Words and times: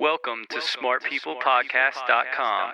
Welcome 0.00 0.44
to 0.50 0.58
smartpeoplepodcast.com. 0.58 2.72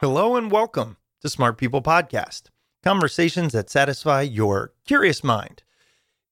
Hello 0.00 0.34
and 0.34 0.50
welcome 0.50 0.96
to 1.20 1.28
Smart 1.28 1.58
People 1.58 1.82
Podcast, 1.82 2.44
conversations 2.82 3.52
that 3.52 3.68
satisfy 3.68 4.22
your 4.22 4.72
curious 4.86 5.22
mind. 5.22 5.62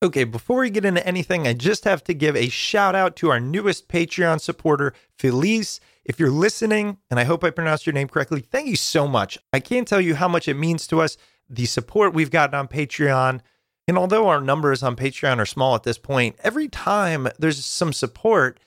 Okay, 0.03 0.25
before 0.25 0.61
we 0.61 0.71
get 0.71 0.87
into 0.87 1.07
anything, 1.07 1.47
I 1.47 1.53
just 1.53 1.85
have 1.85 2.03
to 2.05 2.15
give 2.15 2.35
a 2.35 2.49
shout 2.49 2.95
out 2.95 3.15
to 3.17 3.31
our 3.31 3.39
newest 3.39 3.89
Patreon 3.89 4.41
supporter, 4.41 4.95
Felice. 5.19 5.81
If 6.03 6.19
you're 6.19 6.31
listening, 6.31 6.97
and 7.11 7.21
I 7.21 7.25
hope 7.25 7.45
I 7.45 7.51
pronounced 7.51 7.85
your 7.85 7.93
name 7.93 8.09
correctly, 8.09 8.41
thank 8.41 8.69
you 8.69 8.77
so 8.77 9.07
much. 9.07 9.37
I 9.53 9.61
can't 9.61 9.87
tell 9.87 10.01
you 10.01 10.15
how 10.15 10.29
much 10.29 10.49
it 10.49 10.55
means 10.55 10.87
to 10.87 11.03
us, 11.03 11.19
the 11.47 11.67
support 11.67 12.15
we've 12.15 12.31
gotten 12.31 12.55
on 12.55 12.69
Patreon. 12.69 13.43
And 13.87 13.99
although 13.99 14.29
our 14.29 14.41
numbers 14.41 14.83
on 14.83 14.97
Patreon 14.97 15.41
are 15.41 15.47
small 15.47 15.75
at 15.75 15.83
this 15.83 15.99
point, 15.99 16.37
every 16.43 16.69
time 16.69 17.29
there's 17.39 17.63
some 17.63 17.93
support, 17.93 18.59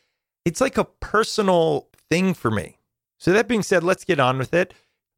it's 0.50 0.60
like 0.60 0.80
a 0.80 0.84
personal 0.84 1.88
thing 2.10 2.34
for 2.34 2.50
me. 2.50 2.80
So, 3.20 3.32
that 3.34 3.48
being 3.48 3.62
said, 3.62 3.84
let's 3.84 4.04
get 4.04 4.20
on 4.20 4.40
with 4.40 4.52
it. 4.52 4.74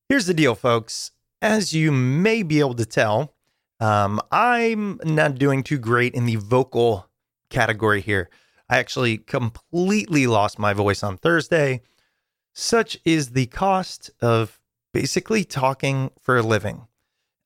Here's 0.10 0.26
the 0.26 0.34
deal, 0.34 0.56
folks. 0.56 1.12
As 1.42 1.74
you 1.74 1.90
may 1.90 2.44
be 2.44 2.60
able 2.60 2.74
to 2.74 2.86
tell, 2.86 3.34
um, 3.80 4.20
I'm 4.30 5.00
not 5.06 5.36
doing 5.36 5.64
too 5.64 5.78
great 5.78 6.14
in 6.14 6.26
the 6.26 6.36
vocal 6.36 7.08
category 7.50 8.02
here. 8.02 8.30
I 8.70 8.78
actually 8.78 9.20
completely 9.20 10.28
lost 10.28 10.60
my 10.60 10.74
voice 10.74 11.02
on 11.02 11.16
Thursday. 11.16 11.82
Such 12.54 12.98
is 13.06 13.30
the 13.30 13.46
cost 13.46 14.12
of 14.20 14.60
basically 14.94 15.46
talking 15.46 16.12
for 16.20 16.38
a 16.38 16.44
living. 16.44 16.88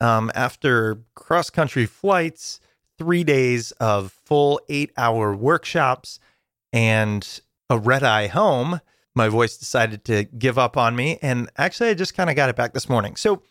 Um, 0.01 0.31
after 0.33 1.03
cross 1.13 1.51
country 1.51 1.85
flights, 1.85 2.59
three 2.97 3.23
days 3.23 3.71
of 3.73 4.11
full 4.11 4.59
eight 4.69 4.91
hour 4.97 5.35
workshops, 5.35 6.19
and 6.73 7.41
a 7.69 7.77
red 7.77 8.03
eye 8.03 8.27
home, 8.27 8.81
my 9.15 9.29
voice 9.29 9.57
decided 9.57 10.03
to 10.05 10.25
give 10.25 10.57
up 10.57 10.77
on 10.77 10.95
me. 10.95 11.17
And 11.21 11.49
actually, 11.57 11.89
I 11.89 11.93
just 11.93 12.15
kind 12.15 12.29
of 12.29 12.35
got 12.35 12.49
it 12.49 12.55
back 12.55 12.73
this 12.73 12.89
morning. 12.89 13.15
So, 13.15 13.41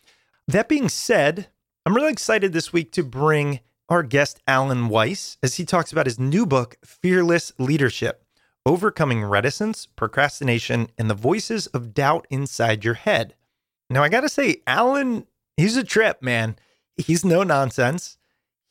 that 0.46 0.68
being 0.68 0.90
said, 0.90 1.48
I'm 1.86 1.94
really 1.94 2.12
excited 2.12 2.52
this 2.52 2.72
week 2.72 2.92
to 2.92 3.02
bring 3.02 3.60
our 3.88 4.02
guest, 4.02 4.40
Alan 4.46 4.88
Weiss, 4.88 5.38
as 5.42 5.54
he 5.54 5.64
talks 5.64 5.92
about 5.92 6.06
his 6.06 6.18
new 6.18 6.46
book, 6.46 6.76
Fearless 6.84 7.52
Leadership 7.58 8.24
Overcoming 8.66 9.22
Reticence, 9.22 9.86
Procrastination, 9.86 10.88
and 10.96 11.10
the 11.10 11.14
Voices 11.14 11.66
of 11.68 11.92
Doubt 11.92 12.26
Inside 12.30 12.84
Your 12.84 12.94
Head. 12.94 13.34
Now, 13.90 14.02
I 14.02 14.08
got 14.08 14.22
to 14.22 14.28
say, 14.28 14.62
Alan, 14.66 15.26
he's 15.56 15.76
a 15.76 15.84
trip, 15.84 16.22
man. 16.22 16.56
He's 16.96 17.24
no 17.24 17.42
nonsense. 17.42 18.16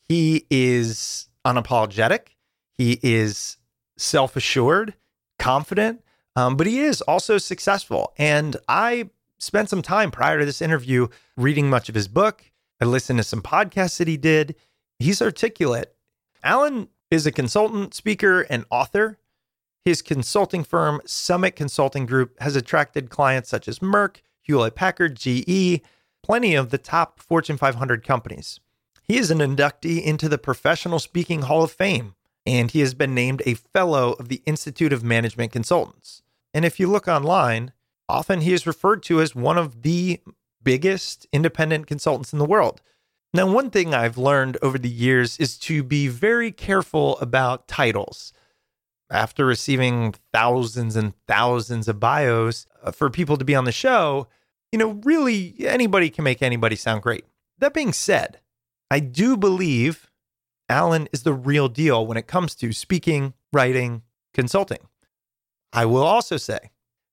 He 0.08 0.46
is 0.50 1.28
unapologetic. 1.44 2.28
He 2.76 2.98
is 3.02 3.58
self 3.96 4.34
assured 4.36 4.94
confident, 5.38 6.02
um, 6.36 6.56
but 6.56 6.66
he 6.66 6.80
is 6.80 7.00
also 7.02 7.38
successful. 7.38 8.12
And 8.18 8.56
I 8.68 9.10
spent 9.38 9.68
some 9.68 9.82
time 9.82 10.10
prior 10.10 10.38
to 10.38 10.46
this 10.46 10.62
interview 10.62 11.08
reading 11.36 11.68
much 11.68 11.88
of 11.88 11.94
his 11.94 12.08
book. 12.08 12.50
I 12.80 12.86
listened 12.86 13.18
to 13.18 13.24
some 13.24 13.42
podcasts 13.42 13.98
that 13.98 14.08
he 14.08 14.16
did. 14.16 14.56
He's 14.98 15.22
articulate. 15.22 15.94
Alan 16.42 16.88
is 17.10 17.26
a 17.26 17.32
consultant, 17.32 17.94
speaker, 17.94 18.42
and 18.42 18.64
author. 18.70 19.18
His 19.84 20.02
consulting 20.02 20.64
firm, 20.64 21.00
Summit 21.04 21.56
Consulting 21.56 22.06
Group, 22.06 22.40
has 22.40 22.56
attracted 22.56 23.10
clients 23.10 23.50
such 23.50 23.68
as 23.68 23.80
Merck, 23.80 24.16
Hewlett 24.40 24.74
Packard, 24.74 25.16
GE, 25.16 25.82
plenty 26.22 26.54
of 26.54 26.70
the 26.70 26.78
top 26.78 27.20
Fortune 27.20 27.58
500 27.58 28.02
companies. 28.02 28.60
He 29.02 29.18
is 29.18 29.30
an 29.30 29.38
inductee 29.38 30.02
into 30.02 30.28
the 30.28 30.38
Professional 30.38 30.98
Speaking 30.98 31.42
Hall 31.42 31.62
of 31.62 31.70
Fame, 31.70 32.13
and 32.46 32.70
he 32.70 32.80
has 32.80 32.94
been 32.94 33.14
named 33.14 33.42
a 33.46 33.54
fellow 33.54 34.12
of 34.12 34.28
the 34.28 34.42
Institute 34.46 34.92
of 34.92 35.02
Management 35.02 35.52
Consultants. 35.52 36.22
And 36.52 36.64
if 36.64 36.78
you 36.78 36.88
look 36.88 37.08
online, 37.08 37.72
often 38.08 38.42
he 38.42 38.52
is 38.52 38.66
referred 38.66 39.02
to 39.04 39.20
as 39.20 39.34
one 39.34 39.58
of 39.58 39.82
the 39.82 40.20
biggest 40.62 41.26
independent 41.32 41.86
consultants 41.86 42.32
in 42.32 42.38
the 42.38 42.44
world. 42.44 42.80
Now, 43.32 43.52
one 43.52 43.70
thing 43.70 43.94
I've 43.94 44.16
learned 44.16 44.58
over 44.62 44.78
the 44.78 44.88
years 44.88 45.38
is 45.38 45.58
to 45.60 45.82
be 45.82 46.06
very 46.08 46.52
careful 46.52 47.18
about 47.18 47.66
titles. 47.66 48.32
After 49.10 49.44
receiving 49.44 50.14
thousands 50.32 50.96
and 50.96 51.14
thousands 51.26 51.88
of 51.88 52.00
bios 52.00 52.66
uh, 52.82 52.90
for 52.92 53.10
people 53.10 53.36
to 53.36 53.44
be 53.44 53.54
on 53.54 53.64
the 53.64 53.72
show, 53.72 54.28
you 54.72 54.78
know, 54.78 55.00
really 55.04 55.54
anybody 55.60 56.10
can 56.10 56.24
make 56.24 56.42
anybody 56.42 56.76
sound 56.76 57.02
great. 57.02 57.24
That 57.58 57.74
being 57.74 57.92
said, 57.92 58.40
I 58.90 59.00
do 59.00 59.36
believe 59.36 60.10
Alan 60.68 61.08
is 61.12 61.22
the 61.22 61.32
real 61.32 61.68
deal 61.68 62.06
when 62.06 62.16
it 62.16 62.26
comes 62.26 62.54
to 62.56 62.72
speaking, 62.72 63.34
writing, 63.52 64.02
consulting. 64.32 64.78
I 65.72 65.84
will 65.86 66.02
also 66.02 66.36
say 66.36 66.70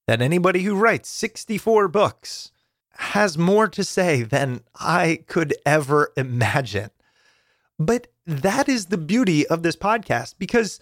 that 0.07 0.21
anybody 0.21 0.63
who 0.63 0.75
writes 0.75 1.09
64 1.09 1.87
books 1.87 2.51
has 2.95 3.37
more 3.37 3.67
to 3.67 3.83
say 3.83 4.23
than 4.23 4.61
I 4.79 5.23
could 5.27 5.55
ever 5.65 6.11
imagine. 6.15 6.91
But 7.79 8.07
that 8.27 8.69
is 8.69 8.87
the 8.87 8.97
beauty 8.97 9.47
of 9.47 9.63
this 9.63 9.75
podcast 9.75 10.35
because 10.37 10.79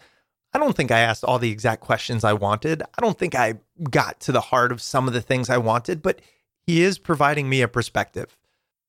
I 0.54 0.60
don't 0.60 0.76
think 0.76 0.92
I 0.92 1.00
asked 1.00 1.24
all 1.24 1.40
the 1.40 1.52
exact 1.52 1.82
questions 1.82 2.24
I 2.24 2.34
wanted. 2.34 2.82
I 2.82 3.02
don't 3.02 3.18
think 3.18 3.36
I 3.36 3.56
got 3.90 4.20
to 4.22 4.32
the 4.32 4.42
heart 4.42 4.72
of 4.72 4.82
some 4.82 5.08
of 5.08 5.14
the 5.14 5.22
things 5.22 5.50
I 5.50 5.58
wanted, 5.58 6.02
but 6.02 6.22
he 6.66 6.82
is 6.82 6.98
providing 6.98 7.48
me 7.48 7.62
a 7.62 7.68
perspective. 7.68 8.36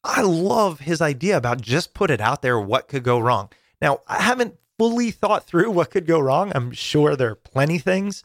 I 0.03 0.23
love 0.23 0.81
his 0.81 1.03
idea 1.03 1.37
about 1.37 1.61
just 1.61 1.93
put 1.93 2.11
it 2.11 2.21
out 2.21 2.43
there 2.43 2.59
what 2.59 2.89
could 2.89 3.03
go 3.03 3.19
wrong. 3.19 3.51
Now, 3.81 4.01
I 4.07 4.23
haven't 4.23 4.57
fully 4.79 5.11
thought 5.11 5.47
through 5.47 5.71
what 5.71 5.91
could 5.91 6.07
go 6.07 6.21
wrong. 6.21 6.53
I'm 6.55 6.73
sure 6.73 7.17
there 7.17 7.31
are 7.31 7.35
plenty 7.37 7.79
things, 7.79 8.23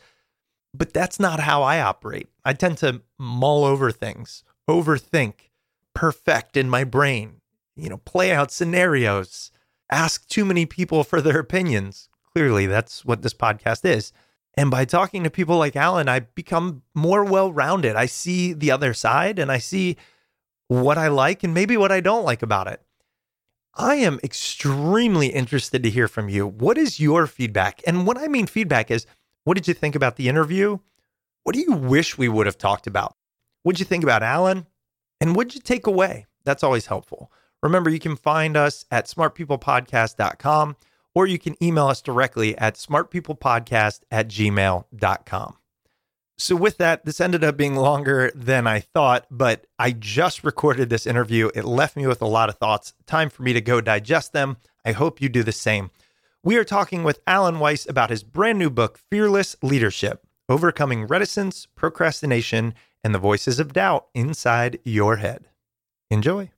but 0.74 0.94
that's 0.94 1.20
not 1.20 1.42
how 1.42 1.64
I 1.64 1.82
operate. 1.82 2.30
I 2.44 2.54
tend 2.54 2.78
to 2.80 3.02
mull 3.18 3.64
over 3.64 3.92
things, 3.92 4.44
overthink, 4.70 5.52
perfect 5.94 6.58
in 6.58 6.70
my 6.70 6.84
brain, 6.84 7.42
you 7.76 7.90
know, 7.90 7.98
play 7.98 8.32
out 8.32 8.52
scenarios, 8.52 9.52
ask 9.92 10.28
too 10.28 10.46
many 10.46 10.66
people 10.66 11.04
for 11.04 11.22
their 11.22 11.40
opinions. 11.40 12.10
Clearly, 12.34 12.66
that's 12.66 13.06
what 13.06 13.22
this 13.22 13.34
podcast 13.34 13.86
is. 13.86 14.12
And 14.58 14.72
by 14.72 14.86
talking 14.86 15.24
to 15.24 15.30
people 15.30 15.58
like 15.58 15.76
Alan, 15.76 16.08
I 16.08 16.22
become 16.22 16.84
more 16.94 17.26
well 17.26 17.52
rounded. 17.52 17.96
I 17.96 18.06
see 18.06 18.54
the 18.54 18.72
other 18.72 18.94
side 18.94 19.40
and 19.40 19.52
I 19.52 19.58
see 19.58 19.98
what 20.68 20.98
I 20.98 21.10
like 21.10 21.44
and 21.44 21.54
maybe 21.54 21.76
what 21.78 21.92
I 21.92 22.00
don't 22.00 22.24
like 22.24 22.42
about 22.42 22.68
it. 22.68 22.82
I 23.78 23.96
am 23.96 24.20
extremely 24.24 25.28
interested 25.28 25.84
to 25.84 25.90
hear 25.90 26.08
from 26.08 26.30
you. 26.30 26.48
What 26.48 26.78
is 26.78 27.00
your 27.00 27.28
feedback? 27.28 27.82
And 27.86 28.08
what 28.08 28.18
I 28.18 28.28
mean 28.28 28.48
feedback 28.48 28.90
is 28.90 29.06
what 29.44 29.56
did 29.56 29.68
you 29.68 29.74
think 29.74 29.96
about 29.96 30.16
the 30.16 30.30
interview? 30.30 30.80
What 31.44 31.56
do 31.56 31.62
you 31.62 31.74
wish 31.74 32.18
we 32.18 32.30
would 32.30 32.46
have 32.46 32.58
talked 32.58 32.88
about? 32.88 33.16
What'd 33.64 33.80
you 33.80 33.86
think 33.86 34.04
about 34.04 34.24
Alan? 34.24 34.66
And 35.20 35.36
what'd 35.36 35.56
you 35.56 35.62
take 35.62 35.88
away? 35.88 36.26
That's 36.46 36.64
always 36.64 36.86
helpful. 36.86 37.32
Remember, 37.62 37.90
you 37.90 38.00
can 38.00 38.16
find 38.16 38.56
us 38.56 38.86
at 38.92 39.08
smartpeoplepodcast.com 39.08 40.78
or 41.14 41.28
you 41.28 41.40
can 41.40 41.62
email 41.64 41.88
us 41.88 42.02
directly 42.02 42.58
at 42.58 42.76
smartpeoplepodcast 42.76 44.02
at 44.10 44.28
gmail.com. 44.30 45.58
So, 46.38 46.56
with 46.56 46.78
that, 46.78 47.06
this 47.06 47.22
ended 47.22 47.46
up 47.46 47.56
being 47.56 47.76
longer 47.76 48.32
than 48.36 48.68
I 48.68 48.82
thought, 48.82 49.26
but 49.32 49.68
I 49.80 49.92
just 49.92 50.44
recorded 50.44 50.90
this 50.90 51.08
interview. 51.08 51.50
It 51.56 51.64
left 51.64 51.96
me 51.96 52.08
with 52.08 52.22
a 52.22 52.28
lot 52.28 52.50
of 52.50 52.56
thoughts. 52.56 52.94
Time 53.06 53.30
for 53.30 53.44
me 53.44 53.54
to 53.54 53.62
go 53.62 53.80
digest 53.80 54.34
them. 54.34 54.58
I 54.84 54.92
hope 54.92 55.22
you 55.22 55.30
do 55.30 55.44
the 55.44 55.54
same. 55.54 55.92
We 56.44 56.58
are 56.58 56.66
talking 56.66 57.04
with 57.04 57.22
Alan 57.26 57.60
Weiss 57.60 57.88
about 57.88 58.10
his 58.10 58.24
brand 58.24 58.60
new 58.60 58.70
book, 58.70 59.00
Fearless 59.10 59.56
Leadership 59.64 60.26
Overcoming 60.48 61.08
Reticence, 61.08 61.68
Procrastination, 61.74 62.76
and 63.04 63.16
the 63.16 63.20
Voices 63.20 63.60
of 63.60 63.74
Doubt 63.74 64.08
Inside 64.14 64.80
Your 64.84 65.16
Head. 65.16 65.48
Enjoy. 66.12 66.52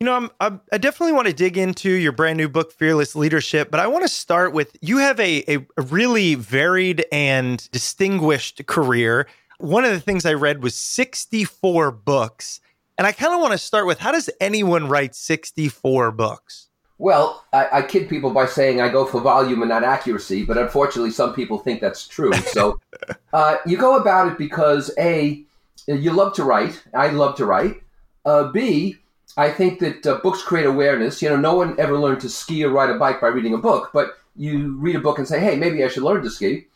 You 0.00 0.04
know, 0.04 0.14
I'm, 0.14 0.30
I'm, 0.38 0.60
i 0.70 0.78
definitely 0.78 1.12
want 1.12 1.26
to 1.26 1.32
dig 1.32 1.58
into 1.58 1.90
your 1.90 2.12
brand 2.12 2.36
new 2.36 2.48
book, 2.48 2.70
Fearless 2.70 3.16
Leadership, 3.16 3.68
but 3.68 3.80
I 3.80 3.88
want 3.88 4.04
to 4.04 4.08
start 4.08 4.52
with 4.52 4.76
you 4.80 4.98
have 4.98 5.18
a, 5.18 5.42
a, 5.52 5.82
really 5.82 6.36
varied 6.36 7.04
and 7.10 7.68
distinguished 7.72 8.64
career. 8.66 9.26
One 9.58 9.84
of 9.84 9.90
the 9.90 9.98
things 9.98 10.24
I 10.24 10.34
read 10.34 10.62
was 10.62 10.76
64 10.76 11.90
books. 11.90 12.60
And 12.96 13.08
I 13.08 13.12
kind 13.12 13.34
of 13.34 13.40
want 13.40 13.52
to 13.52 13.58
start 13.58 13.86
with 13.86 13.98
how 13.98 14.12
does 14.12 14.30
anyone 14.40 14.88
write 14.88 15.16
64 15.16 16.12
books? 16.12 16.68
Well, 16.98 17.44
I, 17.52 17.68
I, 17.72 17.82
kid 17.82 18.08
people 18.08 18.30
by 18.30 18.46
saying 18.46 18.80
I 18.80 18.90
go 18.90 19.04
for 19.04 19.20
volume 19.20 19.62
and 19.62 19.68
not 19.68 19.82
accuracy, 19.82 20.44
but 20.44 20.58
unfortunately, 20.58 21.10
some 21.10 21.34
people 21.34 21.58
think 21.58 21.80
that's 21.80 22.06
true. 22.06 22.32
So 22.34 22.80
uh, 23.32 23.56
you 23.66 23.76
go 23.76 23.96
about 23.96 24.30
it 24.30 24.38
because 24.38 24.92
A, 24.96 25.42
you 25.88 26.12
love 26.12 26.34
to 26.34 26.44
write. 26.44 26.80
I 26.94 27.08
love 27.08 27.36
to 27.38 27.46
write. 27.46 27.82
Uh, 28.24 28.52
B, 28.52 28.96
I 29.36 29.50
think 29.50 29.78
that 29.80 30.06
uh, 30.06 30.18
books 30.22 30.42
create 30.42 30.66
awareness. 30.66 31.22
You 31.22 31.28
know, 31.30 31.36
no 31.36 31.54
one 31.54 31.78
ever 31.78 31.98
learned 31.98 32.20
to 32.22 32.28
ski 32.28 32.64
or 32.64 32.70
ride 32.70 32.90
a 32.90 32.98
bike 32.98 33.20
by 33.20 33.28
reading 33.28 33.54
a 33.54 33.58
book, 33.58 33.90
but 33.92 34.18
you 34.36 34.76
read 34.78 34.96
a 34.96 35.00
book 35.00 35.18
and 35.18 35.28
say, 35.28 35.40
hey, 35.40 35.56
maybe 35.56 35.84
I 35.84 35.88
should 35.88 36.02
learn 36.02 36.22
to 36.22 36.30
ski. 36.30 36.66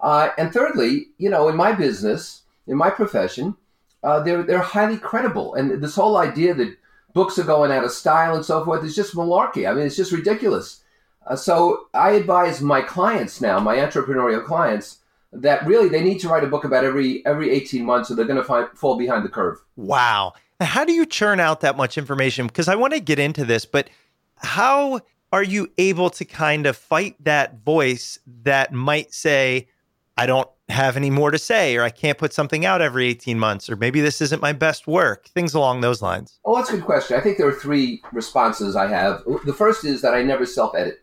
Uh, 0.00 0.30
and 0.38 0.52
thirdly, 0.52 1.08
you 1.18 1.28
know, 1.28 1.48
in 1.48 1.56
my 1.56 1.72
business, 1.72 2.42
in 2.66 2.76
my 2.76 2.90
profession, 2.90 3.56
uh, 4.02 4.20
they're, 4.22 4.42
they're 4.42 4.58
highly 4.58 4.96
credible. 4.96 5.54
And 5.54 5.82
this 5.82 5.96
whole 5.96 6.16
idea 6.16 6.54
that 6.54 6.76
books 7.14 7.38
are 7.38 7.44
going 7.44 7.72
out 7.72 7.84
of 7.84 7.90
style 7.90 8.34
and 8.34 8.44
so 8.44 8.64
forth 8.64 8.84
is 8.84 8.94
just 8.94 9.14
malarkey. 9.14 9.68
I 9.68 9.74
mean, 9.74 9.86
it's 9.86 9.96
just 9.96 10.12
ridiculous. 10.12 10.82
Uh, 11.26 11.36
so 11.36 11.88
I 11.94 12.12
advise 12.12 12.60
my 12.60 12.80
clients 12.80 13.40
now, 13.40 13.58
my 13.58 13.76
entrepreneurial 13.76 14.44
clients, 14.44 14.98
that 15.32 15.66
really 15.66 15.88
they 15.88 16.02
need 16.02 16.18
to 16.20 16.28
write 16.28 16.44
a 16.44 16.48
book 16.48 16.64
about 16.64 16.84
every 16.84 17.24
every 17.26 17.50
18 17.50 17.84
months 17.84 18.10
or 18.10 18.14
they're 18.14 18.24
going 18.24 18.42
to 18.42 18.68
fall 18.74 18.96
behind 18.96 19.24
the 19.24 19.28
curve. 19.28 19.58
Wow. 19.76 20.32
How 20.60 20.84
do 20.84 20.92
you 20.92 21.06
churn 21.06 21.38
out 21.38 21.60
that 21.60 21.76
much 21.76 21.96
information? 21.96 22.46
Because 22.46 22.68
I 22.68 22.74
want 22.74 22.92
to 22.92 23.00
get 23.00 23.18
into 23.18 23.44
this, 23.44 23.64
but 23.64 23.90
how 24.36 25.00
are 25.32 25.42
you 25.42 25.70
able 25.78 26.10
to 26.10 26.24
kind 26.24 26.66
of 26.66 26.76
fight 26.76 27.16
that 27.24 27.62
voice 27.64 28.18
that 28.42 28.72
might 28.72 29.14
say, 29.14 29.68
I 30.16 30.26
don't 30.26 30.48
have 30.68 30.96
any 30.96 31.10
more 31.10 31.30
to 31.30 31.38
say, 31.38 31.76
or 31.76 31.82
I 31.82 31.90
can't 31.90 32.18
put 32.18 32.32
something 32.32 32.64
out 32.64 32.80
every 32.80 33.06
18 33.06 33.38
months, 33.38 33.70
or 33.70 33.76
maybe 33.76 34.00
this 34.00 34.20
isn't 34.20 34.42
my 34.42 34.52
best 34.52 34.86
work, 34.86 35.28
things 35.28 35.54
along 35.54 35.80
those 35.80 36.02
lines? 36.02 36.40
Oh, 36.44 36.56
that's 36.56 36.70
a 36.70 36.74
good 36.74 36.84
question. 36.84 37.16
I 37.16 37.20
think 37.20 37.38
there 37.38 37.46
are 37.46 37.52
three 37.52 38.02
responses 38.12 38.74
I 38.74 38.88
have. 38.88 39.22
The 39.44 39.54
first 39.54 39.84
is 39.84 40.02
that 40.02 40.14
I 40.14 40.22
never 40.22 40.44
self 40.44 40.74
edit. 40.74 41.02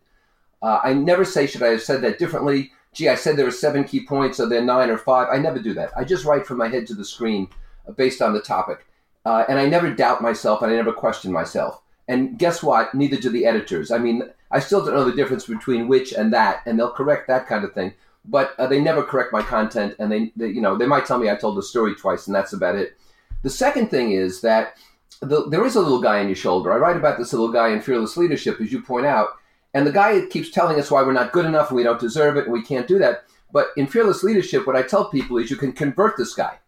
Uh, 0.62 0.80
I 0.84 0.94
never 0.94 1.24
say, 1.24 1.48
should 1.48 1.64
I 1.64 1.68
have 1.68 1.82
said 1.82 2.02
that 2.02 2.20
differently? 2.20 2.72
Gee, 2.94 3.10
I 3.10 3.16
said 3.16 3.38
there 3.38 3.46
were 3.46 3.52
seven 3.52 3.84
key 3.84 4.06
points, 4.06 4.40
are 4.40 4.50
there 4.50 4.64
nine 4.64 4.90
or 4.90 4.98
five? 4.98 5.28
I 5.32 5.38
never 5.38 5.60
do 5.60 5.74
that. 5.76 5.92
I 5.96 6.04
just 6.04 6.26
write 6.26 6.46
from 6.46 6.58
my 6.58 6.68
head 6.68 6.88
to 6.88 6.96
the 6.96 7.06
screen 7.06 7.48
uh, 7.88 7.92
based 7.92 8.22
on 8.22 8.34
the 8.34 8.42
topic. 8.42 8.86
Uh, 9.26 9.44
and 9.50 9.58
I 9.60 9.68
never 9.68 9.94
doubt 9.94 10.22
myself 10.22 10.62
and 10.62 10.72
I 10.72 10.76
never 10.76 10.94
question 10.94 11.32
myself. 11.32 11.82
And 12.08 12.38
guess 12.38 12.62
what? 12.62 12.94
Neither 12.94 13.18
do 13.18 13.30
the 13.30 13.46
editors. 13.46 13.92
I 13.92 13.98
mean, 13.98 14.24
I 14.52 14.60
still 14.60 14.86
don't 14.86 14.94
know 14.94 15.04
the 15.04 15.16
difference 15.16 15.48
between 15.48 15.88
which 15.88 16.14
and 16.14 16.32
that, 16.34 16.62
and 16.66 16.78
they'll 16.78 16.92
correct 16.92 17.28
that 17.28 17.48
kind 17.48 17.64
of 17.64 17.74
thing. 17.74 17.94
But 18.26 18.54
uh, 18.60 18.68
they 18.68 18.80
never 18.80 19.04
correct 19.04 19.34
my 19.34 19.42
content, 19.42 19.96
and 20.00 20.12
they, 20.12 20.32
they, 20.36 20.50
you 20.50 20.62
know, 20.62 20.78
they 20.78 20.86
might 20.86 21.06
tell 21.06 21.18
me 21.18 21.30
I 21.30 21.36
told 21.36 21.58
the 21.58 21.64
story 21.64 21.96
twice, 21.96 22.28
and 22.28 22.36
that's 22.36 22.54
about 22.54 22.76
it. 22.76 22.98
The 23.42 23.50
second 23.50 23.90
thing 23.90 24.12
is 24.12 24.42
that 24.42 24.78
the, 25.22 25.48
there 25.50 25.66
is 25.66 25.76
a 25.76 25.82
little 25.82 26.02
guy 26.02 26.20
on 26.20 26.28
your 26.28 26.36
shoulder. 26.36 26.72
I 26.72 26.78
write 26.78 26.98
about 26.98 27.18
this 27.18 27.34
little 27.34 27.52
guy 27.52 27.70
in 27.70 27.82
Fearless 27.82 28.18
Leadership, 28.18 28.62
as 28.62 28.72
you 28.72 28.82
point 28.82 29.06
out, 29.06 29.30
and 29.74 29.86
the 29.86 29.92
guy 29.92 30.26
keeps 30.28 30.52
telling 30.52 30.80
us 30.80 30.90
why 30.90 31.02
we're 31.04 31.12
not 31.12 31.34
good 31.34 31.46
enough 31.46 31.70
and 31.70 31.76
we 31.76 31.84
don't 31.84 32.00
deserve 32.00 32.38
it 32.38 32.46
and 32.46 32.54
we 32.54 32.64
can't 32.64 32.88
do 32.88 32.98
that. 33.00 33.26
But 33.52 33.68
in 33.78 33.88
Fearless 33.88 34.24
Leadership, 34.24 34.66
what 34.66 34.76
I 34.76 34.84
tell 34.84 35.10
people 35.10 35.38
is 35.38 35.50
you 35.50 35.58
can 35.58 35.74
convert 35.74 36.18
this 36.18 36.34
guy 36.34 36.60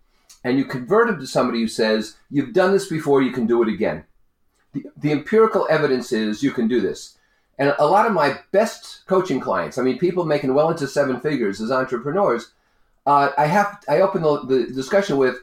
and 0.48 0.58
you 0.58 0.64
convert 0.64 1.10
him 1.10 1.20
to 1.20 1.28
somebody 1.28 1.60
who 1.60 1.68
says, 1.68 2.16
You've 2.32 2.54
done 2.54 2.72
this 2.72 2.88
before, 2.88 3.22
you 3.22 3.32
can 3.32 3.48
do 3.48 3.62
it 3.62 3.68
again. 3.68 4.06
The, 4.72 4.86
the 4.96 5.12
empirical 5.12 5.68
evidence 5.70 6.14
is 6.14 6.42
you 6.42 6.52
can 6.52 6.70
do 6.70 6.80
this. 6.80 7.18
And 7.60 7.76
a 7.78 7.86
lot 7.86 8.06
of 8.06 8.14
my 8.14 8.40
best 8.54 9.06
coaching 9.08 9.42
clients, 9.42 9.78
I 9.78 9.82
mean, 9.82 9.98
people 9.98 10.26
making 10.26 10.54
well 10.54 10.70
into 10.70 10.88
seven 10.88 11.20
figures 11.20 11.60
as 11.60 11.70
entrepreneurs, 11.70 12.54
uh, 13.06 13.32
I 13.38 13.48
have 13.48 13.84
I 13.90 14.00
open 14.00 14.22
the, 14.22 14.46
the 14.46 14.74
discussion 14.74 15.18
with 15.18 15.38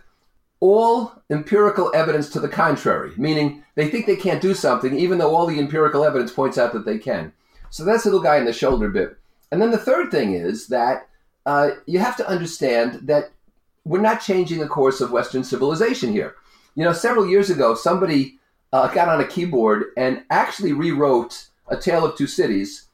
all 0.60 1.12
empirical 1.28 1.92
evidence 1.94 2.30
to 2.30 2.40
the 2.40 2.48
contrary, 2.48 3.12
meaning 3.18 3.62
they 3.74 3.88
think 3.88 4.06
they 4.06 4.16
can't 4.16 4.40
do 4.40 4.54
something, 4.54 4.98
even 4.98 5.18
though 5.18 5.36
all 5.36 5.46
the 5.46 5.58
empirical 5.58 6.02
evidence 6.02 6.32
points 6.32 6.56
out 6.56 6.72
that 6.72 6.86
they 6.86 6.96
can. 6.96 7.30
So 7.68 7.84
that's 7.84 8.06
a 8.06 8.08
little 8.08 8.22
guy 8.22 8.38
in 8.38 8.46
the 8.46 8.54
shoulder 8.54 8.88
bit. 8.88 9.18
And 9.52 9.60
then 9.60 9.70
the 9.70 9.76
third 9.76 10.10
thing 10.10 10.32
is 10.32 10.68
that 10.68 11.08
uh, 11.44 11.72
you 11.84 11.98
have 11.98 12.16
to 12.16 12.26
understand 12.26 13.00
that 13.02 13.32
we're 13.84 14.00
not 14.00 14.20
changing 14.20 14.58
the 14.58 14.68
course 14.68 15.00
of 15.00 15.10
Western 15.10 15.44
civilization 15.44 16.12
here. 16.12 16.34
You 16.74 16.84
know, 16.84 16.92
several 16.92 17.26
years 17.26 17.50
ago, 17.50 17.74
somebody 17.74 18.38
uh, 18.72 18.88
got 18.88 19.08
on 19.08 19.20
a 19.20 19.26
keyboard 19.26 19.86
and 19.96 20.24
actually 20.30 20.72
rewrote 20.72 21.48
A 21.68 21.76
Tale 21.76 22.04
of 22.04 22.16
Two 22.16 22.26
Cities. 22.26 22.86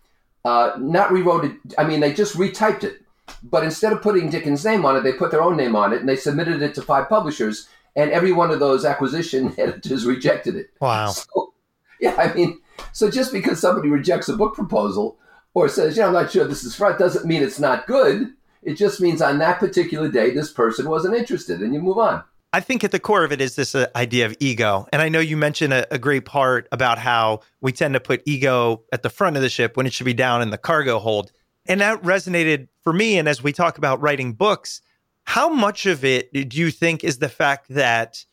Uh, 0.44 0.72
not 0.78 1.12
rewrote 1.12 1.44
it, 1.44 1.56
I 1.78 1.84
mean, 1.84 2.00
they 2.00 2.12
just 2.12 2.36
retyped 2.36 2.84
it. 2.84 3.02
But 3.42 3.64
instead 3.64 3.92
of 3.92 4.02
putting 4.02 4.30
Dickens' 4.30 4.64
name 4.64 4.84
on 4.84 4.96
it, 4.96 5.02
they 5.02 5.12
put 5.12 5.30
their 5.30 5.42
own 5.42 5.56
name 5.56 5.76
on 5.76 5.92
it 5.92 6.00
and 6.00 6.08
they 6.08 6.16
submitted 6.16 6.62
it 6.62 6.74
to 6.74 6.82
five 6.82 7.08
publishers. 7.08 7.68
And 7.96 8.10
every 8.10 8.32
one 8.32 8.50
of 8.50 8.60
those 8.60 8.84
acquisition 8.84 9.54
editors 9.58 10.04
rejected 10.04 10.56
it. 10.56 10.70
Wow. 10.80 11.08
So, 11.08 11.54
yeah, 12.00 12.14
I 12.16 12.32
mean, 12.32 12.60
so 12.92 13.10
just 13.10 13.32
because 13.32 13.60
somebody 13.60 13.88
rejects 13.88 14.28
a 14.28 14.36
book 14.36 14.54
proposal 14.54 15.18
or 15.54 15.68
says, 15.68 15.96
yeah, 15.96 16.06
I'm 16.06 16.12
not 16.12 16.30
sure 16.30 16.46
this 16.46 16.64
is 16.64 16.78
right, 16.80 16.98
doesn't 16.98 17.26
mean 17.26 17.42
it's 17.42 17.60
not 17.60 17.86
good. 17.86 18.32
It 18.62 18.74
just 18.74 19.00
means 19.00 19.22
on 19.22 19.38
that 19.38 19.58
particular 19.58 20.10
day, 20.10 20.30
this 20.30 20.52
person 20.52 20.88
wasn't 20.88 21.16
interested 21.16 21.60
and 21.60 21.72
you 21.72 21.80
move 21.80 21.98
on. 21.98 22.22
I 22.52 22.60
think 22.60 22.82
at 22.82 22.90
the 22.90 22.98
core 22.98 23.22
of 23.22 23.30
it 23.30 23.40
is 23.40 23.54
this 23.54 23.74
uh, 23.74 23.86
idea 23.94 24.26
of 24.26 24.36
ego. 24.40 24.86
And 24.92 25.00
I 25.00 25.08
know 25.08 25.20
you 25.20 25.36
mentioned 25.36 25.72
a, 25.72 25.94
a, 25.94 25.98
great 25.98 26.24
part 26.24 26.66
about 26.72 26.98
how 26.98 27.40
we 27.60 27.70
tend 27.70 27.94
to 27.94 28.00
put 28.00 28.22
ego 28.26 28.82
at 28.92 29.04
the 29.04 29.10
front 29.10 29.36
of 29.36 29.42
the 29.42 29.48
ship 29.48 29.76
when 29.76 29.86
it 29.86 29.92
should 29.92 30.04
be 30.04 30.14
down 30.14 30.42
in 30.42 30.50
the 30.50 30.58
cargo 30.58 30.98
hold. 30.98 31.30
And 31.66 31.80
that 31.80 32.02
resonated 32.02 32.66
for 32.82 32.92
me. 32.92 33.18
And 33.18 33.28
as 33.28 33.40
we 33.40 33.52
talk 33.52 33.78
about 33.78 34.00
writing 34.00 34.32
books, 34.32 34.82
how 35.24 35.48
much 35.48 35.86
of 35.86 36.04
it 36.04 36.32
do 36.32 36.58
you 36.58 36.72
think 36.72 37.04
is 37.04 37.18
the 37.18 37.28
fact 37.28 37.68
that 37.68 38.24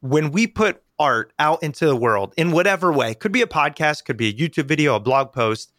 when 0.00 0.30
we 0.30 0.46
put 0.46 0.82
art 0.98 1.32
out 1.38 1.62
into 1.62 1.86
the 1.86 1.96
world 1.96 2.32
in 2.38 2.52
whatever 2.52 2.90
way, 2.90 3.14
could 3.14 3.32
be 3.32 3.42
a 3.42 3.46
podcast, 3.46 4.06
could 4.06 4.16
be 4.16 4.28
a 4.28 4.32
YouTube 4.32 4.66
video, 4.66 4.94
a 4.94 5.00
blog 5.00 5.32
post, 5.32 5.72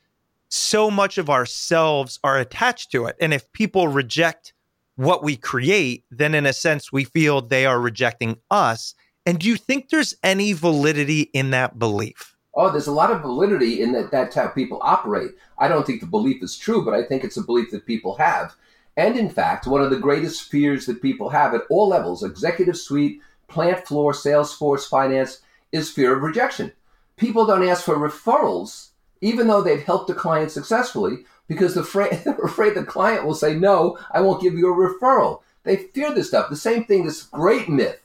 so 0.50 0.90
much 0.92 1.18
of 1.18 1.30
ourselves 1.30 2.20
are 2.24 2.38
attached 2.38 2.92
to 2.92 3.06
it. 3.06 3.16
And 3.22 3.34
if 3.34 3.52
people 3.54 3.88
reject 3.88 4.54
what 4.96 5.24
we 5.24 5.38
create, 5.38 6.04
then 6.12 6.36
in 6.36 6.46
a 6.46 6.54
sense, 6.54 6.92
we 6.92 7.04
feel 7.04 7.42
they 7.42 7.66
are 7.66 7.80
rejecting 7.80 8.38
us. 8.52 8.94
And 9.26 9.40
do 9.40 9.48
you 9.48 9.56
think 9.56 9.90
there's 9.90 10.16
any 10.24 10.54
validity 10.54 11.22
in 11.34 11.52
that 11.52 11.80
belief? 11.80 12.36
Oh, 12.56 12.72
there's 12.72 12.88
a 12.88 12.92
lot 12.92 13.12
of 13.12 13.22
validity 13.22 13.82
in 13.82 13.94
that 13.94 14.12
that's 14.12 14.36
how 14.36 14.48
people 14.48 14.80
operate. 14.82 15.32
I 15.60 15.68
don't 15.68 15.86
think 15.86 16.02
the 16.02 16.08
belief 16.08 16.44
is 16.44 16.58
true, 16.58 16.84
but 16.84 16.94
I 16.94 17.04
think 17.04 17.24
it's 17.24 17.38
a 17.38 17.44
belief 17.44 17.72
that 17.72 17.86
people 17.86 18.16
have. 18.18 18.56
And 18.98 19.18
in 19.18 19.30
fact, 19.30 19.68
one 19.68 19.82
of 19.82 19.92
the 19.92 20.00
greatest 20.00 20.50
fears 20.50 20.86
that 20.88 21.02
people 21.02 21.30
have 21.30 21.54
at 21.54 21.62
all 21.70 21.88
levels, 21.88 22.24
executive 22.24 22.76
suite, 22.76 23.22
plant 23.48 23.88
floor, 23.88 24.14
sales 24.14 24.54
force, 24.54 24.86
finance, 24.88 25.40
is 25.72 25.90
fear 25.90 26.16
of 26.16 26.24
rejection. 26.24 26.74
People 27.16 27.46
don't 27.46 27.68
ask 27.68 27.84
for 27.84 27.96
referrals, 27.96 28.89
even 29.22 29.48
though 29.48 29.62
they've 29.62 29.84
helped 29.84 30.10
a 30.10 30.14
client 30.14 30.52
successfully, 30.52 31.26
because 31.48 31.74
they're 31.74 31.84
afraid, 31.84 32.12
they're 32.26 32.36
afraid 32.36 32.76
the 32.76 32.84
client 32.84 33.26
will 33.26 33.36
say, 33.36 33.56
No, 33.56 33.98
I 34.12 34.22
won't 34.22 34.42
give 34.42 34.54
you 34.54 34.72
a 34.72 34.76
referral. 34.76 35.42
They 35.64 35.76
fear 35.76 36.14
this 36.14 36.30
stuff. 36.30 36.50
The 36.50 36.56
same 36.56 36.86
thing, 36.86 37.06
this 37.06 37.24
great 37.24 37.70
myth 37.70 38.00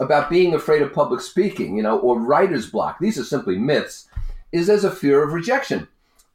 about 0.00 0.30
being 0.30 0.54
afraid 0.54 0.82
of 0.82 0.92
public 0.92 1.20
speaking, 1.20 1.76
you 1.76 1.82
know, 1.82 1.98
or 1.98 2.20
writer's 2.20 2.70
block. 2.70 2.98
These 2.98 3.18
are 3.18 3.24
simply 3.24 3.58
myths. 3.58 4.08
Is 4.52 4.66
there's 4.66 4.84
a 4.84 4.90
fear 4.90 5.22
of 5.22 5.32
rejection. 5.32 5.88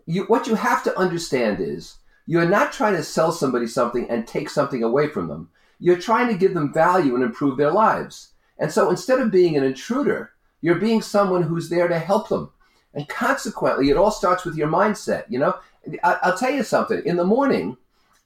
You, 0.05 0.23
what 0.25 0.47
you 0.47 0.55
have 0.55 0.83
to 0.83 0.97
understand 0.97 1.59
is 1.59 1.97
you're 2.25 2.47
not 2.47 2.71
trying 2.71 2.95
to 2.95 3.03
sell 3.03 3.31
somebody 3.31 3.67
something 3.67 4.09
and 4.09 4.27
take 4.27 4.49
something 4.49 4.83
away 4.83 5.07
from 5.07 5.27
them. 5.27 5.49
You're 5.79 5.99
trying 5.99 6.27
to 6.27 6.37
give 6.37 6.53
them 6.53 6.73
value 6.73 7.15
and 7.15 7.23
improve 7.23 7.57
their 7.57 7.71
lives. 7.71 8.29
And 8.57 8.71
so 8.71 8.89
instead 8.89 9.19
of 9.19 9.31
being 9.31 9.55
an 9.55 9.63
intruder, 9.63 10.31
you're 10.61 10.75
being 10.75 11.01
someone 11.01 11.43
who's 11.43 11.69
there 11.69 11.87
to 11.87 11.97
help 11.97 12.29
them. 12.29 12.51
And 12.93 13.07
consequently, 13.07 13.89
it 13.89 13.97
all 13.97 14.11
starts 14.11 14.45
with 14.45 14.55
your 14.55 14.67
mindset. 14.67 15.25
You 15.29 15.39
know, 15.39 15.59
I, 16.03 16.17
will 16.25 16.37
tell 16.37 16.51
you 16.51 16.63
something. 16.63 17.01
In 17.05 17.17
the 17.17 17.23
morning, 17.23 17.77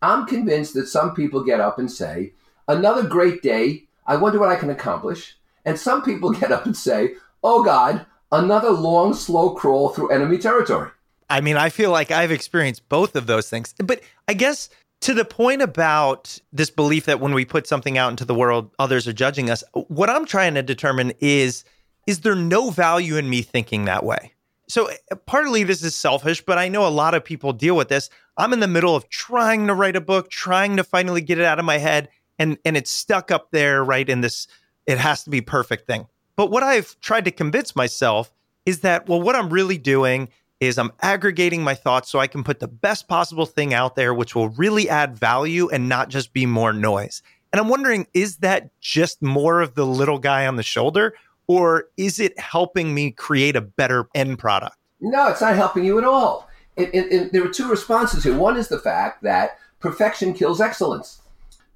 I'm 0.01 0.25
convinced 0.25 0.73
that 0.75 0.87
some 0.87 1.13
people 1.13 1.43
get 1.43 1.59
up 1.59 1.79
and 1.79 1.91
say, 1.91 2.33
Another 2.67 3.03
great 3.03 3.41
day. 3.41 3.83
I 4.05 4.15
wonder 4.15 4.39
what 4.39 4.49
I 4.49 4.55
can 4.55 4.69
accomplish. 4.69 5.37
And 5.65 5.77
some 5.77 6.01
people 6.01 6.31
get 6.39 6.51
up 6.51 6.65
and 6.65 6.75
say, 6.75 7.15
Oh 7.43 7.63
God, 7.63 8.05
another 8.31 8.71
long, 8.71 9.13
slow 9.13 9.51
crawl 9.51 9.89
through 9.89 10.09
enemy 10.09 10.37
territory. 10.37 10.91
I 11.29 11.41
mean, 11.41 11.57
I 11.57 11.69
feel 11.69 11.91
like 11.91 12.11
I've 12.11 12.31
experienced 12.31 12.87
both 12.89 13.15
of 13.15 13.27
those 13.27 13.49
things. 13.49 13.73
But 13.79 14.01
I 14.27 14.33
guess 14.33 14.69
to 15.01 15.13
the 15.13 15.25
point 15.25 15.61
about 15.61 16.39
this 16.51 16.69
belief 16.69 17.05
that 17.05 17.19
when 17.19 17.33
we 17.33 17.43
put 17.43 17.67
something 17.67 17.97
out 17.97 18.11
into 18.11 18.23
the 18.23 18.35
world, 18.35 18.71
others 18.79 19.07
are 19.07 19.13
judging 19.13 19.49
us, 19.49 19.63
what 19.73 20.09
I'm 20.09 20.25
trying 20.25 20.53
to 20.53 20.63
determine 20.63 21.13
is 21.19 21.63
is 22.05 22.21
there 22.21 22.35
no 22.35 22.69
value 22.69 23.15
in 23.15 23.29
me 23.29 23.41
thinking 23.41 23.85
that 23.85 24.03
way? 24.03 24.32
So 24.73 24.89
uh, 24.89 25.15
partly 25.27 25.63
this 25.63 25.83
is 25.83 25.95
selfish, 25.95 26.41
but 26.41 26.57
I 26.57 26.67
know 26.67 26.87
a 26.87 26.89
lot 26.89 27.13
of 27.13 27.23
people 27.23 27.53
deal 27.53 27.75
with 27.75 27.89
this. 27.89 28.09
I'm 28.37 28.53
in 28.53 28.59
the 28.59 28.67
middle 28.67 28.95
of 28.95 29.07
trying 29.07 29.67
to 29.67 29.75
write 29.75 29.95
a 29.95 30.01
book, 30.01 30.31
trying 30.31 30.77
to 30.77 30.83
finally 30.83 31.21
get 31.21 31.37
it 31.37 31.45
out 31.45 31.59
of 31.59 31.65
my 31.65 31.77
head, 31.77 32.09
and 32.39 32.57
and 32.65 32.75
it's 32.75 32.89
stuck 32.89 33.29
up 33.29 33.51
there 33.51 33.83
right 33.83 34.09
in 34.09 34.21
this 34.21 34.47
it 34.87 34.97
has 34.97 35.23
to 35.25 35.29
be 35.29 35.41
perfect 35.41 35.85
thing. 35.85 36.07
But 36.35 36.49
what 36.49 36.63
I've 36.63 36.99
tried 37.01 37.25
to 37.25 37.31
convince 37.31 37.75
myself 37.75 38.33
is 38.65 38.79
that 38.79 39.07
well 39.07 39.21
what 39.21 39.35
I'm 39.35 39.51
really 39.51 39.77
doing 39.77 40.29
is 40.59 40.79
I'm 40.79 40.93
aggregating 41.03 41.63
my 41.63 41.75
thoughts 41.75 42.09
so 42.09 42.17
I 42.17 42.25
can 42.25 42.43
put 42.43 42.59
the 42.59 42.67
best 42.67 43.07
possible 43.07 43.45
thing 43.45 43.75
out 43.75 43.95
there 43.95 44.11
which 44.11 44.33
will 44.33 44.49
really 44.49 44.89
add 44.89 45.15
value 45.15 45.69
and 45.69 45.87
not 45.87 46.09
just 46.09 46.33
be 46.33 46.47
more 46.47 46.73
noise. 46.73 47.21
And 47.51 47.59
I'm 47.59 47.69
wondering 47.69 48.07
is 48.15 48.37
that 48.37 48.71
just 48.81 49.21
more 49.21 49.61
of 49.61 49.75
the 49.75 49.85
little 49.85 50.17
guy 50.17 50.47
on 50.47 50.55
the 50.55 50.63
shoulder 50.63 51.13
or 51.47 51.85
is 51.97 52.19
it 52.19 52.37
helping 52.39 52.93
me 52.93 53.11
create 53.11 53.55
a 53.55 53.61
better 53.61 54.07
end 54.15 54.39
product? 54.39 54.77
No, 55.01 55.27
it's 55.29 55.41
not 55.41 55.55
helping 55.55 55.83
you 55.83 55.97
at 55.97 56.03
all. 56.03 56.49
There 56.77 57.45
are 57.45 57.49
two 57.49 57.69
responses 57.69 58.23
here. 58.23 58.37
One 58.37 58.57
is 58.57 58.67
the 58.67 58.79
fact 58.79 59.23
that 59.23 59.57
perfection 59.79 60.33
kills 60.33 60.61
excellence. 60.61 61.21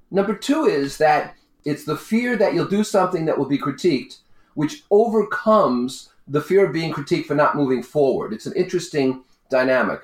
Number 0.09 0.33
two 0.33 0.65
is 0.65 0.97
that 0.97 1.35
it's 1.65 1.83
the 1.83 1.97
fear 1.97 2.37
that 2.37 2.53
you'll 2.53 2.65
do 2.65 2.83
something 2.83 3.25
that 3.25 3.37
will 3.37 3.45
be 3.45 3.59
critiqued, 3.59 4.19
which 4.53 4.83
overcomes 4.89 6.09
the 6.27 6.41
fear 6.41 6.65
of 6.65 6.73
being 6.73 6.93
critiqued 6.93 7.25
for 7.25 7.35
not 7.35 7.55
moving 7.55 7.83
forward. 7.83 8.33
It's 8.33 8.45
an 8.45 8.55
interesting 8.55 9.23
dynamic. 9.49 10.01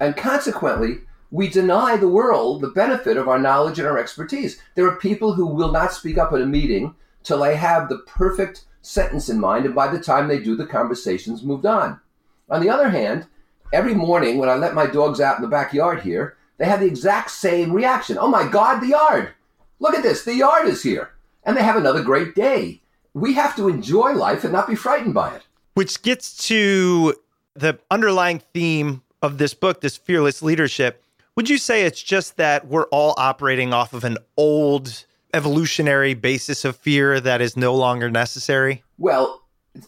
And 0.00 0.16
consequently, 0.16 1.00
we 1.32 1.48
deny 1.48 1.96
the 1.96 2.08
world 2.08 2.60
the 2.60 2.68
benefit 2.68 3.16
of 3.16 3.28
our 3.28 3.38
knowledge 3.38 3.78
and 3.78 3.86
our 3.86 3.98
expertise. 3.98 4.60
There 4.74 4.86
are 4.86 4.96
people 4.96 5.32
who 5.32 5.46
will 5.46 5.70
not 5.70 5.92
speak 5.92 6.18
up 6.18 6.32
at 6.32 6.40
a 6.40 6.46
meeting 6.46 6.94
till 7.22 7.40
they 7.40 7.56
have 7.56 7.88
the 7.88 7.98
perfect 7.98 8.64
sentence 8.82 9.28
in 9.28 9.40
mind, 9.40 9.66
and 9.66 9.74
by 9.74 9.88
the 9.88 10.00
time 10.00 10.28
they 10.28 10.38
do, 10.38 10.56
the 10.56 10.66
conversation's 10.66 11.42
moved 11.42 11.66
on. 11.66 12.00
On 12.48 12.60
the 12.60 12.70
other 12.70 12.90
hand, 12.90 13.26
every 13.72 13.94
morning 13.94 14.38
when 14.38 14.48
I 14.48 14.54
let 14.54 14.74
my 14.74 14.86
dogs 14.86 15.20
out 15.20 15.36
in 15.36 15.42
the 15.42 15.48
backyard 15.48 16.02
here, 16.02 16.36
they 16.58 16.66
have 16.66 16.80
the 16.80 16.86
exact 16.86 17.30
same 17.30 17.72
reaction. 17.72 18.18
Oh 18.18 18.28
my 18.28 18.46
God, 18.46 18.80
the 18.80 18.88
yard! 18.88 19.30
Look 19.78 19.94
at 19.94 20.02
this, 20.02 20.24
the 20.24 20.34
yard 20.34 20.68
is 20.68 20.82
here. 20.82 21.10
And 21.44 21.56
they 21.56 21.62
have 21.62 21.76
another 21.76 22.02
great 22.02 22.34
day. 22.34 22.82
We 23.14 23.34
have 23.34 23.56
to 23.56 23.68
enjoy 23.68 24.12
life 24.12 24.44
and 24.44 24.52
not 24.52 24.68
be 24.68 24.74
frightened 24.74 25.14
by 25.14 25.34
it. 25.34 25.42
Which 25.74 26.02
gets 26.02 26.36
to 26.48 27.14
the 27.54 27.78
underlying 27.90 28.42
theme 28.52 29.02
of 29.22 29.38
this 29.38 29.54
book, 29.54 29.80
this 29.80 29.96
fearless 29.96 30.42
leadership. 30.42 31.02
Would 31.36 31.48
you 31.48 31.58
say 31.58 31.84
it's 31.84 32.02
just 32.02 32.36
that 32.36 32.66
we're 32.66 32.86
all 32.86 33.14
operating 33.16 33.72
off 33.72 33.94
of 33.94 34.04
an 34.04 34.18
old 34.36 35.06
evolutionary 35.34 36.14
basis 36.14 36.64
of 36.64 36.76
fear 36.76 37.20
that 37.20 37.40
is 37.40 37.56
no 37.56 37.74
longer 37.74 38.10
necessary? 38.10 38.82
Well, 38.98 39.42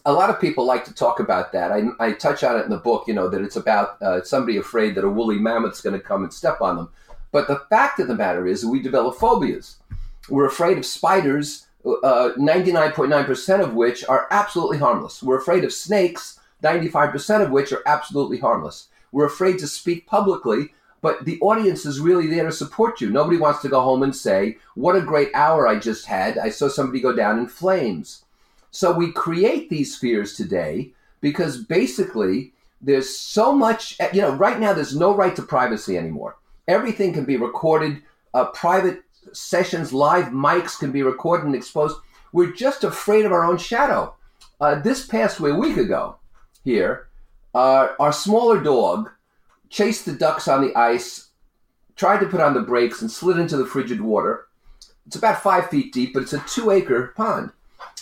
a 0.05 0.13
lot 0.13 0.29
of 0.29 0.39
people 0.39 0.65
like 0.65 0.85
to 0.85 0.93
talk 0.93 1.19
about 1.19 1.51
that. 1.51 1.71
I, 1.71 1.83
I 1.99 2.13
touch 2.13 2.43
on 2.43 2.57
it 2.57 2.63
in 2.63 2.69
the 2.69 2.77
book, 2.77 3.05
you 3.07 3.13
know, 3.13 3.29
that 3.29 3.41
it's 3.41 3.55
about 3.55 4.01
uh, 4.01 4.23
somebody 4.23 4.57
afraid 4.57 4.95
that 4.95 5.03
a 5.03 5.09
woolly 5.09 5.37
mammoth's 5.37 5.81
going 5.81 5.99
to 5.99 6.05
come 6.05 6.23
and 6.23 6.33
step 6.33 6.61
on 6.61 6.77
them. 6.77 6.89
But 7.31 7.47
the 7.47 7.61
fact 7.69 7.99
of 7.99 8.07
the 8.07 8.15
matter 8.15 8.45
is, 8.45 8.65
we 8.65 8.81
develop 8.81 9.17
phobias. 9.17 9.77
We're 10.29 10.45
afraid 10.45 10.77
of 10.77 10.85
spiders, 10.85 11.67
uh, 11.85 12.31
99.9% 12.37 13.59
of 13.61 13.73
which 13.73 14.05
are 14.05 14.27
absolutely 14.31 14.77
harmless. 14.77 15.21
We're 15.21 15.39
afraid 15.39 15.63
of 15.63 15.73
snakes, 15.73 16.39
95% 16.63 17.43
of 17.43 17.51
which 17.51 17.73
are 17.73 17.81
absolutely 17.85 18.37
harmless. 18.37 18.87
We're 19.11 19.25
afraid 19.25 19.59
to 19.59 19.67
speak 19.67 20.07
publicly 20.07 20.73
but 21.03 21.25
the 21.25 21.37
audience 21.41 21.85
is 21.85 21.99
really 21.99 22.27
there 22.27 22.45
to 22.45 22.51
support 22.51 23.01
you. 23.01 23.09
Nobody 23.09 23.37
wants 23.37 23.61
to 23.61 23.69
go 23.69 23.81
home 23.81 24.03
and 24.03 24.15
say, 24.15 24.57
What 24.73 24.95
a 24.95 25.01
great 25.01 25.29
hour 25.35 25.67
I 25.67 25.77
just 25.77 26.05
had. 26.05 26.37
I 26.37 26.49
saw 26.49 26.69
somebody 26.69 27.01
go 27.01 27.13
down 27.13 27.37
in 27.39 27.47
flames. 27.47 28.23
So 28.71 28.93
we 28.93 29.11
create 29.11 29.69
these 29.69 29.97
fears 29.97 30.33
today 30.33 30.93
because 31.19 31.61
basically 31.61 32.53
there's 32.81 33.09
so 33.15 33.51
much, 33.53 33.97
you 34.13 34.21
know, 34.21 34.31
right 34.31 34.59
now 34.59 34.71
there's 34.71 34.95
no 34.95 35.13
right 35.13 35.35
to 35.35 35.41
privacy 35.41 35.97
anymore. 35.97 36.37
Everything 36.69 37.11
can 37.11 37.25
be 37.25 37.35
recorded, 37.35 38.01
uh, 38.33 38.45
private 38.45 39.03
sessions, 39.33 39.91
live 39.91 40.27
mics 40.27 40.79
can 40.79 40.93
be 40.93 41.03
recorded 41.03 41.45
and 41.45 41.55
exposed. 41.55 41.97
We're 42.31 42.53
just 42.53 42.85
afraid 42.85 43.25
of 43.25 43.33
our 43.33 43.43
own 43.43 43.57
shadow. 43.57 44.15
Uh, 44.61 44.75
this 44.75 45.05
past 45.05 45.39
a 45.39 45.53
week 45.53 45.75
ago 45.75 46.15
here, 46.63 47.09
uh, 47.53 47.89
our 47.99 48.13
smaller 48.13 48.63
dog 48.63 49.11
chased 49.73 50.05
the 50.05 50.13
ducks 50.13 50.47
on 50.47 50.61
the 50.61 50.75
ice, 50.77 51.29
tried 51.95 52.19
to 52.19 52.27
put 52.27 52.39
on 52.39 52.53
the 52.53 52.61
brakes, 52.61 53.01
and 53.01 53.09
slid 53.09 53.39
into 53.39 53.57
the 53.57 53.65
frigid 53.65 53.99
water. 53.99 54.45
It's 55.07 55.15
about 55.15 55.41
five 55.41 55.69
feet 55.69 55.91
deep, 55.91 56.13
but 56.13 56.21
it's 56.21 56.33
a 56.33 56.43
two 56.47 56.69
acre 56.69 57.07
pond. 57.17 57.51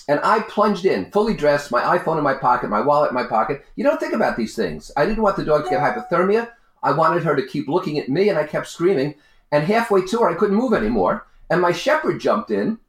And 0.09 0.19
I 0.21 0.41
plunged 0.41 0.85
in, 0.85 1.09
fully 1.11 1.33
dressed, 1.33 1.71
my 1.71 1.97
iPhone 1.97 2.17
in 2.17 2.25
my 2.25 2.33
pocket, 2.33 2.69
my 2.69 2.81
wallet 2.81 3.11
in 3.11 3.15
my 3.15 3.23
pocket. 3.23 3.65
You 3.77 3.85
don't 3.85 3.99
think 4.01 4.11
about 4.11 4.35
these 4.35 4.53
things. 4.53 4.91
I 4.97 5.05
didn't 5.05 5.23
want 5.23 5.37
the 5.37 5.45
dog 5.45 5.63
to 5.63 5.69
get 5.69 5.79
hypothermia. 5.79 6.49
I 6.83 6.91
wanted 6.91 7.23
her 7.23 7.37
to 7.37 7.47
keep 7.47 7.69
looking 7.69 7.97
at 7.97 8.09
me, 8.09 8.27
and 8.27 8.37
I 8.37 8.43
kept 8.43 8.67
screaming. 8.67 9.15
And 9.53 9.63
halfway 9.63 10.05
to 10.07 10.19
her, 10.19 10.29
I 10.29 10.35
couldn't 10.35 10.57
move 10.57 10.73
anymore. 10.73 11.25
And 11.49 11.61
my 11.61 11.71
shepherd 11.71 12.19
jumped 12.19 12.51
in 12.51 12.79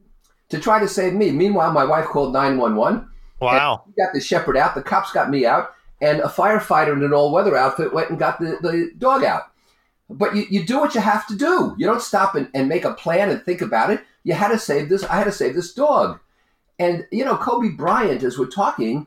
to 0.48 0.58
try 0.58 0.80
to 0.80 0.88
save 0.88 1.14
me. 1.14 1.30
Meanwhile, 1.30 1.72
my 1.72 1.84
wife 1.84 2.06
called 2.06 2.32
911. 2.32 3.08
Wow. 3.40 3.84
got 3.96 4.12
the 4.12 4.20
shepherd 4.20 4.56
out. 4.56 4.74
The 4.74 4.82
cops 4.82 5.12
got 5.12 5.30
me 5.30 5.46
out 5.46 5.72
and 6.02 6.20
a 6.20 6.26
firefighter 6.26 6.92
in 6.92 7.04
an 7.04 7.14
all 7.14 7.32
weather 7.32 7.56
outfit 7.56 7.94
went 7.94 8.10
and 8.10 8.18
got 8.18 8.40
the, 8.40 8.58
the 8.60 8.90
dog 8.98 9.22
out. 9.22 9.44
But 10.10 10.36
you, 10.36 10.44
you 10.50 10.66
do 10.66 10.78
what 10.80 10.94
you 10.94 11.00
have 11.00 11.26
to 11.28 11.36
do. 11.36 11.74
You 11.78 11.86
don't 11.86 12.02
stop 12.02 12.34
and, 12.34 12.50
and 12.52 12.68
make 12.68 12.84
a 12.84 12.92
plan 12.92 13.30
and 13.30 13.42
think 13.42 13.62
about 13.62 13.90
it. 13.90 14.02
You 14.24 14.34
had 14.34 14.48
to 14.48 14.58
save 14.58 14.88
this. 14.88 15.04
I 15.04 15.16
had 15.16 15.24
to 15.24 15.32
save 15.32 15.54
this 15.54 15.72
dog. 15.72 16.18
And, 16.78 17.06
you 17.12 17.24
know, 17.24 17.36
Kobe 17.36 17.70
Bryant, 17.70 18.24
as 18.24 18.36
we're 18.36 18.46
talking, 18.46 19.06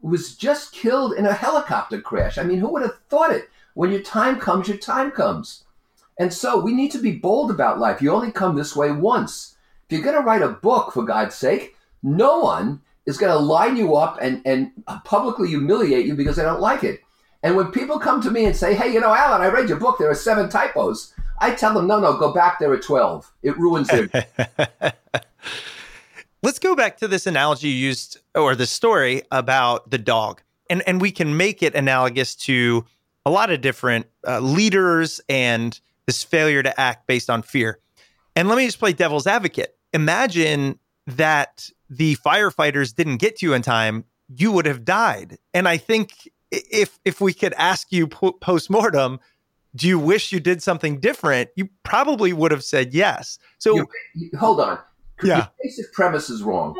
was 0.00 0.34
just 0.34 0.72
killed 0.72 1.14
in 1.14 1.26
a 1.26 1.32
helicopter 1.32 2.00
crash. 2.00 2.36
I 2.36 2.42
mean, 2.42 2.58
who 2.58 2.68
would 2.72 2.82
have 2.82 2.98
thought 3.08 3.30
it? 3.30 3.48
When 3.74 3.92
your 3.92 4.02
time 4.02 4.40
comes, 4.40 4.66
your 4.66 4.76
time 4.76 5.12
comes. 5.12 5.62
And 6.18 6.32
so 6.32 6.60
we 6.60 6.74
need 6.74 6.90
to 6.90 6.98
be 6.98 7.12
bold 7.12 7.50
about 7.50 7.78
life. 7.78 8.02
You 8.02 8.10
only 8.10 8.32
come 8.32 8.56
this 8.56 8.74
way 8.74 8.90
once. 8.90 9.56
If 9.88 9.96
you're 9.96 10.04
going 10.04 10.20
to 10.20 10.26
write 10.26 10.42
a 10.42 10.48
book, 10.48 10.92
for 10.92 11.04
God's 11.04 11.36
sake, 11.36 11.76
no 12.02 12.40
one 12.40 12.80
is 13.06 13.18
going 13.18 13.32
to 13.32 13.38
line 13.38 13.76
you 13.76 13.96
up 13.96 14.18
and, 14.20 14.42
and 14.44 14.70
publicly 15.04 15.48
humiliate 15.48 16.06
you 16.06 16.14
because 16.14 16.36
they 16.36 16.42
don't 16.42 16.60
like 16.60 16.84
it. 16.84 17.00
And 17.42 17.56
when 17.56 17.72
people 17.72 17.98
come 17.98 18.22
to 18.22 18.30
me 18.30 18.44
and 18.44 18.56
say, 18.56 18.74
hey, 18.74 18.92
you 18.92 19.00
know, 19.00 19.14
Alan, 19.14 19.40
I 19.40 19.48
read 19.48 19.68
your 19.68 19.78
book, 19.78 19.98
there 19.98 20.10
are 20.10 20.14
seven 20.14 20.48
typos, 20.48 21.12
I 21.40 21.54
tell 21.54 21.74
them, 21.74 21.88
no, 21.88 21.98
no, 21.98 22.16
go 22.16 22.32
back 22.32 22.60
there 22.60 22.72
at 22.72 22.82
12. 22.82 23.32
It 23.42 23.58
ruins 23.58 23.88
it. 23.92 24.10
Let's 26.44 26.60
go 26.60 26.76
back 26.76 26.98
to 26.98 27.08
this 27.08 27.26
analogy 27.26 27.68
you 27.68 27.74
used 27.74 28.18
or 28.34 28.54
the 28.54 28.66
story 28.66 29.22
about 29.32 29.90
the 29.90 29.98
dog. 29.98 30.40
And, 30.70 30.82
and 30.86 31.00
we 31.00 31.10
can 31.10 31.36
make 31.36 31.62
it 31.62 31.74
analogous 31.74 32.36
to 32.36 32.84
a 33.26 33.30
lot 33.30 33.50
of 33.50 33.60
different 33.60 34.06
uh, 34.26 34.38
leaders 34.38 35.20
and 35.28 35.78
this 36.06 36.22
failure 36.22 36.62
to 36.62 36.80
act 36.80 37.06
based 37.06 37.28
on 37.28 37.42
fear. 37.42 37.80
And 38.36 38.48
let 38.48 38.56
me 38.56 38.64
just 38.66 38.78
play 38.78 38.92
devil's 38.92 39.26
advocate. 39.26 39.76
Imagine 39.92 40.78
that 41.06 41.68
the 41.96 42.16
firefighters 42.16 42.94
didn't 42.94 43.18
get 43.18 43.36
to 43.36 43.46
you 43.46 43.54
in 43.54 43.62
time, 43.62 44.04
you 44.34 44.50
would 44.52 44.66
have 44.66 44.84
died. 44.84 45.38
And 45.52 45.68
I 45.68 45.76
think 45.76 46.28
if 46.50 46.98
if 47.04 47.20
we 47.20 47.32
could 47.34 47.52
ask 47.54 47.92
you 47.92 48.06
po- 48.06 48.32
post 48.32 48.70
mortem, 48.70 49.20
do 49.76 49.86
you 49.88 49.98
wish 49.98 50.32
you 50.32 50.40
did 50.40 50.62
something 50.62 51.00
different? 51.00 51.50
You 51.56 51.68
probably 51.82 52.32
would 52.32 52.50
have 52.50 52.64
said 52.64 52.94
yes. 52.94 53.38
So 53.58 53.76
You- 53.76 53.86
you- 54.14 54.38
hold 54.38 54.60
on. 54.60 54.78
Yeah. 55.22 55.36
Your 55.36 55.48
basic 55.62 55.92
premise 55.92 56.30
is 56.30 56.42
wrong. 56.42 56.74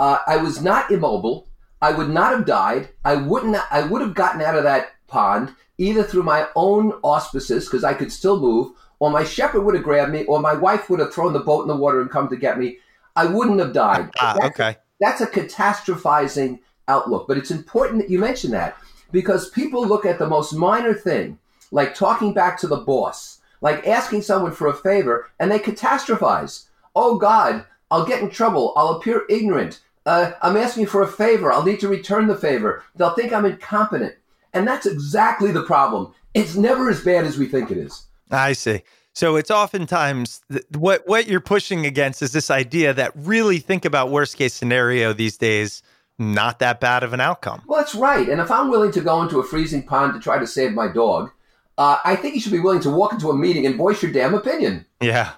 Uh, 0.00 0.18
I 0.26 0.36
was 0.36 0.62
not 0.62 0.90
immobile. 0.90 1.48
I 1.80 1.92
would 1.92 2.10
not 2.10 2.32
have 2.32 2.44
died. 2.46 2.90
I 3.04 3.16
wouldn't. 3.16 3.56
I 3.72 3.82
would 3.82 4.02
have 4.02 4.14
gotten 4.14 4.40
out 4.40 4.56
of 4.56 4.64
that 4.64 4.90
pond 5.06 5.54
either 5.78 6.02
through 6.02 6.24
my 6.24 6.46
own 6.56 6.92
auspices 7.02 7.64
because 7.64 7.84
I 7.84 7.94
could 7.94 8.12
still 8.12 8.38
move, 8.40 8.72
or 8.98 9.10
my 9.10 9.24
shepherd 9.24 9.60
would 9.62 9.74
have 9.76 9.84
grabbed 9.84 10.12
me, 10.12 10.24
or 10.24 10.40
my 10.40 10.54
wife 10.54 10.90
would 10.90 10.98
have 11.00 11.12
thrown 11.14 11.32
the 11.32 11.38
boat 11.40 11.62
in 11.62 11.68
the 11.68 11.76
water 11.76 12.00
and 12.00 12.10
come 12.10 12.28
to 12.28 12.36
get 12.36 12.58
me. 12.58 12.78
I 13.18 13.26
wouldn't 13.26 13.58
have 13.58 13.72
died. 13.72 14.10
ah, 14.20 14.34
That's- 14.34 14.50
okay. 14.50 14.76
that's 15.00 15.20
a 15.20 15.26
catastrophizing 15.26 16.60
outlook. 16.86 17.26
But 17.28 17.36
it's 17.38 17.50
important 17.50 18.00
that 18.02 18.10
you 18.10 18.18
mention 18.18 18.50
that 18.52 18.76
because 19.12 19.50
people 19.50 19.86
look 19.86 20.06
at 20.06 20.18
the 20.18 20.26
most 20.28 20.52
minor 20.52 20.94
thing, 20.94 21.38
like 21.70 21.94
talking 21.94 22.32
back 22.32 22.58
to 22.60 22.66
the 22.66 22.76
boss, 22.76 23.40
like 23.60 23.86
asking 23.86 24.22
someone 24.22 24.52
for 24.52 24.68
a 24.68 24.74
favor, 24.74 25.28
and 25.40 25.50
they 25.50 25.58
catastrophize. 25.58 26.66
Oh 26.94 27.18
God, 27.18 27.64
I'll 27.90 28.04
get 28.06 28.22
in 28.22 28.30
trouble. 28.30 28.72
I'll 28.76 28.90
appear 28.96 29.24
ignorant. 29.28 29.80
Uh, 30.06 30.32
I'm 30.40 30.56
asking 30.56 30.86
for 30.86 31.02
a 31.02 31.08
favor. 31.08 31.52
I'll 31.52 31.64
need 31.64 31.80
to 31.80 31.88
return 31.88 32.28
the 32.28 32.36
favor. 32.36 32.82
They'll 32.96 33.14
think 33.14 33.32
I'm 33.32 33.44
incompetent. 33.44 34.14
And 34.54 34.66
that's 34.66 34.86
exactly 34.86 35.50
the 35.52 35.62
problem. 35.64 36.14
It's 36.34 36.54
never 36.56 36.88
as 36.88 37.02
bad 37.04 37.26
as 37.26 37.36
we 37.36 37.46
think 37.46 37.70
it 37.70 37.76
is. 37.76 38.04
I 38.30 38.52
see. 38.54 38.82
So 39.18 39.34
it's 39.34 39.50
oftentimes 39.50 40.42
th- 40.48 40.64
what 40.76 41.02
what 41.08 41.26
you're 41.26 41.40
pushing 41.40 41.84
against 41.84 42.22
is 42.22 42.30
this 42.30 42.52
idea 42.52 42.94
that 42.94 43.10
really 43.16 43.58
think 43.58 43.84
about 43.84 44.12
worst 44.12 44.36
case 44.36 44.54
scenario 44.54 45.12
these 45.12 45.36
days, 45.36 45.82
not 46.20 46.60
that 46.60 46.78
bad 46.78 47.02
of 47.02 47.12
an 47.12 47.20
outcome. 47.20 47.62
Well, 47.66 47.80
that's 47.80 47.96
right. 47.96 48.28
And 48.28 48.40
if 48.40 48.48
I'm 48.48 48.70
willing 48.70 48.92
to 48.92 49.00
go 49.00 49.20
into 49.20 49.40
a 49.40 49.42
freezing 49.42 49.82
pond 49.82 50.14
to 50.14 50.20
try 50.20 50.38
to 50.38 50.46
save 50.46 50.72
my 50.72 50.86
dog, 50.86 51.32
uh, 51.78 51.96
I 52.04 52.14
think 52.14 52.36
you 52.36 52.40
should 52.40 52.52
be 52.52 52.60
willing 52.60 52.78
to 52.82 52.90
walk 52.90 53.12
into 53.12 53.28
a 53.30 53.36
meeting 53.36 53.66
and 53.66 53.74
voice 53.74 54.00
your 54.04 54.12
damn 54.12 54.34
opinion. 54.34 54.86
Yeah. 55.00 55.32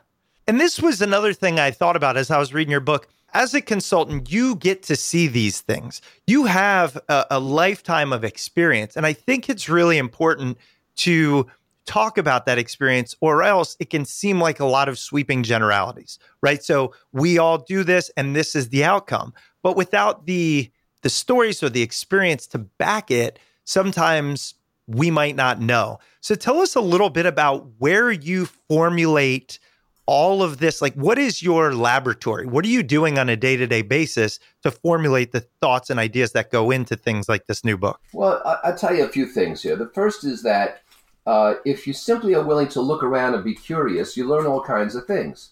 And 0.46 0.60
this 0.60 0.78
was 0.82 1.00
another 1.00 1.32
thing 1.32 1.58
I 1.58 1.70
thought 1.70 1.96
about 1.96 2.18
as 2.18 2.30
I 2.30 2.36
was 2.36 2.52
reading 2.52 2.72
your 2.72 2.80
book. 2.80 3.08
As 3.32 3.54
a 3.54 3.62
consultant, 3.62 4.30
you 4.30 4.56
get 4.56 4.82
to 4.82 4.94
see 4.94 5.26
these 5.26 5.62
things. 5.62 6.02
You 6.26 6.44
have 6.44 6.98
a, 7.08 7.24
a 7.30 7.40
lifetime 7.40 8.12
of 8.12 8.24
experience. 8.24 8.94
And 8.94 9.06
I 9.06 9.14
think 9.14 9.48
it's 9.48 9.70
really 9.70 9.96
important 9.96 10.58
to 10.96 11.46
talk 11.90 12.18
about 12.18 12.46
that 12.46 12.56
experience, 12.56 13.16
or 13.20 13.42
else 13.42 13.76
it 13.80 13.90
can 13.90 14.04
seem 14.04 14.40
like 14.40 14.60
a 14.60 14.64
lot 14.64 14.88
of 14.88 14.96
sweeping 14.96 15.42
generalities, 15.42 16.20
right? 16.40 16.62
So 16.62 16.94
we 17.12 17.36
all 17.36 17.58
do 17.58 17.82
this 17.82 18.12
and 18.16 18.36
this 18.36 18.54
is 18.54 18.68
the 18.68 18.84
outcome. 18.84 19.34
But 19.62 19.76
without 19.76 20.26
the 20.26 20.70
the 21.02 21.10
stories 21.10 21.62
or 21.62 21.68
the 21.68 21.82
experience 21.82 22.46
to 22.48 22.58
back 22.58 23.10
it, 23.10 23.38
sometimes 23.64 24.54
we 24.86 25.10
might 25.10 25.34
not 25.34 25.60
know. 25.60 25.98
So 26.20 26.34
tell 26.34 26.60
us 26.60 26.76
a 26.76 26.80
little 26.80 27.10
bit 27.10 27.26
about 27.26 27.66
where 27.78 28.12
you 28.12 28.46
formulate 28.46 29.58
all 30.06 30.42
of 30.42 30.58
this. 30.58 30.82
Like, 30.82 30.94
what 30.94 31.18
is 31.18 31.42
your 31.42 31.74
laboratory? 31.74 32.46
What 32.46 32.64
are 32.64 32.68
you 32.68 32.82
doing 32.82 33.18
on 33.18 33.28
a 33.28 33.36
day 33.36 33.56
to 33.56 33.66
day 33.66 33.82
basis 33.82 34.38
to 34.62 34.70
formulate 34.70 35.32
the 35.32 35.40
thoughts 35.60 35.90
and 35.90 35.98
ideas 35.98 36.32
that 36.32 36.52
go 36.52 36.70
into 36.70 36.94
things 36.94 37.28
like 37.28 37.46
this 37.46 37.64
new 37.64 37.76
book? 37.76 38.00
Well, 38.12 38.42
I'll 38.62 38.76
tell 38.76 38.94
you 38.94 39.04
a 39.04 39.08
few 39.08 39.26
things 39.26 39.62
here. 39.62 39.74
The 39.74 39.88
first 39.88 40.22
is 40.22 40.42
that 40.42 40.82
uh, 41.30 41.54
if 41.64 41.86
you 41.86 41.92
simply 41.92 42.34
are 42.34 42.42
willing 42.42 42.66
to 42.66 42.80
look 42.80 43.04
around 43.04 43.34
and 43.34 43.44
be 43.44 43.54
curious, 43.54 44.16
you 44.16 44.26
learn 44.26 44.46
all 44.46 44.60
kinds 44.60 44.96
of 44.96 45.06
things. 45.06 45.50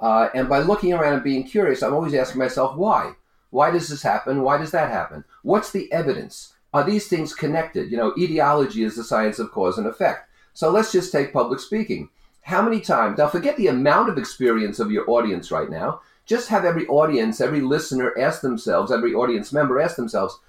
Uh, 0.00 0.28
and 0.34 0.48
by 0.48 0.58
looking 0.58 0.92
around 0.92 1.14
and 1.14 1.22
being 1.22 1.44
curious, 1.44 1.80
I'm 1.80 1.94
always 1.94 2.12
asking 2.12 2.40
myself, 2.40 2.76
why? 2.76 3.12
Why 3.50 3.70
does 3.70 3.86
this 3.86 4.02
happen? 4.02 4.42
Why 4.42 4.58
does 4.58 4.72
that 4.72 4.90
happen? 4.90 5.24
What's 5.44 5.70
the 5.70 5.92
evidence? 5.92 6.54
Are 6.74 6.82
these 6.82 7.06
things 7.06 7.34
connected? 7.34 7.92
You 7.92 7.98
know, 7.98 8.12
etiology 8.18 8.82
is 8.82 8.96
the 8.96 9.04
science 9.04 9.38
of 9.38 9.52
cause 9.52 9.78
and 9.78 9.86
effect. 9.86 10.28
So 10.54 10.70
let's 10.70 10.90
just 10.90 11.12
take 11.12 11.32
public 11.32 11.60
speaking. 11.60 12.08
How 12.40 12.60
many 12.60 12.80
times, 12.80 13.18
now 13.18 13.28
forget 13.28 13.56
the 13.56 13.68
amount 13.68 14.08
of 14.08 14.18
experience 14.18 14.80
of 14.80 14.90
your 14.90 15.08
audience 15.08 15.52
right 15.52 15.70
now, 15.70 16.00
just 16.26 16.48
have 16.48 16.64
every 16.64 16.88
audience, 16.88 17.40
every 17.40 17.60
listener 17.60 18.12
ask 18.18 18.40
themselves, 18.40 18.90
every 18.90 19.14
audience 19.14 19.52
member 19.52 19.80
ask 19.80 19.94
themselves, 19.94 20.40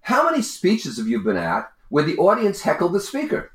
how 0.00 0.24
many 0.24 0.40
speeches 0.40 0.96
have 0.96 1.06
you 1.06 1.20
been 1.20 1.36
at 1.36 1.70
where 1.90 2.04
the 2.04 2.16
audience 2.16 2.62
heckled 2.62 2.94
the 2.94 3.00
speaker? 3.00 3.52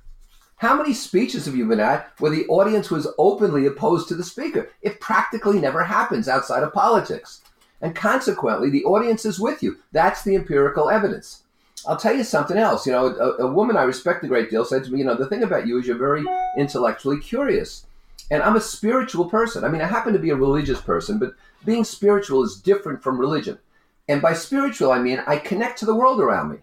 How 0.57 0.75
many 0.75 0.91
speeches 0.91 1.45
have 1.45 1.55
you 1.55 1.67
been 1.67 1.79
at 1.79 2.11
where 2.17 2.31
the 2.31 2.47
audience 2.47 2.89
was 2.89 3.07
openly 3.19 3.67
opposed 3.67 4.07
to 4.07 4.15
the 4.15 4.23
speaker? 4.23 4.71
It 4.81 4.99
practically 4.99 5.59
never 5.59 5.83
happens 5.83 6.27
outside 6.27 6.63
of 6.63 6.73
politics. 6.73 7.41
And 7.79 7.95
consequently, 7.95 8.71
the 8.71 8.83
audience 8.83 9.23
is 9.23 9.39
with 9.39 9.61
you. 9.61 9.77
That's 9.91 10.23
the 10.23 10.35
empirical 10.35 10.89
evidence. 10.89 11.43
I'll 11.87 11.95
tell 11.95 12.15
you 12.15 12.23
something 12.23 12.57
else. 12.57 12.87
You 12.87 12.93
know, 12.93 13.05
a, 13.05 13.43
a 13.43 13.53
woman 13.53 13.77
I 13.77 13.83
respect 13.83 14.23
a 14.23 14.27
great 14.27 14.49
deal 14.49 14.65
said 14.65 14.83
to 14.85 14.91
me, 14.91 14.97
you 14.97 15.05
know, 15.05 15.13
the 15.13 15.27
thing 15.27 15.43
about 15.43 15.67
you 15.67 15.77
is 15.77 15.85
you're 15.85 15.95
very 15.95 16.25
intellectually 16.57 17.19
curious. 17.19 17.85
And 18.31 18.41
I'm 18.41 18.55
a 18.55 18.61
spiritual 18.61 19.29
person. 19.29 19.63
I 19.63 19.69
mean, 19.69 19.81
I 19.81 19.85
happen 19.85 20.13
to 20.13 20.19
be 20.19 20.31
a 20.31 20.35
religious 20.35 20.81
person, 20.81 21.19
but 21.19 21.35
being 21.65 21.83
spiritual 21.83 22.43
is 22.43 22.59
different 22.59 23.03
from 23.03 23.19
religion. 23.19 23.59
And 24.07 24.23
by 24.23 24.33
spiritual, 24.33 24.91
I 24.91 24.97
mean 24.97 25.21
I 25.27 25.37
connect 25.37 25.77
to 25.79 25.85
the 25.85 25.95
world 25.95 26.19
around 26.19 26.49
me. 26.49 26.57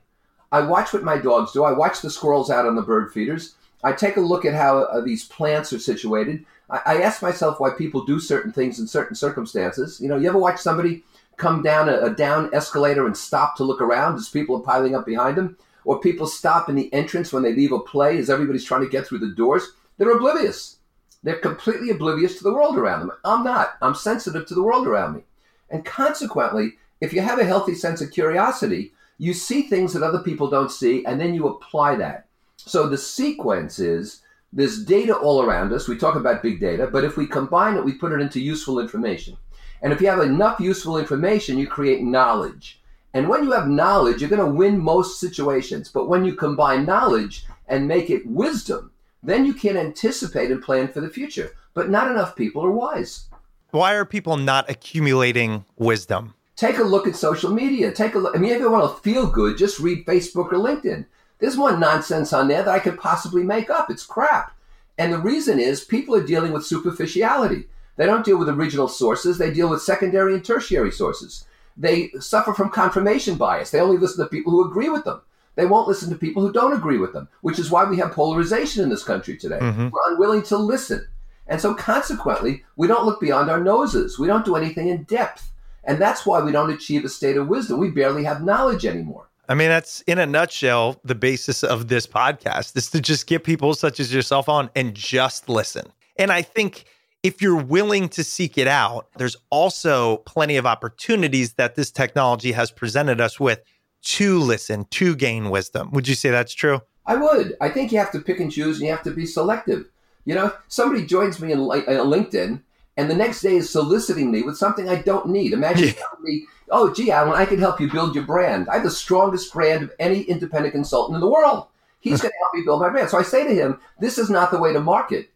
I 0.51 0.63
watch 0.63 0.93
what 0.93 1.05
my 1.05 1.17
dogs 1.17 1.53
do. 1.53 1.63
I 1.63 1.73
watch 1.73 2.01
the 2.01 2.11
squirrels 2.11 2.51
out 2.51 2.67
on 2.67 2.75
the 2.75 2.83
bird 2.83 3.13
feeders. 3.13 3.55
I 3.85 3.93
take 3.93 4.17
a 4.17 4.21
look 4.21 4.45
at 4.45 4.55
how 4.55 4.79
uh, 4.79 5.01
these 5.01 5.27
plants 5.27 5.73
are 5.73 5.79
situated. 5.79 6.45
I, 6.71 6.81
I 6.87 7.03
ask 7.03 7.23
myself 7.23 7.61
why 7.61 7.71
people 7.71 8.05
do 8.05 8.19
certain 8.19 8.51
things 8.51 8.81
in 8.81 8.87
certain 8.87 9.15
circumstances. 9.15 10.01
You 10.01 10.09
know, 10.09 10.17
you 10.17 10.29
ever 10.29 10.39
watch 10.39 10.59
somebody 10.59 11.05
come 11.37 11.63
down 11.63 11.89
a, 11.89 12.01
a 12.01 12.11
down 12.11 12.53
escalator 12.55 13.07
and 13.07 13.17
stop 13.17 13.57
to 13.57 13.65
look 13.65 13.81
around 13.81 14.17
as 14.17 14.29
people 14.29 14.57
are 14.57 14.63
piling 14.63 14.97
up 14.97 15.05
behind 15.05 15.37
them? 15.37 15.57
Or 15.85 16.01
people 16.01 16.27
stop 16.27 16.71
in 16.71 16.77
the 16.77 16.93
entrance 16.95 17.31
when 17.31 17.43
they 17.43 17.55
leave 17.55 17.73
a 17.73 17.79
play 17.79 18.17
as 18.17 18.31
everybody's 18.31 18.65
trying 18.65 18.81
to 18.81 18.89
get 18.89 19.07
through 19.07 19.19
the 19.19 19.35
doors? 19.35 19.73
They're 19.99 20.17
oblivious. 20.17 20.79
They're 21.23 21.37
completely 21.37 21.91
oblivious 21.91 22.39
to 22.39 22.45
the 22.45 22.55
world 22.55 22.79
around 22.79 23.01
them. 23.01 23.13
I'm 23.25 23.45
not. 23.45 23.75
I'm 23.83 23.95
sensitive 23.95 24.47
to 24.47 24.55
the 24.55 24.63
world 24.63 24.87
around 24.87 25.15
me. 25.15 25.25
And 25.71 25.85
consequently, 25.85 26.75
if 27.01 27.13
you 27.13 27.21
have 27.21 27.39
a 27.39 27.45
healthy 27.45 27.75
sense 27.75 28.01
of 28.01 28.13
curiosity, 28.13 28.93
you 29.19 29.35
see 29.35 29.63
things 29.63 29.93
that 29.93 30.03
other 30.03 30.23
people 30.23 30.49
don't 30.49 30.71
see, 30.71 31.05
and 31.05 31.21
then 31.21 31.35
you 31.35 31.49
apply 31.49 31.97
that. 31.97 32.27
So 32.67 32.89
the 32.89 32.99
sequence 32.99 33.79
is 33.79 34.23
there's 34.53 34.85
data 34.85 35.15
all 35.15 35.43
around 35.43 35.73
us. 35.73 35.87
We 35.87 35.99
talk 35.99 36.15
about 36.15 36.43
big 36.43 36.61
data, 36.61 36.87
but 36.87 37.05
if 37.05 37.17
we 37.17 37.27
combine 37.27 37.77
it, 37.77 37.85
we 37.85 37.93
put 37.93 38.13
it 38.13 38.21
into 38.21 38.41
useful 38.41 38.81
information. 38.81 39.37
And 39.83 39.93
if 39.93 40.01
you 40.01 40.09
have 40.09 40.21
enough 40.21 40.61
useful 40.61 40.97
information, 40.97 41.59
you 41.59 41.67
create 41.67 42.03
knowledge. 42.03 42.81
And 43.13 43.29
when 43.29 43.45
you 43.45 43.53
have 43.53 43.69
knowledge, 43.69 44.21
you're 44.21 44.31
going 44.31 44.45
to 44.45 44.59
win 44.59 44.79
most 44.79 45.21
situations. 45.21 45.91
But 45.91 46.09
when 46.09 46.25
you 46.25 46.35
combine 46.35 46.87
knowledge 46.87 47.45
and 47.69 47.87
make 47.87 48.09
it 48.09 48.27
wisdom, 48.27 48.93
then 49.23 49.45
you 49.45 49.53
can 49.53 49.77
anticipate 49.77 50.51
and 50.51 50.63
plan 50.63 50.89
for 50.89 51.01
the 51.01 51.11
future. 51.11 51.51
But 51.75 51.91
not 51.91 52.11
enough 52.11 52.35
people 52.35 52.65
are 52.65 52.71
wise. 52.71 53.29
Why 53.73 53.95
are 53.95 54.05
people 54.07 54.37
not 54.37 54.71
accumulating 54.71 55.65
wisdom? 55.77 56.35
Take 56.57 56.79
a 56.79 56.85
look 56.85 57.07
at 57.07 57.17
social 57.17 57.51
media. 57.51 57.93
Take 57.93 58.15
a 58.15 58.19
look. 58.19 58.35
I 58.35 58.39
mean, 58.39 58.53
if 58.53 58.61
you 58.61 58.71
want 58.71 58.97
to 58.97 59.03
feel 59.03 59.27
good, 59.27 59.59
just 59.59 59.81
read 59.81 60.07
Facebook 60.07 60.53
or 60.53 60.59
LinkedIn. 60.59 61.05
There's 61.39 61.57
more 61.57 61.77
nonsense 61.77 62.33
on 62.33 62.49
there 62.49 62.63
that 62.63 62.75
I 62.75 62.79
could 62.79 62.99
possibly 62.99 63.43
make 63.43 63.71
up. 63.71 63.91
It's 63.91 64.07
crap. 64.07 64.57
And 64.97 65.13
the 65.13 65.19
reason 65.19 65.59
is 65.59 65.85
people 65.85 66.15
are 66.15 66.27
dealing 66.27 66.53
with 66.53 66.65
superficiality. 66.65 67.69
They 67.97 68.07
don't 68.07 68.25
deal 68.25 68.39
with 68.39 68.49
original 68.49 68.89
sources, 68.89 69.39
they 69.39 69.53
deal 69.53 69.69
with 69.69 69.83
secondary 69.83 70.35
and 70.35 70.45
tertiary 70.45 70.91
sources. 70.91 71.45
They 71.77 72.11
suffer 72.21 72.53
from 72.55 72.71
confirmation 72.71 73.37
bias. 73.37 73.71
They 73.71 73.81
only 73.81 73.99
listen 73.99 74.25
to 74.25 74.31
people 74.31 74.53
who 74.53 74.69
agree 74.69 74.89
with 74.89 75.05
them. 75.05 75.21
They 75.57 75.67
won't 75.67 75.89
listen 75.89 76.11
to 76.11 76.17
people 76.17 76.43
who 76.43 76.53
don't 76.53 76.73
agree 76.73 76.99
with 76.99 77.13
them, 77.13 77.29
which 77.43 77.59
is 77.59 77.71
why 77.71 77.85
we 77.85 77.97
have 77.99 78.13
polarization 78.13 78.83
in 78.83 78.89
this 78.89 79.05
country 79.05 79.37
today. 79.37 79.59
Mhm. 79.61 79.91
We're 79.93 80.13
unwilling 80.13 80.43
to 80.45 80.57
listen. 80.57 81.07
And 81.47 81.61
so, 81.61 81.75
consequently, 81.75 82.65
we 82.77 82.87
don't 82.87 83.05
look 83.05 83.21
beyond 83.21 83.51
our 83.51 83.61
noses. 83.61 84.19
We 84.19 84.27
don't 84.27 84.45
do 84.45 84.57
anything 84.57 84.89
in 84.89 85.05
depth. 85.05 85.53
And 85.85 85.99
that's 85.99 86.25
why 86.25 86.41
we 86.41 86.53
don't 86.53 86.71
achieve 86.71 87.05
a 87.05 87.09
state 87.09 87.37
of 87.37 87.49
wisdom. 87.49 87.79
We 87.79 87.91
barely 87.91 88.25
have 88.25 88.43
knowledge 88.43 88.87
anymore. 88.87 89.29
I 89.49 89.55
mean, 89.55 89.69
that's 89.69 90.01
in 90.03 90.19
a 90.19 90.27
nutshell 90.27 91.01
the 91.05 91.15
basis 91.15 91.63
of 91.63 91.89
this 91.89 92.07
podcast 92.07 92.77
is 92.77 92.91
to 92.91 93.01
just 93.01 93.27
get 93.27 93.45
people 93.45 93.75
such 93.75 94.01
as 94.01 94.13
yourself 94.13 94.49
on 94.49 94.71
and 94.75 94.95
just 94.95 95.49
listen. 95.49 95.87
And 96.17 96.33
I 96.33 96.43
think 96.43 96.85
if 97.23 97.43
you're 97.43 97.63
willing 97.63 98.09
to 98.11 98.25
seek 98.25 98.57
it 98.59 98.67
out, 98.67 99.09
there's 99.17 99.37
also 99.51 100.19
plenty 100.19 100.57
of 100.57 100.67
opportunities 100.67 101.55
that 101.55 101.75
this 101.75 101.91
technology 101.91 102.53
has 102.53 102.71
presented 102.71 103.21
us 103.21 103.39
with 103.39 103.61
to 104.05 104.39
listen, 104.39 104.85
to 104.91 105.17
gain 105.17 105.51
wisdom. 105.51 105.91
Would 105.93 106.07
you 106.09 106.15
say 106.15 106.31
that's 106.31 106.55
true? 106.55 106.81
I 107.07 107.17
would. 107.17 107.57
I 107.61 107.69
think 107.69 107.93
you 107.93 107.99
have 107.99 108.13
to 108.13 108.21
pick 108.21 108.41
and 108.41 108.53
choose 108.53 108.79
and 108.79 108.87
you 108.87 108.93
have 108.93 109.03
to 109.05 109.11
be 109.11 109.27
selective. 109.27 109.87
You 110.25 110.35
know, 110.35 110.53
somebody 110.69 111.05
joins 111.07 111.41
me 111.41 111.53
in 111.53 111.61
uh, 111.61 111.65
LinkedIn 111.65 112.63
and 112.97 113.11
the 113.11 113.15
next 113.15 113.43
day 113.43 113.57
is 113.57 113.69
soliciting 113.71 114.31
me 114.31 114.43
with 114.43 114.57
something 114.57 114.89
I 114.89 115.03
don't 115.03 115.29
need. 115.29 115.53
Imagine 115.53 115.89
Yeah. 115.89 115.93
telling 115.93 116.23
me, 116.23 116.47
oh, 116.71 116.93
gee, 116.93 117.11
Alan, 117.11 117.35
I 117.35 117.47
can 117.47 117.59
help 117.59 117.81
you 117.81 117.91
build 117.91 118.15
your 118.15 118.25
brand. 118.25 118.69
I 118.69 118.75
have 118.75 118.85
the 118.85 118.91
strongest 118.91 119.53
brand 119.53 119.83
of 119.83 119.93
any 119.99 120.23
independent 120.23 120.73
consultant 120.73 121.15
in 121.15 121.21
the 121.21 121.31
world. 121.31 121.67
He's 122.01 122.21
going 122.21 122.33
to 122.33 122.39
help 122.39 122.55
me 122.55 122.63
build 122.65 122.81
my 122.81 122.91
brand. 122.91 123.09
So 123.09 123.19
I 123.19 123.23
say 123.23 123.45
to 123.47 123.55
him, 123.55 123.81
this 123.99 124.19
is 124.19 124.29
not 124.29 124.51
the 124.51 124.59
way 124.59 124.73
to 124.73 124.81
market 124.81 125.31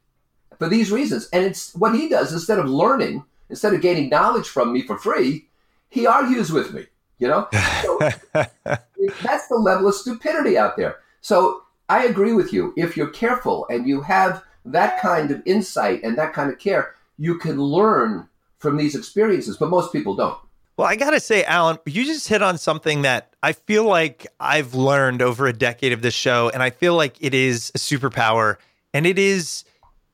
for 0.59 0.69
these 0.69 0.91
reasons. 0.91 1.29
And 1.33 1.45
it's 1.45 1.75
what 1.75 1.95
he 1.95 2.09
does 2.09 2.33
instead 2.33 2.59
of 2.59 2.69
learning, 2.69 3.25
instead 3.49 3.73
of 3.73 3.81
gaining 3.81 4.11
knowledge 4.11 4.49
from 4.49 4.73
me 4.73 4.83
for 4.83 4.99
free, 4.99 5.47
he 5.89 6.07
argues 6.07 6.53
with 6.53 6.75
me. 6.75 6.87
You 7.19 7.27
know, 7.27 7.49
so 7.83 7.99
that's 8.33 9.49
the 9.49 9.57
level 9.57 9.89
of 9.89 9.95
stupidity 9.95 10.57
out 10.57 10.77
there. 10.77 10.99
So 11.21 11.63
I 11.89 12.05
agree 12.05 12.33
with 12.33 12.53
you. 12.53 12.73
If 12.77 12.97
you're 12.97 13.11
careful 13.11 13.67
and 13.69 13.89
you 13.89 14.03
have 14.03 14.45
that 14.65 15.01
kind 15.01 15.33
of 15.33 15.43
insight 15.45 16.05
and 16.05 16.17
that 16.17 16.33
kind 16.33 16.49
of 16.49 16.61
care, 16.61 16.95
you 17.17 17.39
can 17.39 17.61
learn 17.61 18.29
from 18.59 18.77
these 18.77 18.95
experiences. 18.95 19.57
But 19.57 19.71
most 19.71 19.93
people 19.93 20.15
don't. 20.15 20.39
Well, 20.79 20.87
I 20.87 20.95
got 20.95 21.11
to 21.11 21.19
say, 21.19 21.43
Alan, 21.43 21.79
you 21.87 22.05
just 22.05 22.29
hit 22.29 22.41
on 22.41 22.57
something 22.57 23.03
that 23.03 23.35
I 23.43 23.53
feel 23.53 23.83
like 23.83 24.29
I've 24.39 24.75
learned 24.75 25.23
over 25.23 25.49
a 25.49 25.53
decade 25.53 25.93
of 25.93 26.03
this 26.03 26.15
show, 26.15 26.51
and 26.55 26.63
I 26.63 26.71
feel 26.71 26.95
like 26.95 27.17
it 27.19 27.35
is 27.35 27.73
a 27.75 27.79
superpower, 27.79 28.59
and 28.95 29.05
it 29.05 29.19
is 29.19 29.65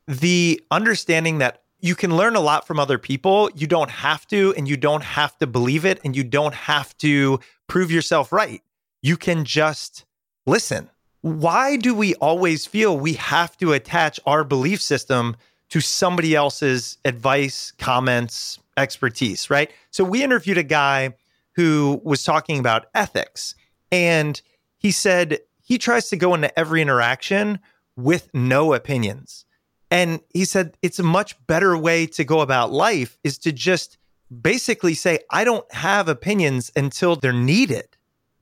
the 0.09 0.65
understanding 0.71 1.37
that 1.39 1.61
you 1.81 1.95
can 1.95 2.17
learn 2.17 2.35
a 2.35 2.41
lot 2.41 2.67
from 2.67 2.81
other 2.81 2.97
people. 2.97 3.51
You 3.55 3.67
don't 3.67 3.91
have 3.91 4.27
to, 4.29 4.55
and 4.57 4.67
you 4.67 4.79
don't 4.79 5.03
have 5.03 5.37
to 5.41 5.47
believe 5.47 5.85
it, 5.85 6.01
and 6.03 6.17
you 6.17 6.25
don't 6.25 6.55
have 6.55 6.97
to 6.97 7.41
prove 7.67 7.91
yourself 7.91 8.33
right. 8.33 8.63
You 9.03 9.19
can 9.19 9.45
just 9.45 10.07
listen. 10.47 10.89
Why 11.21 11.77
do 11.77 11.95
we 11.95 12.15
always 12.15 12.65
feel 12.65 12.99
we 12.99 13.13
have 13.15 13.55
to 13.59 13.75
attach 13.75 14.19
our 14.25 14.45
belief 14.45 14.81
system 14.81 15.37
to 15.69 15.83
somebody 15.83 16.35
else's 16.35 16.97
advice, 17.05 17.71
comments, 17.77 18.61
expertise, 18.77 19.51
right? 19.51 19.71
So 19.91 20.05
we 20.05 20.23
interviewed 20.23 20.59
a 20.59 20.63
guy 20.63 21.15
who 21.57 22.01
was 22.05 22.25
talking 22.25 22.59
about 22.59 22.87
ethics, 22.95 23.55
and 23.93 24.41
he 24.77 24.91
said 24.91 25.39
he 25.63 25.79
tries 25.79 26.09
to 26.11 26.17
go 26.17 26.35
into 26.35 26.57
every 26.59 26.83
interaction 26.83 27.61
with 27.97 28.29
no 28.35 28.75
opinions. 28.75 29.45
And 29.91 30.21
he 30.33 30.45
said 30.45 30.77
it's 30.83 30.99
a 30.99 31.05
much 31.05 31.35
better 31.47 31.77
way 31.79 32.07
to 32.09 32.25
go 32.25 32.41
about 32.41 32.73
life 32.73 33.19
is 33.23 33.39
to 33.39 33.53
just 33.53 33.97
basically 34.43 34.95
say, 34.95 35.21
I 35.31 35.45
don't 35.45 35.71
have 35.73 36.09
opinions 36.09 36.73
until 36.75 37.17
they're 37.17 37.33
needed, 37.33 37.94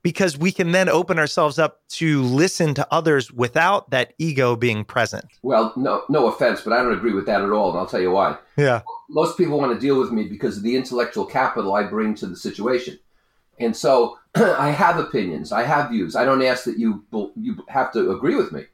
because 0.02 0.36
we 0.36 0.50
can 0.50 0.72
then 0.72 0.88
open 0.88 1.18
ourselves 1.18 1.58
up 1.58 1.80
to 1.88 2.22
listen 2.22 2.74
to 2.74 2.86
others 2.90 3.32
without 3.32 3.90
that 3.90 4.14
ego 4.18 4.56
being 4.56 4.84
present. 4.84 5.24
Well, 5.42 5.72
no, 5.76 6.02
no 6.08 6.26
offense, 6.26 6.60
but 6.60 6.72
I 6.72 6.82
don't 6.82 6.92
agree 6.92 7.12
with 7.12 7.26
that 7.26 7.42
at 7.42 7.50
all, 7.50 7.70
and 7.70 7.78
I'll 7.78 7.86
tell 7.86 8.00
you 8.00 8.10
why. 8.10 8.36
Yeah. 8.56 8.82
Most 9.08 9.36
people 9.36 9.58
want 9.58 9.72
to 9.72 9.80
deal 9.80 9.98
with 10.00 10.10
me 10.10 10.24
because 10.24 10.56
of 10.56 10.62
the 10.62 10.76
intellectual 10.76 11.24
capital 11.24 11.74
I 11.74 11.84
bring 11.84 12.14
to 12.16 12.26
the 12.26 12.36
situation, 12.36 12.98
and 13.58 13.76
so 13.76 14.18
I 14.34 14.70
have 14.70 14.98
opinions, 14.98 15.52
I 15.52 15.62
have 15.62 15.90
views. 15.90 16.16
I 16.16 16.24
don't 16.24 16.42
ask 16.42 16.64
that 16.64 16.78
you 16.78 17.04
you 17.36 17.64
have 17.68 17.92
to 17.92 18.10
agree 18.10 18.34
with 18.34 18.52
me, 18.52 18.64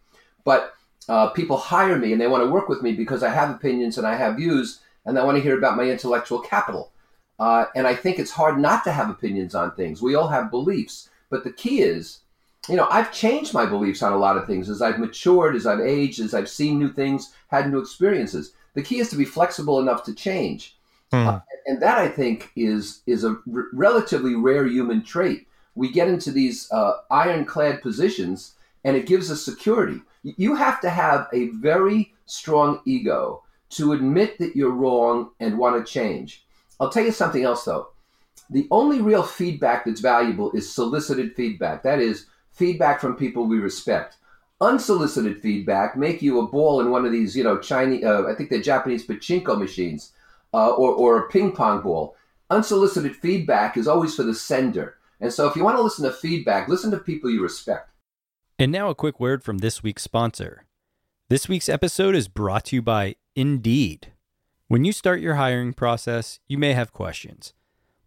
but 0.44 0.74
uh, 1.08 1.28
people 1.30 1.56
hire 1.56 1.98
me 1.98 2.12
and 2.12 2.20
they 2.20 2.26
want 2.26 2.44
to 2.44 2.50
work 2.50 2.68
with 2.68 2.82
me 2.82 2.92
because 2.92 3.22
I 3.22 3.30
have 3.30 3.50
opinions 3.50 3.96
and 3.96 4.06
I 4.06 4.14
have 4.14 4.36
views 4.36 4.80
and 5.06 5.16
they 5.16 5.22
want 5.22 5.36
to 5.36 5.42
hear 5.42 5.56
about 5.56 5.76
my 5.76 5.84
intellectual 5.84 6.40
capital. 6.40 6.92
Uh, 7.38 7.66
and 7.74 7.86
I 7.86 7.94
think 7.94 8.18
it's 8.18 8.30
hard 8.30 8.58
not 8.58 8.84
to 8.84 8.92
have 8.92 9.08
opinions 9.08 9.54
on 9.54 9.74
things. 9.74 10.02
We 10.02 10.14
all 10.14 10.28
have 10.28 10.50
beliefs, 10.50 11.08
but 11.30 11.44
the 11.44 11.52
key 11.52 11.80
is, 11.80 12.20
you 12.68 12.76
know, 12.76 12.88
I've 12.90 13.12
changed 13.12 13.54
my 13.54 13.66
beliefs 13.66 14.02
on 14.02 14.12
a 14.12 14.18
lot 14.18 14.36
of 14.36 14.46
things 14.46 14.68
as 14.68 14.82
I've 14.82 14.98
matured, 14.98 15.56
as 15.56 15.66
I've 15.66 15.80
aged, 15.80 16.20
as 16.20 16.34
I've 16.34 16.48
seen 16.48 16.78
new 16.78 16.92
things, 16.92 17.32
had 17.48 17.70
new 17.70 17.78
experiences. 17.78 18.52
The 18.74 18.82
key 18.82 18.98
is 18.98 19.08
to 19.10 19.16
be 19.16 19.24
flexible 19.24 19.78
enough 19.78 20.04
to 20.04 20.14
change, 20.14 20.76
mm. 21.12 21.26
uh, 21.26 21.40
and 21.66 21.80
that 21.82 21.98
I 21.98 22.08
think 22.08 22.50
is 22.56 23.02
is 23.06 23.24
a 23.24 23.30
r- 23.52 23.66
relatively 23.72 24.34
rare 24.34 24.66
human 24.66 25.02
trait. 25.02 25.46
We 25.74 25.90
get 25.90 26.08
into 26.08 26.30
these 26.30 26.70
uh, 26.72 26.98
ironclad 27.10 27.82
positions, 27.82 28.54
and 28.84 28.96
it 28.96 29.06
gives 29.06 29.30
us 29.30 29.44
security 29.44 30.02
you 30.22 30.54
have 30.54 30.80
to 30.80 30.90
have 30.90 31.28
a 31.32 31.48
very 31.50 32.14
strong 32.26 32.80
ego 32.84 33.42
to 33.70 33.92
admit 33.92 34.38
that 34.38 34.56
you're 34.56 34.70
wrong 34.70 35.30
and 35.40 35.58
want 35.58 35.84
to 35.84 35.92
change. 35.92 36.44
I'll 36.80 36.90
tell 36.90 37.04
you 37.04 37.12
something 37.12 37.42
else 37.42 37.64
though. 37.64 37.88
The 38.50 38.66
only 38.70 39.00
real 39.00 39.22
feedback 39.22 39.84
that's 39.84 40.00
valuable 40.00 40.50
is 40.52 40.72
solicited 40.72 41.34
feedback. 41.34 41.82
That 41.82 42.00
is 42.00 42.26
feedback 42.52 43.00
from 43.00 43.16
people 43.16 43.46
we 43.46 43.58
respect. 43.58 44.16
Unsolicited 44.60 45.40
feedback 45.40 45.96
make 45.96 46.22
you 46.22 46.40
a 46.40 46.48
ball 46.48 46.80
in 46.80 46.90
one 46.90 47.04
of 47.04 47.12
these, 47.12 47.36
you 47.36 47.44
know, 47.44 47.58
Chinese, 47.58 48.04
uh, 48.04 48.26
I 48.26 48.34
think 48.34 48.50
they're 48.50 48.60
Japanese 48.60 49.06
pachinko 49.06 49.58
machines, 49.58 50.12
uh, 50.52 50.70
or, 50.70 50.92
or 50.92 51.18
a 51.18 51.28
ping 51.28 51.52
pong 51.52 51.82
ball. 51.82 52.16
Unsolicited 52.50 53.14
feedback 53.14 53.76
is 53.76 53.86
always 53.86 54.14
for 54.14 54.22
the 54.22 54.34
sender. 54.34 54.96
And 55.20 55.32
so 55.32 55.46
if 55.46 55.54
you 55.54 55.62
want 55.62 55.76
to 55.76 55.82
listen 55.82 56.04
to 56.04 56.12
feedback, 56.12 56.68
listen 56.68 56.90
to 56.90 56.98
people 56.98 57.30
you 57.30 57.42
respect. 57.42 57.90
And 58.58 58.72
now 58.72 58.88
a 58.88 58.94
quick 58.94 59.20
word 59.20 59.44
from 59.44 59.58
this 59.58 59.82
week's 59.82 60.02
sponsor. 60.02 60.64
This 61.28 61.48
week's 61.48 61.68
episode 61.68 62.14
is 62.14 62.26
brought 62.26 62.64
to 62.66 62.76
you 62.76 62.82
by 62.82 63.16
Indeed. 63.36 64.12
When 64.66 64.84
you 64.84 64.92
start 64.92 65.20
your 65.20 65.34
hiring 65.34 65.74
process, 65.74 66.40
you 66.48 66.58
may 66.58 66.72
have 66.72 66.92
questions. 66.92 67.52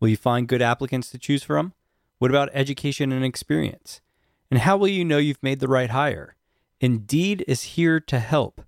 Will 0.02 0.10
you 0.10 0.18
find 0.18 0.48
good 0.48 0.64
applicants 0.64 1.12
to 1.12 1.20
choose 1.20 1.44
from? 1.44 1.74
What 2.18 2.32
about 2.32 2.50
education 2.54 3.12
and 3.12 3.24
experience? 3.24 4.02
And 4.50 4.60
how 4.60 4.76
will 4.76 4.88
you 4.88 5.06
know 5.06 5.20
you've 5.20 5.44
made 5.44 5.60
the 5.60 5.68
right 5.68 5.92
hire? 5.92 6.36
Indeed 6.80 7.46
is 7.48 7.76
here 7.76 8.00
to 8.00 8.20
help. 8.20 8.62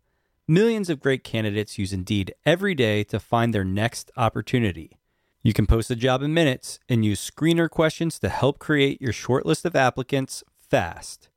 Millions 0.47 0.91
of 0.91 0.99
great 0.99 1.23
candidates 1.23 1.79
use 1.79 1.91
Indeed 1.91 2.35
every 2.45 2.75
day 2.75 3.03
to 3.05 3.19
find 3.19 3.51
their 3.51 3.63
next 3.63 4.11
opportunity. 4.15 4.99
You 5.41 5.53
can 5.53 5.65
post 5.65 5.89
a 5.89 5.95
job 5.95 6.21
in 6.21 6.35
minutes 6.35 6.79
and 6.87 7.03
use 7.03 7.31
screener 7.31 7.69
questions 7.69 8.19
to 8.19 8.29
help 8.29 8.59
create 8.59 9.01
your 9.01 9.11
shortlist 9.11 9.65
of 9.65 9.75
applicants 9.75 10.43
fast. 10.59 11.29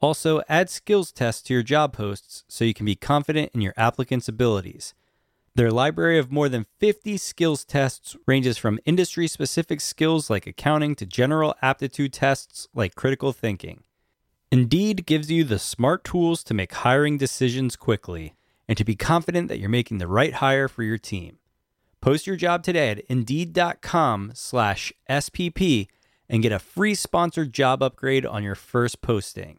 Also, 0.00 0.40
add 0.48 0.70
skills 0.70 1.12
tests 1.12 1.42
to 1.42 1.54
your 1.54 1.62
job 1.62 1.92
posts 1.92 2.44
so 2.48 2.64
you 2.64 2.74
can 2.74 2.86
be 2.86 2.96
confident 2.96 3.50
in 3.52 3.60
your 3.60 3.74
applicant's 3.76 4.28
abilities. 4.28 4.94
Their 5.54 5.70
library 5.70 6.18
of 6.18 6.32
more 6.32 6.48
than 6.48 6.64
50 6.78 7.18
skills 7.18 7.66
tests 7.66 8.16
ranges 8.26 8.56
from 8.56 8.78
industry 8.86 9.26
specific 9.26 9.82
skills 9.82 10.30
like 10.30 10.46
accounting 10.46 10.94
to 10.96 11.04
general 11.04 11.54
aptitude 11.60 12.14
tests 12.14 12.68
like 12.72 12.94
critical 12.94 13.34
thinking. 13.34 13.82
Indeed 14.50 15.04
gives 15.04 15.30
you 15.30 15.44
the 15.44 15.58
smart 15.58 16.04
tools 16.04 16.42
to 16.44 16.54
make 16.54 16.72
hiring 16.72 17.18
decisions 17.18 17.76
quickly 17.76 18.34
and 18.66 18.78
to 18.78 18.84
be 18.84 18.96
confident 18.96 19.48
that 19.48 19.58
you're 19.58 19.68
making 19.68 19.98
the 19.98 20.08
right 20.08 20.32
hire 20.34 20.68
for 20.68 20.82
your 20.82 20.96
team. 20.96 21.36
Post 22.00 22.26
your 22.26 22.36
job 22.36 22.62
today 22.62 22.88
at 22.90 23.00
indeed.com/spp 23.00 25.88
and 26.30 26.42
get 26.42 26.52
a 26.52 26.58
free 26.58 26.94
sponsored 26.94 27.52
job 27.52 27.82
upgrade 27.82 28.24
on 28.24 28.42
your 28.42 28.54
first 28.54 29.02
posting. 29.02 29.58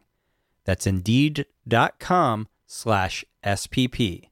That's 0.64 0.88
indeed.com 0.88 2.48
slash 2.66 3.24
SPP. 3.44 4.30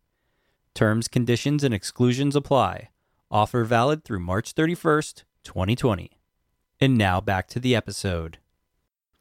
Terms, 0.75 1.07
conditions, 1.07 1.63
and 1.63 1.75
exclusions 1.75 2.35
apply. 2.35 2.89
Offer 3.31 3.65
valid 3.65 4.05
through 4.05 4.21
March 4.21 4.55
31st, 4.55 5.25
2020. 5.45 6.11
And 6.81 6.97
now 6.97 7.21
back 7.21 7.47
to 7.49 7.61
the 7.61 7.77
episode. 7.77 8.39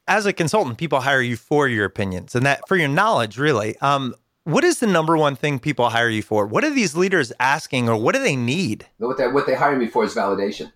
As 0.07 0.25
a 0.25 0.33
consultant, 0.33 0.77
people 0.77 1.01
hire 1.01 1.21
you 1.21 1.35
for 1.35 1.67
your 1.67 1.85
opinions 1.85 2.35
and 2.35 2.45
that 2.45 2.67
for 2.67 2.77
your 2.77 2.87
knowledge, 2.87 3.37
really. 3.37 3.77
Um, 3.79 4.15
what 4.43 4.63
is 4.63 4.79
the 4.79 4.87
number 4.87 5.15
one 5.17 5.35
thing 5.35 5.59
people 5.59 5.89
hire 5.89 6.09
you 6.09 6.23
for? 6.23 6.47
What 6.47 6.63
are 6.63 6.73
these 6.73 6.95
leaders 6.95 7.31
asking 7.39 7.87
or 7.87 7.97
what 7.97 8.15
do 8.15 8.23
they 8.23 8.35
need? 8.35 8.87
What 8.97 9.17
they, 9.17 9.27
what 9.27 9.45
they 9.45 9.55
hire 9.55 9.75
me 9.75 9.87
for 9.87 10.03
is 10.03 10.15
validation. 10.15 10.71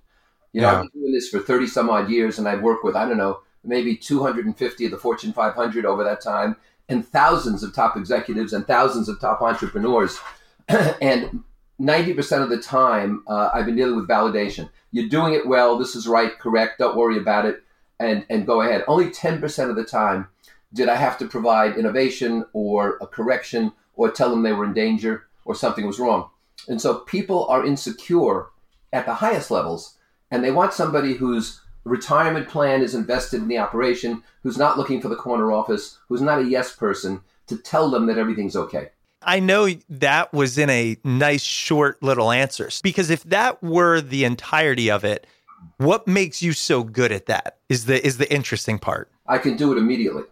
You 0.53 0.61
know, 0.61 0.71
yeah. 0.71 0.79
I've 0.81 0.91
been 0.91 1.01
doing 1.01 1.13
this 1.13 1.29
for 1.29 1.39
30 1.39 1.67
some 1.67 1.89
odd 1.89 2.09
years 2.09 2.37
and 2.37 2.47
I've 2.47 2.61
worked 2.61 2.83
with, 2.83 2.95
I 2.95 3.07
don't 3.07 3.17
know, 3.17 3.39
maybe 3.63 3.95
250 3.95 4.85
of 4.85 4.91
the 4.91 4.97
Fortune 4.97 5.33
500 5.33 5.85
over 5.85 6.03
that 6.03 6.21
time, 6.21 6.55
and 6.87 7.07
thousands 7.07 7.63
of 7.63 7.73
top 7.73 7.97
executives 7.97 8.53
and 8.53 8.67
thousands 8.67 9.09
of 9.09 9.19
top 9.19 9.41
entrepreneurs. 9.41 10.19
and 11.01 11.43
90% 11.79 12.41
of 12.41 12.49
the 12.49 12.57
time, 12.57 13.23
uh, 13.27 13.49
I've 13.53 13.65
been 13.65 13.75
dealing 13.75 13.97
with 13.97 14.07
validation. 14.07 14.69
You're 14.91 15.09
doing 15.09 15.33
it 15.33 15.47
well. 15.47 15.77
This 15.77 15.95
is 15.95 16.07
right, 16.07 16.37
correct. 16.39 16.79
Don't 16.79 16.95
worry 16.95 17.17
about 17.17 17.45
it, 17.45 17.63
and 17.99 18.25
and 18.29 18.45
go 18.45 18.61
ahead. 18.61 18.83
Only 18.87 19.09
10% 19.09 19.69
of 19.69 19.75
the 19.75 19.83
time 19.83 20.27
did 20.73 20.89
I 20.89 20.95
have 20.95 21.17
to 21.19 21.27
provide 21.27 21.77
innovation 21.77 22.45
or 22.53 22.97
a 23.01 23.07
correction 23.07 23.71
or 23.95 24.11
tell 24.11 24.29
them 24.29 24.43
they 24.43 24.53
were 24.53 24.65
in 24.65 24.73
danger 24.73 25.27
or 25.45 25.55
something 25.55 25.85
was 25.85 25.99
wrong. 25.99 26.29
And 26.67 26.81
so 26.81 26.99
people 26.99 27.45
are 27.47 27.65
insecure 27.65 28.47
at 28.91 29.05
the 29.05 29.15
highest 29.15 29.51
levels, 29.51 29.97
and 30.31 30.43
they 30.43 30.51
want 30.51 30.73
somebody 30.73 31.13
who's 31.13 31.61
retirement 31.83 32.47
plan 32.47 32.81
is 32.81 32.95
invested 32.95 33.41
in 33.41 33.47
the 33.47 33.59
operation, 33.59 34.23
who's 34.43 34.57
not 34.57 34.77
looking 34.77 35.01
for 35.01 35.09
the 35.09 35.15
corner 35.15 35.51
office, 35.51 35.97
who's 36.07 36.21
not 36.21 36.39
a 36.39 36.45
yes 36.45 36.75
person, 36.75 37.21
to 37.47 37.57
tell 37.57 37.91
them 37.91 38.07
that 38.07 38.17
everything's 38.17 38.55
okay. 38.55 38.89
I 39.25 39.39
know 39.39 39.69
that 39.89 40.33
was 40.33 40.57
in 40.57 40.69
a 40.69 40.97
nice, 41.03 41.41
short 41.41 42.01
little 42.01 42.31
answer. 42.31 42.69
Because 42.83 43.09
if 43.09 43.23
that 43.23 43.61
were 43.61 44.01
the 44.01 44.23
entirety 44.23 44.89
of 44.89 45.03
it, 45.03 45.27
what 45.77 46.07
makes 46.07 46.41
you 46.41 46.53
so 46.53 46.83
good 46.83 47.11
at 47.11 47.25
that 47.25 47.57
is 47.69 47.85
the 47.85 48.05
is 48.05 48.17
the 48.17 48.31
interesting 48.31 48.79
part. 48.79 49.09
I 49.27 49.37
can 49.39 49.57
do 49.57 49.71
it 49.71 49.77
immediately. 49.77 50.23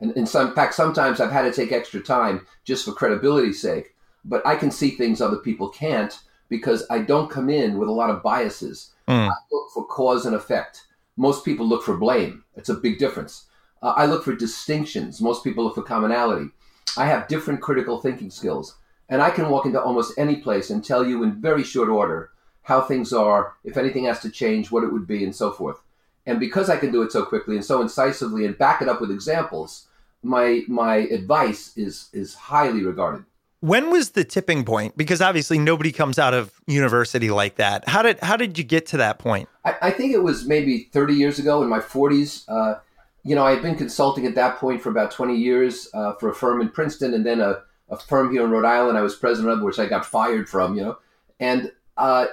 And 0.00 0.12
in 0.12 0.26
some 0.26 0.54
fact, 0.54 0.74
sometimes 0.74 1.20
I've 1.20 1.30
had 1.30 1.42
to 1.42 1.52
take 1.52 1.72
extra 1.72 2.00
time 2.00 2.46
just 2.64 2.84
for 2.84 2.92
credibility's 2.92 3.62
sake. 3.62 3.94
But 4.24 4.46
I 4.46 4.56
can 4.56 4.70
see 4.70 4.90
things 4.90 5.20
other 5.20 5.36
people 5.36 5.68
can't 5.68 6.18
because 6.48 6.84
I 6.90 6.98
don't 6.98 7.30
come 7.30 7.48
in 7.48 7.78
with 7.78 7.88
a 7.88 7.92
lot 7.92 8.10
of 8.10 8.22
biases. 8.22 8.92
Mm. 9.08 9.30
I 9.30 9.34
look 9.52 9.70
for 9.72 9.86
cause 9.86 10.26
and 10.26 10.34
effect. 10.34 10.82
Most 11.16 11.44
people 11.44 11.66
look 11.66 11.82
for 11.82 11.96
blame. 11.96 12.44
It's 12.56 12.68
a 12.68 12.74
big 12.74 12.98
difference. 12.98 13.46
Uh, 13.82 13.94
I 13.96 14.06
look 14.06 14.24
for 14.24 14.34
distinctions. 14.34 15.20
Most 15.20 15.44
people 15.44 15.64
look 15.64 15.74
for 15.74 15.82
commonality. 15.82 16.50
I 16.96 17.06
have 17.06 17.28
different 17.28 17.60
critical 17.60 18.00
thinking 18.00 18.30
skills, 18.30 18.76
and 19.08 19.22
I 19.22 19.30
can 19.30 19.50
walk 19.50 19.66
into 19.66 19.80
almost 19.80 20.18
any 20.18 20.36
place 20.36 20.70
and 20.70 20.84
tell 20.84 21.06
you 21.06 21.22
in 21.22 21.40
very 21.40 21.62
short 21.62 21.88
order 21.88 22.30
how 22.62 22.80
things 22.80 23.12
are, 23.12 23.54
if 23.64 23.76
anything 23.76 24.04
has 24.04 24.20
to 24.20 24.30
change, 24.30 24.70
what 24.70 24.82
it 24.82 24.92
would 24.92 25.06
be, 25.06 25.22
and 25.22 25.34
so 25.34 25.52
forth. 25.52 25.78
And 26.26 26.40
because 26.40 26.68
I 26.68 26.76
can 26.76 26.90
do 26.90 27.02
it 27.02 27.12
so 27.12 27.24
quickly 27.24 27.54
and 27.54 27.64
so 27.64 27.80
incisively 27.80 28.44
and 28.44 28.58
back 28.58 28.82
it 28.82 28.88
up 28.88 29.00
with 29.00 29.10
examples, 29.12 29.86
my 30.22 30.62
my 30.66 30.96
advice 30.96 31.76
is 31.76 32.10
is 32.12 32.34
highly 32.34 32.82
regarded. 32.82 33.24
When 33.60 33.90
was 33.90 34.10
the 34.10 34.24
tipping 34.24 34.64
point? 34.64 34.96
Because 34.96 35.20
obviously 35.20 35.58
nobody 35.58 35.92
comes 35.92 36.18
out 36.18 36.34
of 36.34 36.52
university 36.66 37.30
like 37.30 37.56
that. 37.56 37.88
How 37.88 38.02
did 38.02 38.18
how 38.20 38.36
did 38.36 38.58
you 38.58 38.64
get 38.64 38.86
to 38.86 38.96
that 38.98 39.18
point? 39.18 39.48
I, 39.64 39.76
I 39.82 39.90
think 39.90 40.12
it 40.12 40.22
was 40.22 40.46
maybe 40.46 40.88
30 40.92 41.14
years 41.14 41.38
ago 41.38 41.62
in 41.62 41.68
my 41.68 41.80
40s. 41.80 42.44
Uh, 42.48 42.80
you 43.26 43.34
know, 43.34 43.44
I 43.44 43.50
had 43.50 43.62
been 43.62 43.74
consulting 43.74 44.24
at 44.24 44.36
that 44.36 44.58
point 44.58 44.80
for 44.80 44.90
about 44.90 45.10
20 45.10 45.34
years 45.34 45.88
uh, 45.92 46.12
for 46.14 46.28
a 46.28 46.34
firm 46.34 46.60
in 46.60 46.68
Princeton 46.68 47.12
and 47.12 47.26
then 47.26 47.40
a, 47.40 47.62
a 47.90 47.96
firm 47.96 48.30
here 48.30 48.44
in 48.44 48.50
Rhode 48.50 48.64
Island 48.64 48.96
I 48.96 49.02
was 49.02 49.16
president 49.16 49.52
of, 49.52 49.62
which 49.62 49.80
I 49.80 49.86
got 49.86 50.06
fired 50.06 50.48
from, 50.48 50.76
you 50.76 50.84
know. 50.84 50.98
And 51.40 51.72
uh, 51.96 52.26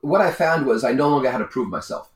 what 0.00 0.22
I 0.22 0.30
found 0.30 0.64
was 0.64 0.84
I 0.84 0.92
no 0.92 1.10
longer 1.10 1.30
had 1.30 1.38
to 1.38 1.44
prove 1.44 1.68
myself. 1.68 2.10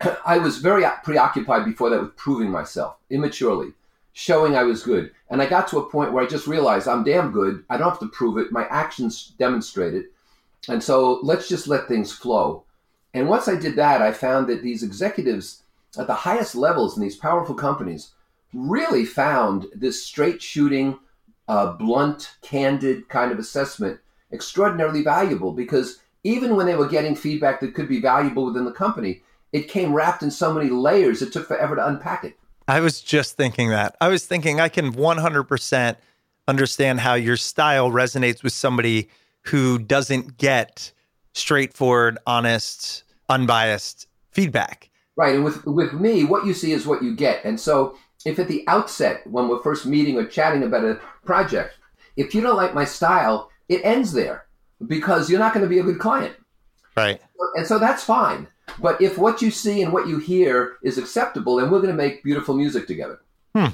I 0.24 0.38
was 0.38 0.58
very 0.58 0.84
preoccupied 1.02 1.64
before 1.64 1.90
that 1.90 2.00
with 2.00 2.16
proving 2.16 2.48
myself 2.48 2.96
immaturely, 3.10 3.72
showing 4.12 4.54
I 4.54 4.62
was 4.62 4.84
good. 4.84 5.10
And 5.28 5.42
I 5.42 5.46
got 5.46 5.66
to 5.68 5.78
a 5.78 5.90
point 5.90 6.12
where 6.12 6.22
I 6.22 6.28
just 6.28 6.46
realized 6.46 6.86
I'm 6.86 7.02
damn 7.02 7.32
good. 7.32 7.64
I 7.68 7.76
don't 7.76 7.90
have 7.90 7.98
to 8.00 8.08
prove 8.08 8.38
it. 8.38 8.52
My 8.52 8.66
actions 8.66 9.32
demonstrate 9.36 9.94
it. 9.94 10.12
And 10.68 10.80
so 10.80 11.18
let's 11.24 11.48
just 11.48 11.66
let 11.66 11.88
things 11.88 12.12
flow. 12.12 12.62
And 13.14 13.28
once 13.28 13.48
I 13.48 13.56
did 13.56 13.74
that, 13.76 14.00
I 14.00 14.12
found 14.12 14.46
that 14.46 14.62
these 14.62 14.84
executives 14.84 15.63
at 15.98 16.06
the 16.06 16.14
highest 16.14 16.54
levels 16.54 16.96
in 16.96 17.02
these 17.02 17.16
powerful 17.16 17.54
companies 17.54 18.10
really 18.52 19.04
found 19.04 19.66
this 19.74 20.04
straight 20.04 20.40
shooting, 20.40 20.98
uh, 21.48 21.72
blunt, 21.72 22.36
candid 22.42 23.08
kind 23.08 23.32
of 23.32 23.38
assessment 23.38 24.00
extraordinarily 24.32 25.02
valuable 25.02 25.52
because 25.52 26.00
even 26.24 26.56
when 26.56 26.66
they 26.66 26.74
were 26.74 26.88
getting 26.88 27.14
feedback 27.14 27.60
that 27.60 27.74
could 27.74 27.88
be 27.88 28.00
valuable 28.00 28.46
within 28.46 28.64
the 28.64 28.72
company, 28.72 29.22
it 29.52 29.68
came 29.68 29.92
wrapped 29.92 30.22
in 30.22 30.30
so 30.30 30.52
many 30.52 30.70
layers, 30.70 31.22
it 31.22 31.32
took 31.32 31.46
forever 31.46 31.76
to 31.76 31.86
unpack 31.86 32.24
it. 32.24 32.36
I 32.66 32.80
was 32.80 33.00
just 33.00 33.36
thinking 33.36 33.68
that. 33.68 33.94
I 34.00 34.08
was 34.08 34.26
thinking 34.26 34.60
I 34.60 34.68
can 34.68 34.92
100% 34.92 35.96
understand 36.48 37.00
how 37.00 37.14
your 37.14 37.36
style 37.36 37.90
resonates 37.90 38.42
with 38.42 38.52
somebody 38.52 39.10
who 39.42 39.78
doesn't 39.78 40.38
get 40.38 40.92
straightforward, 41.34 42.18
honest, 42.26 43.04
unbiased 43.28 44.06
feedback. 44.30 44.88
Right. 45.16 45.34
And 45.34 45.44
with, 45.44 45.64
with 45.64 45.92
me, 45.92 46.24
what 46.24 46.44
you 46.44 46.54
see 46.54 46.72
is 46.72 46.86
what 46.86 47.02
you 47.02 47.14
get. 47.14 47.44
And 47.44 47.58
so 47.58 47.96
if 48.24 48.38
at 48.38 48.48
the 48.48 48.64
outset, 48.66 49.26
when 49.26 49.48
we're 49.48 49.62
first 49.62 49.86
meeting 49.86 50.16
or 50.16 50.24
chatting 50.26 50.62
about 50.62 50.84
a 50.84 51.00
project, 51.24 51.74
if 52.16 52.34
you 52.34 52.40
don't 52.40 52.56
like 52.56 52.74
my 52.74 52.84
style, 52.84 53.50
it 53.68 53.84
ends 53.84 54.12
there 54.12 54.46
because 54.86 55.30
you're 55.30 55.38
not 55.38 55.54
going 55.54 55.64
to 55.64 55.68
be 55.68 55.78
a 55.78 55.84
good 55.84 55.98
client. 55.98 56.34
Right. 56.96 57.20
And 57.54 57.66
so 57.66 57.78
that's 57.78 58.02
fine. 58.04 58.48
But 58.80 59.00
if 59.00 59.18
what 59.18 59.42
you 59.42 59.50
see 59.50 59.82
and 59.82 59.92
what 59.92 60.08
you 60.08 60.18
hear 60.18 60.76
is 60.82 60.98
acceptable, 60.98 61.56
then 61.56 61.70
we're 61.70 61.80
going 61.80 61.96
to 61.96 62.02
make 62.02 62.24
beautiful 62.24 62.54
music 62.54 62.86
together. 62.86 63.20
Hmm. 63.54 63.66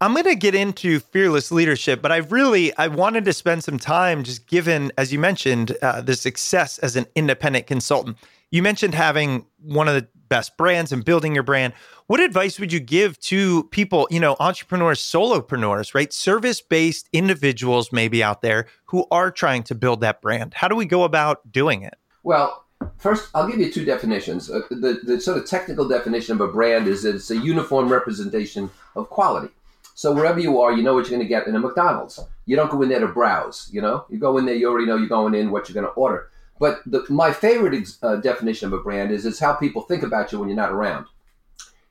I'm 0.00 0.14
going 0.14 0.24
to 0.24 0.34
get 0.34 0.54
into 0.54 0.98
fearless 0.98 1.52
leadership, 1.52 2.02
but 2.02 2.10
I 2.10 2.18
really 2.18 2.76
I 2.76 2.88
wanted 2.88 3.24
to 3.24 3.32
spend 3.32 3.62
some 3.62 3.78
time 3.78 4.24
just 4.24 4.48
given, 4.48 4.90
as 4.98 5.12
you 5.12 5.18
mentioned, 5.18 5.76
uh, 5.80 6.00
the 6.00 6.16
success 6.16 6.78
as 6.78 6.96
an 6.96 7.06
independent 7.14 7.68
consultant. 7.68 8.16
You 8.50 8.62
mentioned 8.62 8.94
having 8.94 9.46
one 9.62 9.86
of 9.86 9.94
the 9.94 10.08
best 10.32 10.56
brands 10.56 10.92
and 10.92 11.04
building 11.04 11.34
your 11.34 11.42
brand. 11.42 11.74
What 12.06 12.18
advice 12.18 12.58
would 12.58 12.72
you 12.72 12.80
give 12.80 13.20
to 13.20 13.64
people, 13.64 14.08
you 14.10 14.18
know, 14.18 14.34
entrepreneurs, 14.40 14.98
solopreneurs, 14.98 15.94
right? 15.94 16.10
Service 16.10 16.62
based 16.62 17.06
individuals 17.12 17.92
maybe 17.92 18.22
out 18.22 18.40
there 18.40 18.66
who 18.86 19.06
are 19.10 19.30
trying 19.30 19.62
to 19.64 19.74
build 19.74 20.00
that 20.00 20.22
brand? 20.22 20.54
How 20.54 20.68
do 20.68 20.74
we 20.74 20.86
go 20.86 21.04
about 21.04 21.52
doing 21.52 21.82
it? 21.82 21.98
Well, 22.22 22.64
first, 22.96 23.28
I'll 23.34 23.46
give 23.46 23.60
you 23.60 23.70
two 23.70 23.84
definitions. 23.84 24.50
Uh, 24.50 24.62
the, 24.70 25.00
the 25.02 25.20
sort 25.20 25.36
of 25.36 25.46
technical 25.46 25.86
definition 25.86 26.36
of 26.36 26.40
a 26.40 26.48
brand 26.48 26.88
is 26.88 27.02
that 27.02 27.14
it's 27.14 27.30
a 27.30 27.36
uniform 27.36 27.90
representation 27.90 28.70
of 28.96 29.10
quality. 29.10 29.52
So 29.94 30.14
wherever 30.14 30.40
you 30.40 30.62
are, 30.62 30.72
you 30.72 30.82
know 30.82 30.94
what 30.94 31.10
you're 31.10 31.18
going 31.18 31.28
to 31.28 31.28
get 31.28 31.46
in 31.46 31.54
a 31.54 31.60
McDonald's. 31.60 32.18
You 32.46 32.56
don't 32.56 32.70
go 32.70 32.80
in 32.80 32.88
there 32.88 33.00
to 33.00 33.08
browse. 33.08 33.68
You 33.70 33.82
know, 33.82 34.06
you 34.08 34.18
go 34.18 34.38
in 34.38 34.46
there, 34.46 34.54
you 34.54 34.70
already 34.70 34.86
know 34.86 34.96
you're 34.96 35.08
going 35.08 35.34
in 35.34 35.50
what 35.50 35.68
you're 35.68 35.74
going 35.74 35.92
to 35.92 35.92
order. 35.92 36.30
But 36.62 36.80
the, 36.86 37.04
my 37.08 37.32
favorite 37.32 37.88
uh, 38.04 38.18
definition 38.18 38.68
of 38.68 38.72
a 38.72 38.84
brand 38.84 39.10
is 39.10 39.26
it's 39.26 39.40
how 39.40 39.52
people 39.52 39.82
think 39.82 40.04
about 40.04 40.30
you 40.30 40.38
when 40.38 40.48
you're 40.48 40.54
not 40.54 40.70
around. 40.70 41.06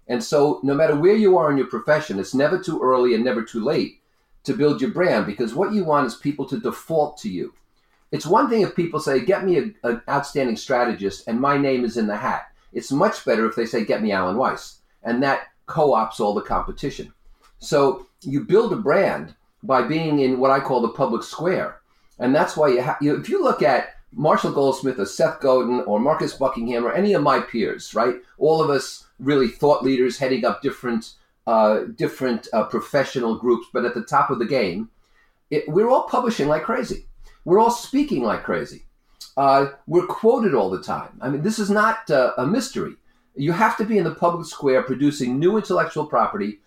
And 0.07 0.23
so, 0.23 0.62
no 0.63 0.73
matter 0.73 0.95
where 0.95 1.13
you 1.13 1.38
are 1.38 1.51
in 1.51 1.57
your 1.57 1.67
profession, 1.67 2.17
it's 2.17 2.34
never 2.34 2.57
too 2.57 2.79
early 2.81 3.13
and 3.13 3.21
never 3.21 3.43
too 3.43 3.62
late 3.62 3.99
to 4.45 4.53
build 4.53 4.79
your 4.79 4.91
brand 4.91 5.25
because 5.25 5.53
what 5.53 5.73
you 5.73 5.84
want 5.84 6.07
is 6.07 6.15
people 6.15 6.45
to 6.45 6.57
default 6.57 7.17
to 7.17 7.29
you. 7.29 7.53
It's 8.13 8.25
one 8.25 8.49
thing 8.49 8.62
if 8.62 8.73
people 8.73 9.01
say, 9.01 9.19
Get 9.19 9.43
me 9.43 9.57
an 9.57 10.01
outstanding 10.07 10.55
strategist 10.55 11.27
and 11.27 11.41
my 11.41 11.57
name 11.57 11.84
is 11.84 11.97
in 11.97 12.07
the 12.07 12.15
hat. 12.15 12.43
It's 12.71 12.93
much 12.93 13.25
better 13.25 13.45
if 13.49 13.57
they 13.57 13.65
say, 13.65 13.84
Get 13.84 14.01
me 14.01 14.13
Alan 14.13 14.38
Weiss. 14.38 14.79
And 15.03 15.21
that 15.21 15.49
co 15.65 15.93
ops 15.93 16.21
all 16.21 16.34
the 16.34 16.41
competition. 16.41 17.12
So, 17.60 18.07
you 18.21 18.45
build 18.45 18.71
a 18.71 18.77
brand 18.77 19.36
by 19.63 19.81
being 19.81 20.19
in 20.19 20.39
what 20.39 20.49
I 20.49 20.62
call 20.62 20.79
the 20.79 20.88
public 20.88 21.23
square. 21.23 21.81
And 22.19 22.34
that's 22.34 22.55
why 22.55 22.69
you, 22.69 22.86
you 23.01 23.19
if 23.19 23.27
you 23.27 23.43
look 23.43 23.62
at 23.62 23.95
Marshall 24.13 24.52
Goldsmith 24.52 25.00
or 25.00 25.06
Seth 25.06 25.39
Godin 25.39 25.82
or 25.82 26.00
Marcus 26.00 26.34
Buckingham 26.34 26.86
or 26.86 26.93
any 26.93 27.13
of 27.13 27.24
my 27.24 27.39
peers, 27.39 27.93
right? 27.95 28.15
All 28.38 28.62
of 28.62 28.69
us 28.69 29.08
really 29.19 29.47
thought 29.47 29.84
leaders 29.84 30.17
heading 30.17 30.45
up 30.45 30.62
different 30.62 31.13
uh, 31.47 31.86
different 31.95 32.47
uh, 32.54 32.63
professional 32.65 33.36
groups, 33.36 33.67
but 33.74 33.84
at 33.84 33.95
the 33.95 34.04
top 34.04 34.30
of 34.30 34.38
the 34.38 34.45
game, 34.45 34.89
it, 35.50 35.67
we're 35.67 35.89
all 35.89 36.04
publishing 36.04 36.47
like 36.47 36.63
crazy. 36.63 37.06
We're 37.45 37.60
all 37.60 37.71
speaking 37.71 38.24
like 38.24 38.43
crazy. 38.43 38.86
Uh, 39.36 39.67
we're 39.88 40.06
quoted 40.06 40.54
all 40.54 40.69
the 40.69 40.84
time. 40.84 41.17
I 41.19 41.30
mean, 41.30 41.41
this 41.41 41.58
is 41.58 41.69
not 41.69 42.10
uh, 42.12 42.34
a 42.38 42.45
mystery. 42.45 42.93
You 43.36 43.54
have 43.54 43.76
to 43.78 43.86
be 43.86 43.97
in 43.97 44.04
the 44.04 44.13
public 44.13 44.45
square 44.45 44.84
producing 44.84 45.39
new 45.39 45.58
intellectual 45.58 46.06
property 46.06 46.60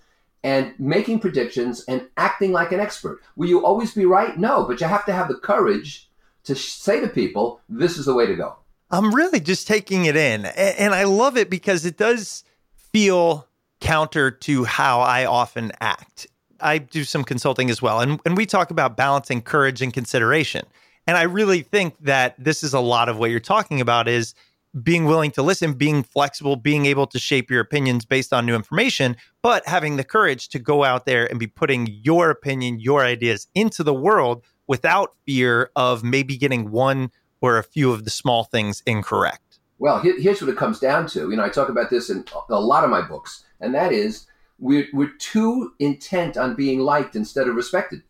and 0.42 0.74
making 0.78 1.20
predictions 1.20 1.84
and 1.86 2.08
acting 2.16 2.52
like 2.52 2.72
an 2.72 2.80
expert. 2.80 3.20
Will 3.36 3.48
you 3.48 3.64
always 3.64 3.94
be 3.94 4.06
right? 4.06 4.36
No, 4.36 4.64
but 4.64 4.80
you 4.80 4.86
have 4.86 5.06
to 5.06 5.12
have 5.12 5.28
the 5.28 5.36
courage 5.36 6.10
to 6.44 6.54
say 6.54 7.00
to 7.00 7.08
people, 7.08 7.60
this 7.68 7.98
is 7.98 8.06
the 8.06 8.14
way 8.14 8.26
to 8.26 8.34
go. 8.34 8.56
I'm 8.90 9.14
really 9.14 9.40
just 9.40 9.66
taking 9.66 10.04
it 10.04 10.16
in. 10.16 10.46
And 10.46 10.94
I 10.94 11.04
love 11.04 11.36
it 11.36 11.50
because 11.50 11.84
it 11.84 11.96
does 11.96 12.44
feel 12.76 13.48
counter 13.80 14.30
to 14.30 14.64
how 14.64 15.00
I 15.00 15.24
often 15.24 15.72
act. 15.80 16.26
I 16.60 16.78
do 16.78 17.04
some 17.04 17.24
consulting 17.24 17.70
as 17.70 17.82
well. 17.82 18.00
And, 18.00 18.20
and 18.24 18.36
we 18.36 18.46
talk 18.46 18.70
about 18.70 18.96
balancing 18.96 19.42
courage 19.42 19.82
and 19.82 19.92
consideration. 19.92 20.64
And 21.06 21.16
I 21.16 21.22
really 21.22 21.62
think 21.62 21.96
that 22.00 22.34
this 22.42 22.62
is 22.62 22.72
a 22.72 22.80
lot 22.80 23.08
of 23.08 23.18
what 23.18 23.30
you're 23.30 23.40
talking 23.40 23.80
about 23.80 24.08
is 24.08 24.34
being 24.82 25.04
willing 25.04 25.30
to 25.32 25.42
listen, 25.42 25.74
being 25.74 26.02
flexible, 26.02 26.56
being 26.56 26.86
able 26.86 27.06
to 27.06 27.18
shape 27.18 27.50
your 27.50 27.60
opinions 27.60 28.04
based 28.04 28.32
on 28.32 28.46
new 28.46 28.54
information, 28.54 29.16
but 29.42 29.66
having 29.68 29.96
the 29.96 30.04
courage 30.04 30.48
to 30.48 30.58
go 30.58 30.82
out 30.82 31.04
there 31.04 31.26
and 31.26 31.38
be 31.38 31.46
putting 31.46 31.86
your 32.02 32.30
opinion, 32.30 32.80
your 32.80 33.04
ideas 33.04 33.46
into 33.54 33.84
the 33.84 33.94
world 33.94 34.42
without 34.66 35.14
fear 35.26 35.70
of 35.76 36.02
maybe 36.02 36.36
getting 36.36 36.70
one 36.70 37.10
or 37.40 37.58
a 37.58 37.62
few 37.62 37.92
of 37.92 38.04
the 38.04 38.10
small 38.10 38.44
things 38.44 38.82
incorrect? 38.86 39.60
Well, 39.78 40.00
here's 40.00 40.40
what 40.40 40.50
it 40.50 40.56
comes 40.56 40.78
down 40.78 41.08
to. 41.08 41.30
You 41.30 41.36
know, 41.36 41.44
I 41.44 41.48
talk 41.48 41.68
about 41.68 41.90
this 41.90 42.08
in 42.08 42.24
a 42.48 42.60
lot 42.60 42.84
of 42.84 42.90
my 42.90 43.02
books, 43.02 43.44
and 43.60 43.74
that 43.74 43.92
is 43.92 44.26
we're, 44.58 44.86
we're 44.92 45.12
too 45.18 45.72
intent 45.78 46.36
on 46.36 46.54
being 46.54 46.80
liked 46.80 47.16
instead 47.16 47.48
of 47.48 47.56
respected. 47.56 48.02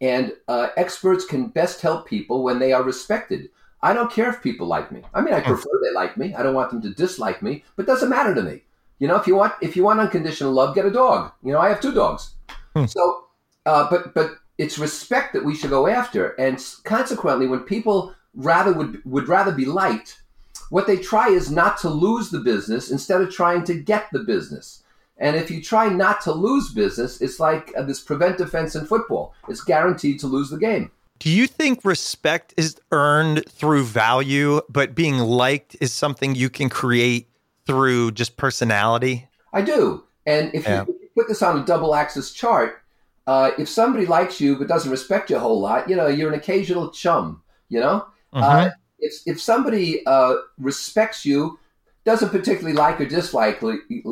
And 0.00 0.32
uh, 0.48 0.68
experts 0.76 1.24
can 1.24 1.48
best 1.48 1.80
help 1.80 2.06
people 2.06 2.42
when 2.42 2.58
they 2.58 2.72
are 2.72 2.82
respected. 2.82 3.48
I 3.82 3.94
don't 3.94 4.12
care 4.12 4.28
if 4.28 4.42
people 4.42 4.66
like 4.66 4.90
me. 4.92 5.02
I 5.14 5.20
mean, 5.20 5.32
I 5.32 5.40
hmm. 5.40 5.46
prefer 5.46 5.70
they 5.82 5.94
like 5.94 6.16
me. 6.16 6.34
I 6.34 6.42
don't 6.42 6.54
want 6.54 6.70
them 6.70 6.82
to 6.82 6.90
dislike 6.90 7.42
me, 7.42 7.64
but 7.76 7.84
it 7.84 7.86
doesn't 7.86 8.10
matter 8.10 8.34
to 8.34 8.42
me. 8.42 8.62
You 8.98 9.08
know, 9.08 9.16
if 9.16 9.26
you 9.26 9.34
want 9.34 9.54
if 9.60 9.76
you 9.76 9.82
want 9.82 9.98
unconditional 9.98 10.52
love, 10.52 10.74
get 10.74 10.86
a 10.86 10.90
dog. 10.90 11.32
You 11.42 11.52
know, 11.52 11.58
I 11.58 11.68
have 11.68 11.80
two 11.80 11.92
dogs. 11.92 12.34
Hmm. 12.76 12.86
So, 12.86 13.24
uh, 13.66 13.88
but 13.90 14.14
but 14.14 14.36
it's 14.58 14.78
respect 14.78 15.32
that 15.32 15.44
we 15.44 15.54
should 15.54 15.70
go 15.70 15.86
after. 15.86 16.30
And 16.32 16.64
consequently, 16.84 17.46
when 17.46 17.60
people 17.60 18.14
rather 18.34 18.72
would 18.72 19.04
would 19.04 19.28
rather 19.28 19.52
be 19.52 19.64
liked, 19.64 20.22
what 20.70 20.86
they 20.86 20.96
try 20.96 21.28
is 21.28 21.50
not 21.50 21.78
to 21.78 21.88
lose 21.88 22.30
the 22.30 22.40
business 22.40 22.90
instead 22.90 23.20
of 23.20 23.30
trying 23.30 23.64
to 23.64 23.74
get 23.74 24.06
the 24.12 24.20
business. 24.20 24.82
And 25.18 25.36
if 25.36 25.50
you 25.50 25.62
try 25.62 25.88
not 25.88 26.20
to 26.22 26.32
lose 26.32 26.72
business, 26.72 27.20
it's 27.20 27.38
like 27.38 27.72
uh, 27.76 27.82
this 27.82 28.00
prevent 28.00 28.38
defense 28.38 28.74
in 28.74 28.86
football. 28.86 29.34
It's 29.48 29.62
guaranteed 29.62 30.18
to 30.20 30.26
lose 30.26 30.50
the 30.50 30.58
game. 30.58 30.90
Do 31.18 31.30
you 31.30 31.46
think 31.46 31.84
respect 31.84 32.52
is 32.56 32.76
earned 32.90 33.44
through 33.48 33.84
value, 33.84 34.60
but 34.68 34.96
being 34.96 35.18
liked 35.18 35.76
is 35.80 35.92
something 35.92 36.34
you 36.34 36.50
can 36.50 36.68
create 36.68 37.28
through 37.66 38.12
just 38.12 38.36
personality? 38.36 39.28
I 39.52 39.62
do. 39.62 40.02
And 40.26 40.52
if, 40.52 40.64
yeah. 40.64 40.84
you, 40.86 40.94
if 40.94 41.00
you 41.02 41.08
put 41.14 41.28
this 41.28 41.42
on 41.42 41.60
a 41.60 41.64
double 41.64 41.94
axis 41.94 42.32
chart, 42.32 42.81
uh, 43.26 43.50
if 43.58 43.68
somebody 43.68 44.06
likes 44.06 44.40
you 44.40 44.56
but 44.56 44.68
doesn't 44.68 44.90
respect 44.90 45.30
you 45.30 45.36
a 45.36 45.40
whole 45.40 45.60
lot, 45.60 45.88
you 45.88 45.96
know, 45.96 46.08
you're 46.08 46.32
an 46.32 46.38
occasional 46.38 46.90
chum. 46.90 47.42
You 47.68 47.80
know, 47.80 48.06
uh, 48.32 48.42
mm-hmm. 48.42 48.68
uh, 48.68 48.70
if 48.98 49.14
if 49.26 49.40
somebody 49.40 50.04
uh, 50.06 50.34
respects 50.58 51.24
you, 51.24 51.58
doesn't 52.04 52.30
particularly 52.30 52.76
like 52.76 53.00
or 53.00 53.06
dislike 53.06 53.62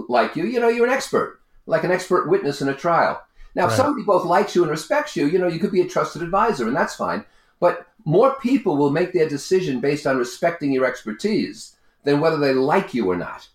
like 0.09 0.37
you, 0.37 0.45
you 0.47 0.61
know, 0.61 0.69
you're 0.69 0.87
an 0.87 0.93
expert, 0.93 1.41
like 1.67 1.85
an 1.85 1.91
expert 1.91 2.29
witness 2.29 2.63
in 2.63 2.69
a 2.69 2.75
trial. 2.75 3.21
Now, 3.55 3.65
right. 3.65 3.71
if 3.71 3.77
somebody 3.77 4.05
both 4.05 4.25
likes 4.25 4.55
you 4.55 4.63
and 4.63 4.71
respects 4.71 5.17
you, 5.17 5.27
you 5.27 5.39
know, 5.39 5.49
you 5.49 5.59
could 5.59 5.73
be 5.73 5.81
a 5.81 5.89
trusted 5.89 6.23
advisor, 6.23 6.67
and 6.69 6.77
that's 6.77 6.95
fine. 6.95 7.25
But 7.59 7.87
more 8.05 8.37
people 8.41 8.77
will 8.77 8.91
make 8.91 9.13
their 9.13 9.29
decision 9.29 9.81
based 9.81 10.07
on 10.07 10.17
respecting 10.17 10.73
your 10.73 10.87
expertise 10.87 11.77
than 12.05 12.21
whether 12.21 12.39
they 12.39 12.55
like 12.55 12.95
you 12.95 13.11
or 13.11 13.17
not. 13.17 13.49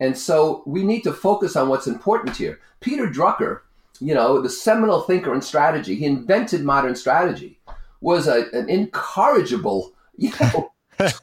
And 0.00 0.16
so 0.16 0.62
we 0.66 0.82
need 0.82 1.02
to 1.02 1.12
focus 1.12 1.56
on 1.56 1.68
what's 1.68 1.86
important 1.86 2.36
here. 2.36 2.60
Peter 2.80 3.08
Drucker, 3.08 3.60
you 4.00 4.14
know, 4.14 4.40
the 4.40 4.50
seminal 4.50 5.02
thinker 5.02 5.34
in 5.34 5.42
strategy, 5.42 5.94
he 5.94 6.04
invented 6.04 6.64
modern 6.64 6.94
strategy, 6.94 7.60
was 8.00 8.26
a, 8.26 8.50
an 8.52 8.68
incorrigible, 8.68 9.92
you 10.16 10.32
know, 10.40 10.72
tough, 10.98 11.22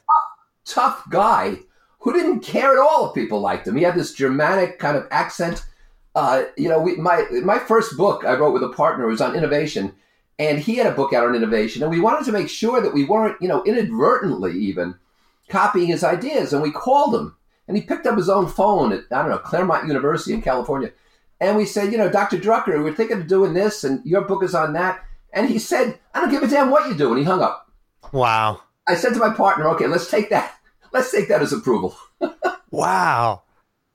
tough 0.64 1.10
guy 1.10 1.58
who 2.00 2.12
didn't 2.12 2.40
care 2.40 2.72
at 2.72 2.78
all 2.78 3.08
if 3.08 3.14
people 3.14 3.40
liked 3.40 3.66
him. 3.66 3.76
He 3.76 3.84
had 3.84 3.94
this 3.94 4.12
Germanic 4.12 4.78
kind 4.78 4.96
of 4.96 5.06
accent. 5.10 5.64
Uh, 6.14 6.44
you 6.56 6.68
know, 6.68 6.80
we, 6.80 6.96
my 6.96 7.24
my 7.44 7.58
first 7.58 7.96
book 7.96 8.24
I 8.24 8.34
wrote 8.34 8.52
with 8.52 8.64
a 8.64 8.68
partner 8.68 9.06
was 9.06 9.20
on 9.20 9.36
innovation, 9.36 9.94
and 10.38 10.58
he 10.58 10.76
had 10.76 10.86
a 10.86 10.94
book 10.94 11.12
out 11.12 11.26
on 11.26 11.34
innovation, 11.34 11.82
and 11.82 11.90
we 11.90 12.00
wanted 12.00 12.24
to 12.26 12.32
make 12.32 12.48
sure 12.48 12.80
that 12.80 12.92
we 12.92 13.04
weren't, 13.04 13.40
you 13.40 13.48
know, 13.48 13.62
inadvertently 13.64 14.58
even 14.58 14.96
copying 15.48 15.86
his 15.86 16.02
ideas. 16.02 16.52
And 16.52 16.62
we 16.62 16.72
called 16.72 17.14
him, 17.14 17.36
and 17.68 17.76
he 17.76 17.82
picked 17.82 18.06
up 18.06 18.16
his 18.16 18.28
own 18.28 18.48
phone 18.48 18.92
at 18.92 19.04
I 19.12 19.22
don't 19.22 19.30
know 19.30 19.38
Claremont 19.38 19.86
University 19.86 20.34
in 20.34 20.42
California, 20.42 20.90
and 21.42 21.56
we 21.56 21.66
said, 21.66 21.90
you 21.90 21.98
know, 21.98 22.08
Dr. 22.08 22.38
Drucker, 22.38 22.84
we're 22.84 22.94
thinking 22.94 23.18
of 23.18 23.26
doing 23.26 23.52
this, 23.52 23.82
and 23.82 24.00
your 24.06 24.20
book 24.20 24.44
is 24.44 24.54
on 24.54 24.74
that. 24.74 25.04
And 25.32 25.48
he 25.48 25.58
said, 25.58 25.98
I 26.14 26.20
don't 26.20 26.30
give 26.30 26.44
a 26.44 26.46
damn 26.46 26.70
what 26.70 26.88
you 26.88 26.94
do, 26.94 27.08
and 27.08 27.18
he 27.18 27.24
hung 27.24 27.42
up. 27.42 27.68
Wow. 28.12 28.62
I 28.86 28.94
said 28.94 29.12
to 29.14 29.18
my 29.18 29.34
partner, 29.34 29.66
okay, 29.70 29.88
let's 29.88 30.08
take 30.08 30.30
that. 30.30 30.54
Let's 30.92 31.10
take 31.10 31.28
that 31.28 31.40
as 31.40 31.54
approval. 31.54 31.96
wow. 32.70 33.40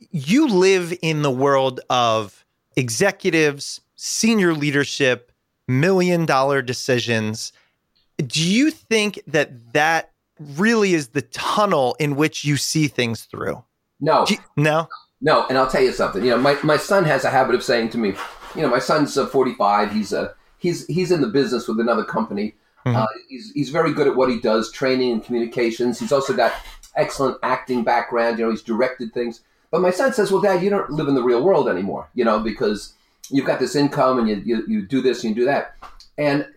You 0.09 0.47
live 0.47 0.97
in 1.03 1.21
the 1.21 1.29
world 1.29 1.79
of 1.91 2.43
executives, 2.75 3.81
senior 3.95 4.55
leadership, 4.55 5.31
million 5.67 6.25
dollar 6.25 6.63
decisions. 6.63 7.53
Do 8.17 8.43
you 8.43 8.71
think 8.71 9.21
that 9.27 9.73
that 9.73 10.11
really 10.39 10.95
is 10.95 11.09
the 11.09 11.21
tunnel 11.21 11.95
in 11.99 12.15
which 12.15 12.43
you 12.43 12.57
see 12.57 12.87
things 12.87 13.25
through? 13.25 13.63
No. 13.99 14.25
You, 14.27 14.37
no? 14.55 14.89
No. 15.21 15.45
And 15.47 15.57
I'll 15.57 15.69
tell 15.69 15.83
you 15.83 15.91
something. 15.91 16.23
You 16.23 16.31
know, 16.31 16.37
my, 16.37 16.57
my 16.63 16.77
son 16.77 17.05
has 17.05 17.25
a 17.25 17.29
habit 17.29 17.55
of 17.55 17.63
saying 17.63 17.89
to 17.89 17.97
me, 17.97 18.13
you 18.55 18.61
know, 18.61 18.69
my 18.69 18.79
son's 18.79 19.17
uh, 19.17 19.27
45. 19.27 19.91
He's 19.91 20.13
a, 20.13 20.21
uh, 20.21 20.33
he's, 20.57 20.85
he's 20.87 21.11
in 21.11 21.21
the 21.21 21.27
business 21.27 21.67
with 21.67 21.79
another 21.79 22.03
company. 22.03 22.55
Mm-hmm. 22.85 22.97
Uh, 22.97 23.05
he's, 23.27 23.51
he's 23.51 23.69
very 23.69 23.93
good 23.93 24.07
at 24.07 24.15
what 24.15 24.29
he 24.29 24.39
does, 24.39 24.71
training 24.71 25.11
and 25.11 25.23
communications. 25.23 25.99
He's 25.99 26.11
also 26.11 26.35
got 26.35 26.53
excellent 26.95 27.37
acting 27.43 27.83
background. 27.83 28.39
You 28.39 28.45
know, 28.45 28.51
he's 28.51 28.63
directed 28.63 29.13
things. 29.13 29.41
But 29.71 29.81
my 29.81 29.91
son 29.91 30.13
says, 30.13 30.31
well, 30.31 30.41
dad, 30.41 30.63
you 30.63 30.69
don't 30.69 30.89
live 30.89 31.07
in 31.07 31.15
the 31.15 31.23
real 31.23 31.43
world 31.43 31.67
anymore, 31.67 32.09
you 32.13 32.23
know, 32.23 32.39
because 32.39 32.93
you've 33.29 33.45
got 33.45 33.59
this 33.59 33.75
income 33.75 34.19
and 34.19 34.29
you, 34.29 34.41
you, 34.45 34.63
you 34.67 34.81
do 34.81 35.01
this 35.01 35.23
and 35.23 35.35
you 35.35 35.41
do 35.41 35.45
that. 35.45 35.75
And 36.17 36.47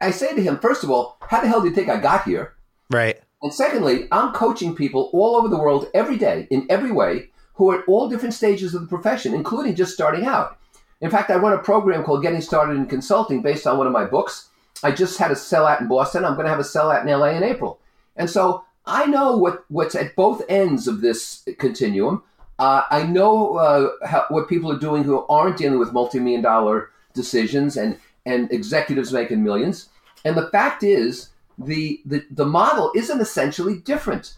I 0.00 0.12
say 0.12 0.34
to 0.34 0.42
him, 0.42 0.58
first 0.58 0.84
of 0.84 0.90
all, 0.90 1.16
how 1.22 1.40
the 1.40 1.48
hell 1.48 1.60
do 1.60 1.68
you 1.68 1.74
think 1.74 1.88
I 1.88 1.98
got 1.98 2.24
here? 2.24 2.54
Right. 2.90 3.20
And 3.42 3.52
secondly, 3.52 4.06
I'm 4.12 4.32
coaching 4.32 4.76
people 4.76 5.10
all 5.12 5.34
over 5.34 5.48
the 5.48 5.58
world 5.58 5.88
every 5.94 6.16
day 6.16 6.46
in 6.50 6.66
every 6.70 6.92
way 6.92 7.30
who 7.54 7.70
are 7.70 7.80
at 7.80 7.88
all 7.88 8.08
different 8.08 8.34
stages 8.34 8.74
of 8.74 8.82
the 8.82 8.86
profession, 8.86 9.34
including 9.34 9.74
just 9.74 9.94
starting 9.94 10.26
out. 10.26 10.58
In 11.00 11.10
fact, 11.10 11.30
I 11.30 11.36
run 11.36 11.52
a 11.52 11.58
program 11.58 12.04
called 12.04 12.22
Getting 12.22 12.40
Started 12.40 12.76
in 12.76 12.86
Consulting 12.86 13.42
based 13.42 13.66
on 13.66 13.76
one 13.76 13.86
of 13.86 13.92
my 13.92 14.04
books. 14.04 14.48
I 14.82 14.92
just 14.92 15.18
had 15.18 15.30
a 15.30 15.34
sellout 15.34 15.80
in 15.80 15.88
Boston. 15.88 16.24
I'm 16.24 16.34
going 16.34 16.44
to 16.44 16.50
have 16.50 16.60
a 16.60 16.62
sellout 16.62 17.02
in 17.02 17.08
LA 17.08 17.30
in 17.30 17.42
April. 17.42 17.80
And 18.16 18.30
so 18.30 18.64
I 18.86 19.06
know 19.06 19.36
what, 19.36 19.64
what's 19.68 19.94
at 19.94 20.16
both 20.16 20.42
ends 20.48 20.88
of 20.88 21.00
this 21.00 21.44
continuum. 21.58 22.22
Uh, 22.58 22.82
I 22.90 23.02
know 23.02 23.56
uh, 23.56 24.06
how, 24.06 24.26
what 24.28 24.48
people 24.48 24.70
are 24.70 24.78
doing 24.78 25.02
who 25.02 25.26
aren't 25.26 25.56
dealing 25.56 25.78
with 25.78 25.92
multi-million 25.92 26.42
dollar 26.42 26.90
decisions 27.14 27.76
and, 27.76 27.98
and 28.24 28.50
executives 28.52 29.12
making 29.12 29.42
millions. 29.42 29.88
And 30.24 30.36
the 30.36 30.48
fact 30.50 30.82
is, 30.82 31.30
the, 31.58 32.00
the, 32.04 32.24
the 32.30 32.46
model 32.46 32.92
isn't 32.94 33.20
essentially 33.20 33.78
different 33.78 34.34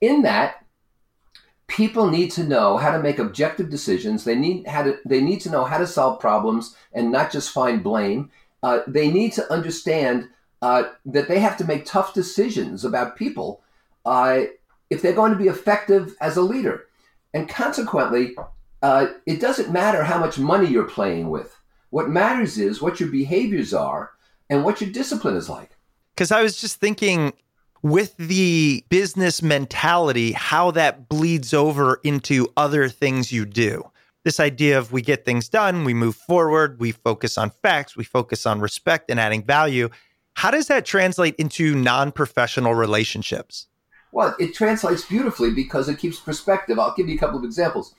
in 0.00 0.22
that 0.22 0.64
people 1.68 2.08
need 2.08 2.30
to 2.32 2.44
know 2.44 2.76
how 2.76 2.92
to 2.92 3.02
make 3.02 3.18
objective 3.18 3.70
decisions. 3.70 4.24
They 4.24 4.36
need 4.36 4.66
how 4.66 4.84
to 4.84 4.98
they 5.04 5.20
need 5.20 5.40
to 5.42 5.50
know 5.50 5.64
how 5.64 5.78
to 5.78 5.86
solve 5.86 6.20
problems 6.20 6.76
and 6.92 7.10
not 7.10 7.32
just 7.32 7.50
find 7.50 7.82
blame. 7.82 8.30
Uh, 8.62 8.80
they 8.86 9.10
need 9.10 9.32
to 9.34 9.52
understand 9.52 10.28
uh, 10.62 10.84
that 11.04 11.28
they 11.28 11.38
have 11.38 11.56
to 11.58 11.64
make 11.64 11.84
tough 11.84 12.14
decisions 12.14 12.84
about 12.84 13.16
people 13.16 13.62
uh, 14.04 14.42
if 14.90 15.02
they're 15.02 15.12
going 15.12 15.32
to 15.32 15.38
be 15.38 15.48
effective 15.48 16.16
as 16.20 16.36
a 16.36 16.42
leader. 16.42 16.86
And 17.34 17.48
consequently, 17.48 18.34
uh, 18.82 19.08
it 19.26 19.40
doesn't 19.40 19.72
matter 19.72 20.04
how 20.04 20.18
much 20.18 20.38
money 20.38 20.68
you're 20.68 20.84
playing 20.84 21.28
with. 21.28 21.56
What 21.90 22.08
matters 22.08 22.58
is 22.58 22.80
what 22.80 23.00
your 23.00 23.10
behaviors 23.10 23.74
are 23.74 24.12
and 24.48 24.64
what 24.64 24.80
your 24.80 24.90
discipline 24.90 25.36
is 25.36 25.48
like. 25.48 25.70
Because 26.14 26.32
I 26.32 26.42
was 26.42 26.58
just 26.60 26.80
thinking 26.80 27.32
with 27.86 28.16
the 28.16 28.84
business 28.88 29.42
mentality, 29.42 30.32
how 30.32 30.72
that 30.72 31.08
bleeds 31.08 31.54
over 31.54 32.00
into 32.02 32.48
other 32.56 32.88
things 32.88 33.30
you 33.30 33.46
do. 33.46 33.88
This 34.24 34.40
idea 34.40 34.76
of 34.76 34.90
we 34.90 35.02
get 35.02 35.24
things 35.24 35.48
done, 35.48 35.84
we 35.84 35.94
move 35.94 36.16
forward, 36.16 36.80
we 36.80 36.90
focus 36.90 37.38
on 37.38 37.50
facts, 37.50 37.96
we 37.96 38.02
focus 38.02 38.44
on 38.44 38.58
respect 38.58 39.08
and 39.08 39.20
adding 39.20 39.44
value. 39.44 39.88
How 40.34 40.50
does 40.50 40.66
that 40.66 40.84
translate 40.84 41.36
into 41.36 41.76
non 41.76 42.10
professional 42.10 42.74
relationships? 42.74 43.68
Well, 44.10 44.34
it 44.40 44.52
translates 44.52 45.04
beautifully 45.04 45.52
because 45.52 45.88
it 45.88 46.00
keeps 46.00 46.18
perspective. 46.18 46.80
I'll 46.80 46.94
give 46.96 47.08
you 47.08 47.14
a 47.14 47.18
couple 47.18 47.38
of 47.38 47.44
examples. 47.44 47.94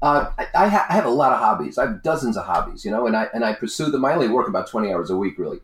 Uh, 0.00 0.30
I, 0.38 0.46
I, 0.54 0.68
ha- 0.68 0.86
I, 0.88 0.94
have 0.94 1.04
a 1.04 1.10
lot 1.10 1.32
of 1.32 1.40
hobbies. 1.40 1.78
I 1.78 1.86
have 1.86 2.02
dozens 2.04 2.36
of 2.36 2.44
hobbies, 2.44 2.84
you 2.84 2.92
know, 2.92 3.08
and 3.08 3.16
I 3.16 3.26
and 3.34 3.44
I 3.44 3.54
pursue 3.54 3.90
them. 3.90 4.04
I 4.04 4.14
only 4.14 4.28
work 4.28 4.46
about 4.46 4.68
twenty 4.68 4.92
hours 4.92 5.10
a 5.10 5.16
week, 5.16 5.36
really. 5.36 5.60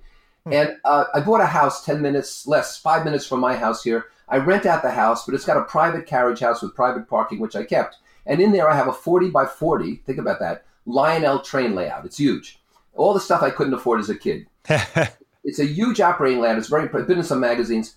Hmm. 0.48 0.52
And 0.52 0.76
uh, 0.84 1.04
I 1.14 1.20
bought 1.20 1.40
a 1.40 1.46
house 1.46 1.84
ten 1.84 2.02
minutes 2.02 2.46
less, 2.46 2.78
five 2.78 3.04
minutes 3.04 3.26
from 3.26 3.40
my 3.40 3.56
house 3.56 3.82
here. 3.82 4.06
I 4.28 4.37
rent 4.38 4.66
out 4.66 4.82
the 4.82 4.90
house, 4.90 5.24
but 5.24 5.34
it's 5.34 5.44
got 5.44 5.56
a 5.56 5.64
private 5.64 6.06
carriage 6.06 6.40
house 6.40 6.62
with 6.62 6.74
private 6.74 7.08
parking, 7.08 7.38
which 7.38 7.56
I 7.56 7.64
kept. 7.64 7.96
And 8.26 8.40
in 8.40 8.52
there, 8.52 8.68
I 8.68 8.76
have 8.76 8.88
a 8.88 8.92
forty 8.92 9.30
by 9.30 9.46
forty. 9.46 9.96
Think 10.06 10.18
about 10.18 10.40
that 10.40 10.64
Lionel 10.87 11.40
train 11.40 11.74
layout. 11.74 12.04
It's 12.04 12.18
huge. 12.18 12.61
All 12.94 13.14
the 13.14 13.20
stuff 13.20 13.42
I 13.42 13.50
couldn't 13.50 13.74
afford 13.74 14.00
as 14.00 14.11
a 14.11 14.16
kid. 14.16 14.46
it's 15.44 15.61
a 15.61 15.64
huge 15.64 16.00
operating 16.00 16.40
layout. 16.40 16.58
It's 16.58 16.68
very. 16.68 16.88
I've 16.92 17.06
been 17.06 17.18
in 17.18 17.24
some 17.24 17.40
magazines, 17.40 17.96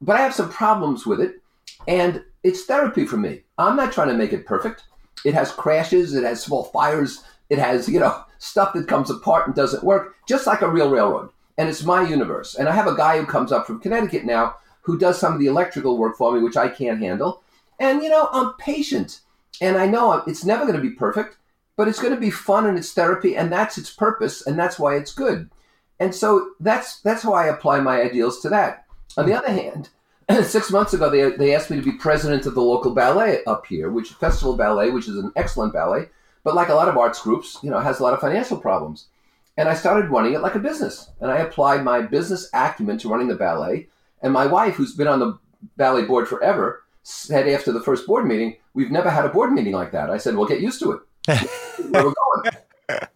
but 0.00 0.16
I 0.16 0.22
have 0.22 0.34
some 0.34 0.50
problems 0.50 1.06
with 1.06 1.20
it 1.20 1.40
and 1.86 2.22
it's 2.42 2.64
therapy 2.64 3.06
for 3.06 3.16
me. 3.16 3.42
I'm 3.58 3.76
not 3.76 3.92
trying 3.92 4.08
to 4.08 4.14
make 4.14 4.32
it 4.32 4.46
perfect. 4.46 4.84
It 5.24 5.34
has 5.34 5.52
crashes, 5.52 6.14
it 6.14 6.24
has 6.24 6.42
small 6.42 6.64
fires, 6.64 7.22
it 7.50 7.58
has, 7.58 7.88
you 7.88 8.00
know, 8.00 8.24
stuff 8.38 8.72
that 8.74 8.88
comes 8.88 9.10
apart 9.10 9.46
and 9.46 9.54
doesn't 9.54 9.84
work, 9.84 10.16
just 10.26 10.46
like 10.46 10.62
a 10.62 10.70
real 10.70 10.90
railroad. 10.90 11.30
And 11.58 11.68
it's 11.68 11.84
my 11.84 12.06
universe. 12.06 12.54
And 12.54 12.68
I 12.68 12.74
have 12.74 12.86
a 12.86 12.96
guy 12.96 13.18
who 13.18 13.26
comes 13.26 13.52
up 13.52 13.66
from 13.66 13.80
Connecticut 13.80 14.24
now 14.24 14.56
who 14.82 14.98
does 14.98 15.18
some 15.18 15.32
of 15.32 15.38
the 15.38 15.46
electrical 15.46 15.98
work 15.98 16.16
for 16.16 16.32
me, 16.32 16.40
which 16.40 16.56
I 16.56 16.68
can't 16.68 17.00
handle. 17.00 17.42
And, 17.78 18.02
you 18.02 18.08
know, 18.08 18.28
I'm 18.32 18.54
patient. 18.54 19.20
And 19.60 19.76
I 19.76 19.86
know 19.86 20.22
it's 20.26 20.44
never 20.44 20.64
going 20.64 20.76
to 20.76 20.82
be 20.82 20.94
perfect, 20.94 21.36
but 21.76 21.88
it's 21.88 22.00
going 22.00 22.14
to 22.14 22.20
be 22.20 22.30
fun 22.30 22.66
and 22.66 22.78
it's 22.78 22.92
therapy. 22.92 23.36
And 23.36 23.52
that's 23.52 23.76
its 23.78 23.90
purpose. 23.90 24.46
And 24.46 24.58
that's 24.58 24.78
why 24.78 24.96
it's 24.96 25.12
good. 25.12 25.50
And 25.98 26.14
so 26.14 26.52
that's 26.60 27.00
that's 27.00 27.22
how 27.22 27.34
I 27.34 27.46
apply 27.46 27.80
my 27.80 28.00
ideals 28.00 28.40
to 28.40 28.48
that. 28.48 28.86
On 29.18 29.26
the 29.26 29.34
other 29.34 29.50
hand, 29.50 29.90
six 30.44 30.70
months 30.70 30.94
ago, 30.94 31.10
they, 31.10 31.36
they 31.36 31.54
asked 31.54 31.70
me 31.70 31.76
to 31.76 31.82
be 31.82 31.92
president 31.92 32.46
of 32.46 32.54
the 32.54 32.62
local 32.62 32.94
ballet 32.94 33.44
up 33.44 33.66
here, 33.66 33.90
which 33.90 34.12
Festival 34.12 34.56
Ballet, 34.56 34.90
which 34.90 35.08
is 35.08 35.16
an 35.16 35.32
excellent 35.36 35.74
ballet, 35.74 36.08
but 36.42 36.54
like 36.54 36.68
a 36.68 36.74
lot 36.74 36.88
of 36.88 36.96
arts 36.96 37.20
groups, 37.20 37.58
you 37.62 37.70
know, 37.70 37.80
has 37.80 38.00
a 38.00 38.02
lot 38.02 38.14
of 38.14 38.20
financial 38.20 38.56
problems. 38.56 39.08
And 39.56 39.68
I 39.68 39.74
started 39.74 40.10
running 40.10 40.34
it 40.34 40.40
like 40.40 40.54
a 40.54 40.60
business, 40.60 41.10
and 41.20 41.30
I 41.30 41.38
applied 41.38 41.84
my 41.84 42.00
business 42.00 42.48
acumen 42.54 42.98
to 42.98 43.08
running 43.08 43.28
the 43.28 43.34
ballet. 43.34 43.88
And 44.22 44.32
my 44.32 44.46
wife, 44.46 44.74
who's 44.74 44.94
been 44.94 45.08
on 45.08 45.18
the 45.18 45.38
ballet 45.76 46.04
board 46.04 46.28
forever, 46.28 46.82
said 47.02 47.48
after 47.48 47.72
the 47.72 47.82
first 47.82 48.06
board 48.06 48.26
meeting, 48.26 48.56
"We've 48.74 48.90
never 48.90 49.10
had 49.10 49.26
a 49.26 49.28
board 49.28 49.52
meeting 49.52 49.74
like 49.74 49.92
that." 49.92 50.08
I 50.08 50.18
said, 50.18 50.36
"Well, 50.36 50.48
get 50.48 50.60
used 50.60 50.80
to 50.80 50.92
it. 50.92 51.00
Where 51.90 52.04
we're 52.04 52.14
going." 52.14 53.06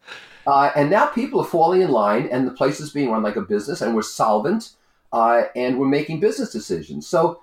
Uh, 0.47 0.71
and 0.77 0.91
now 0.91 1.07
people 1.07 1.41
are 1.41 1.47
falling 1.47 1.81
in 1.81 1.91
line, 1.91 2.29
and 2.31 2.47
the 2.47 2.53
place 2.53 2.81
is 2.81 2.91
being 2.91 3.11
run 3.11 3.23
like 3.23 3.37
a 3.37 3.41
business, 3.41 3.81
and 3.81 3.95
we're 3.95 4.03
solvent 4.03 4.73
uh, 5.15 5.45
and 5.55 5.79
we're 5.79 5.87
making 5.87 6.19
business 6.19 6.51
decisions. 6.51 7.07
So 7.07 7.41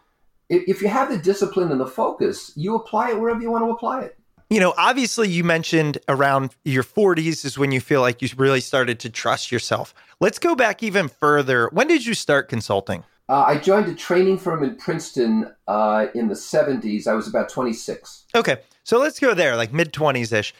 if, 0.49 0.63
if 0.67 0.82
you 0.82 0.89
have 0.89 1.10
the 1.10 1.17
discipline 1.17 1.71
and 1.71 1.79
the 1.79 1.87
focus, 1.87 2.52
you 2.56 2.75
apply 2.75 3.12
it 3.12 3.19
wherever 3.19 3.42
you 3.42 3.50
want 3.50 3.63
to 3.63 3.71
apply 3.71 4.02
it. 4.02 4.19
You 4.52 4.60
know, 4.60 4.73
obviously, 4.77 5.29
you 5.29 5.45
mentioned 5.45 5.97
around 6.10 6.54
your 6.65 6.83
40s 6.83 7.45
is 7.45 7.58
when 7.58 7.71
you 7.71 7.79
feel 7.79 8.02
like 8.02 8.21
you 8.21 8.27
really 8.35 8.60
started 8.60 8.99
to 8.99 9.10
trust 9.10 9.49
yourself. 9.49 9.93
Let's 10.19 10.39
go 10.39 10.56
back 10.56 10.83
even 10.83 11.08
further. 11.08 11.69
When 11.71 11.87
did 11.87 12.06
you 12.06 12.13
start 12.13 12.49
consulting? 12.49 13.06
Uh, 13.29 13.45
I 13.47 13.58
joined 13.58 13.87
a 13.87 13.95
training 13.95 14.39
firm 14.39 14.62
in 14.62 14.75
Princeton 14.75 15.49
uh, 15.69 16.08
in 16.13 16.27
the 16.27 16.33
70s. 16.33 17.08
I 17.08 17.13
was 17.13 17.29
about 17.29 17.47
26. 17.47 18.25
Okay. 18.35 18.58
So 18.83 18.99
let's 18.99 19.21
go 19.21 19.33
there, 19.33 19.56
like 19.56 19.71
mid 19.71 19.93
20s 19.93 20.33
ish. 20.33 20.54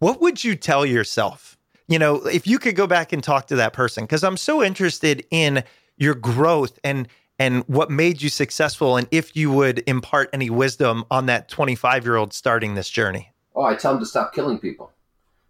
What 0.00 0.20
would 0.20 0.42
you 0.42 0.56
tell 0.56 0.84
yourself? 0.84 1.56
You 1.86 2.00
know, 2.00 2.16
if 2.26 2.48
you 2.48 2.58
could 2.58 2.74
go 2.74 2.88
back 2.88 3.12
and 3.12 3.22
talk 3.22 3.46
to 3.46 3.56
that 3.56 3.72
person, 3.72 4.02
because 4.02 4.24
I'm 4.24 4.36
so 4.36 4.60
interested 4.60 5.24
in 5.30 5.62
your 5.96 6.16
growth 6.16 6.80
and 6.82 7.06
and 7.40 7.64
what 7.66 7.90
made 7.90 8.22
you 8.22 8.28
successful 8.28 8.96
and 8.96 9.08
if 9.10 9.34
you 9.34 9.50
would 9.50 9.82
impart 9.88 10.30
any 10.32 10.50
wisdom 10.50 11.04
on 11.10 11.26
that 11.26 11.48
25 11.48 12.04
year 12.04 12.16
old 12.16 12.32
starting 12.32 12.74
this 12.74 12.88
journey 12.88 13.32
oh 13.56 13.64
i 13.64 13.74
tell 13.74 13.92
them 13.92 14.00
to 14.00 14.06
stop 14.06 14.32
killing 14.32 14.58
people 14.58 14.92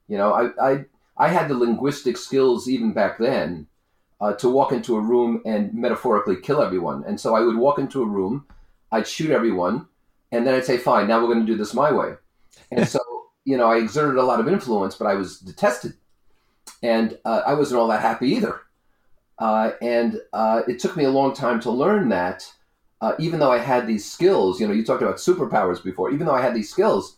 you 0.09 0.17
know 0.17 0.33
i 0.33 0.71
i, 0.71 0.85
I 1.19 1.29
had 1.29 1.49
the 1.49 1.55
linguistic 1.55 2.17
skills 2.17 2.67
even 2.69 2.95
back 2.95 3.19
then 3.19 3.67
uh, 4.21 4.35
to 4.35 4.49
walk 4.49 4.73
into 4.73 4.97
a 4.97 5.01
room 5.01 5.43
and 5.45 5.73
metaphorically 5.75 6.37
kill 6.37 6.63
everyone. 6.63 7.05
And 7.07 7.19
so 7.19 7.35
I 7.35 7.41
would 7.41 7.57
walk 7.57 7.79
into 7.79 8.03
a 8.03 8.07
room, 8.07 8.47
I'd 8.93 9.09
shoot 9.09 9.31
everyone, 9.31 9.87
and 10.31 10.47
then 10.47 10.55
I'd 10.55 10.65
say, 10.65 10.77
"Fine, 10.77 11.09
now 11.09 11.21
we're 11.21 11.33
going 11.33 11.45
to 11.45 11.53
do 11.53 11.59
this 11.59 11.75
my 11.75 11.91
way." 11.91 12.15
And 12.71 12.87
so, 12.87 13.01
you 13.45 13.57
know, 13.57 13.67
I 13.67 13.79
exerted 13.79 14.17
a 14.17 14.23
lot 14.23 14.41
of 14.41 14.49
influence, 14.49 14.95
but 14.95 15.07
I 15.07 15.15
was 15.15 15.39
detested, 15.39 15.95
and 16.83 17.19
uh, 17.25 17.43
I 17.47 17.55
wasn't 17.55 17.81
all 17.81 17.89
that 17.89 18.03
happy 18.03 18.29
either. 18.29 18.61
Uh, 19.41 19.73
and 19.81 20.21
uh, 20.35 20.63
it 20.69 20.79
took 20.79 20.97
me 20.97 21.05
a 21.05 21.11
long 21.11 21.35
time 21.35 21.59
to 21.61 21.71
learn 21.71 22.11
that. 22.11 22.53
Uh, 23.01 23.15
even 23.19 23.41
though 23.41 23.51
I 23.51 23.57
had 23.57 23.87
these 23.87 24.05
skills, 24.11 24.61
you 24.61 24.69
know, 24.69 24.75
you 24.75 24.85
talked 24.85 25.03
about 25.03 25.17
superpowers 25.17 25.83
before. 25.83 26.11
Even 26.11 26.27
though 26.27 26.35
I 26.35 26.43
had 26.43 26.55
these 26.55 26.69
skills, 26.69 27.17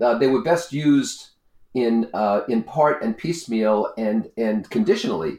uh, 0.00 0.18
they 0.18 0.26
were 0.26 0.42
best 0.42 0.72
used 0.72 1.28
in 1.72 2.10
uh, 2.12 2.40
in 2.48 2.64
part 2.64 3.02
and 3.02 3.16
piecemeal 3.16 3.92
and 3.96 4.28
and 4.36 4.68
conditionally, 4.70 5.38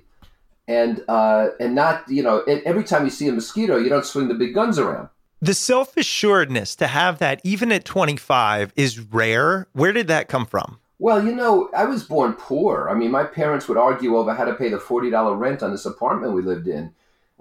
and 0.69 1.03
uh, 1.09 1.49
and 1.59 1.75
not 1.75 2.07
you 2.07 2.23
know 2.23 2.39
every 2.43 2.85
time 2.85 3.03
you 3.03 3.09
see 3.09 3.27
a 3.27 3.33
mosquito, 3.33 3.77
you 3.77 3.89
don't 3.89 4.05
swing 4.05 4.29
the 4.29 4.33
big 4.33 4.53
guns 4.53 4.79
around. 4.79 5.09
The 5.41 5.53
self 5.53 5.97
assuredness 5.97 6.75
to 6.77 6.87
have 6.87 7.19
that 7.19 7.41
even 7.43 7.71
at 7.73 7.83
25 7.83 8.71
is 8.77 8.99
rare. 8.99 9.67
Where 9.73 9.91
did 9.91 10.07
that 10.07 10.29
come 10.29 10.45
from? 10.45 10.79
Well, 10.97 11.25
you 11.25 11.35
know, 11.35 11.69
I 11.75 11.85
was 11.85 12.03
born 12.03 12.33
poor. 12.33 12.87
I 12.89 12.93
mean, 12.93 13.11
my 13.11 13.25
parents 13.25 13.67
would 13.67 13.77
argue 13.77 14.15
over 14.15 14.33
how 14.33 14.45
to 14.45 14.55
pay 14.55 14.69
the 14.69 14.79
forty 14.79 15.09
dollar 15.09 15.35
rent 15.35 15.61
on 15.61 15.71
this 15.71 15.85
apartment 15.85 16.33
we 16.33 16.41
lived 16.41 16.67
in. 16.67 16.93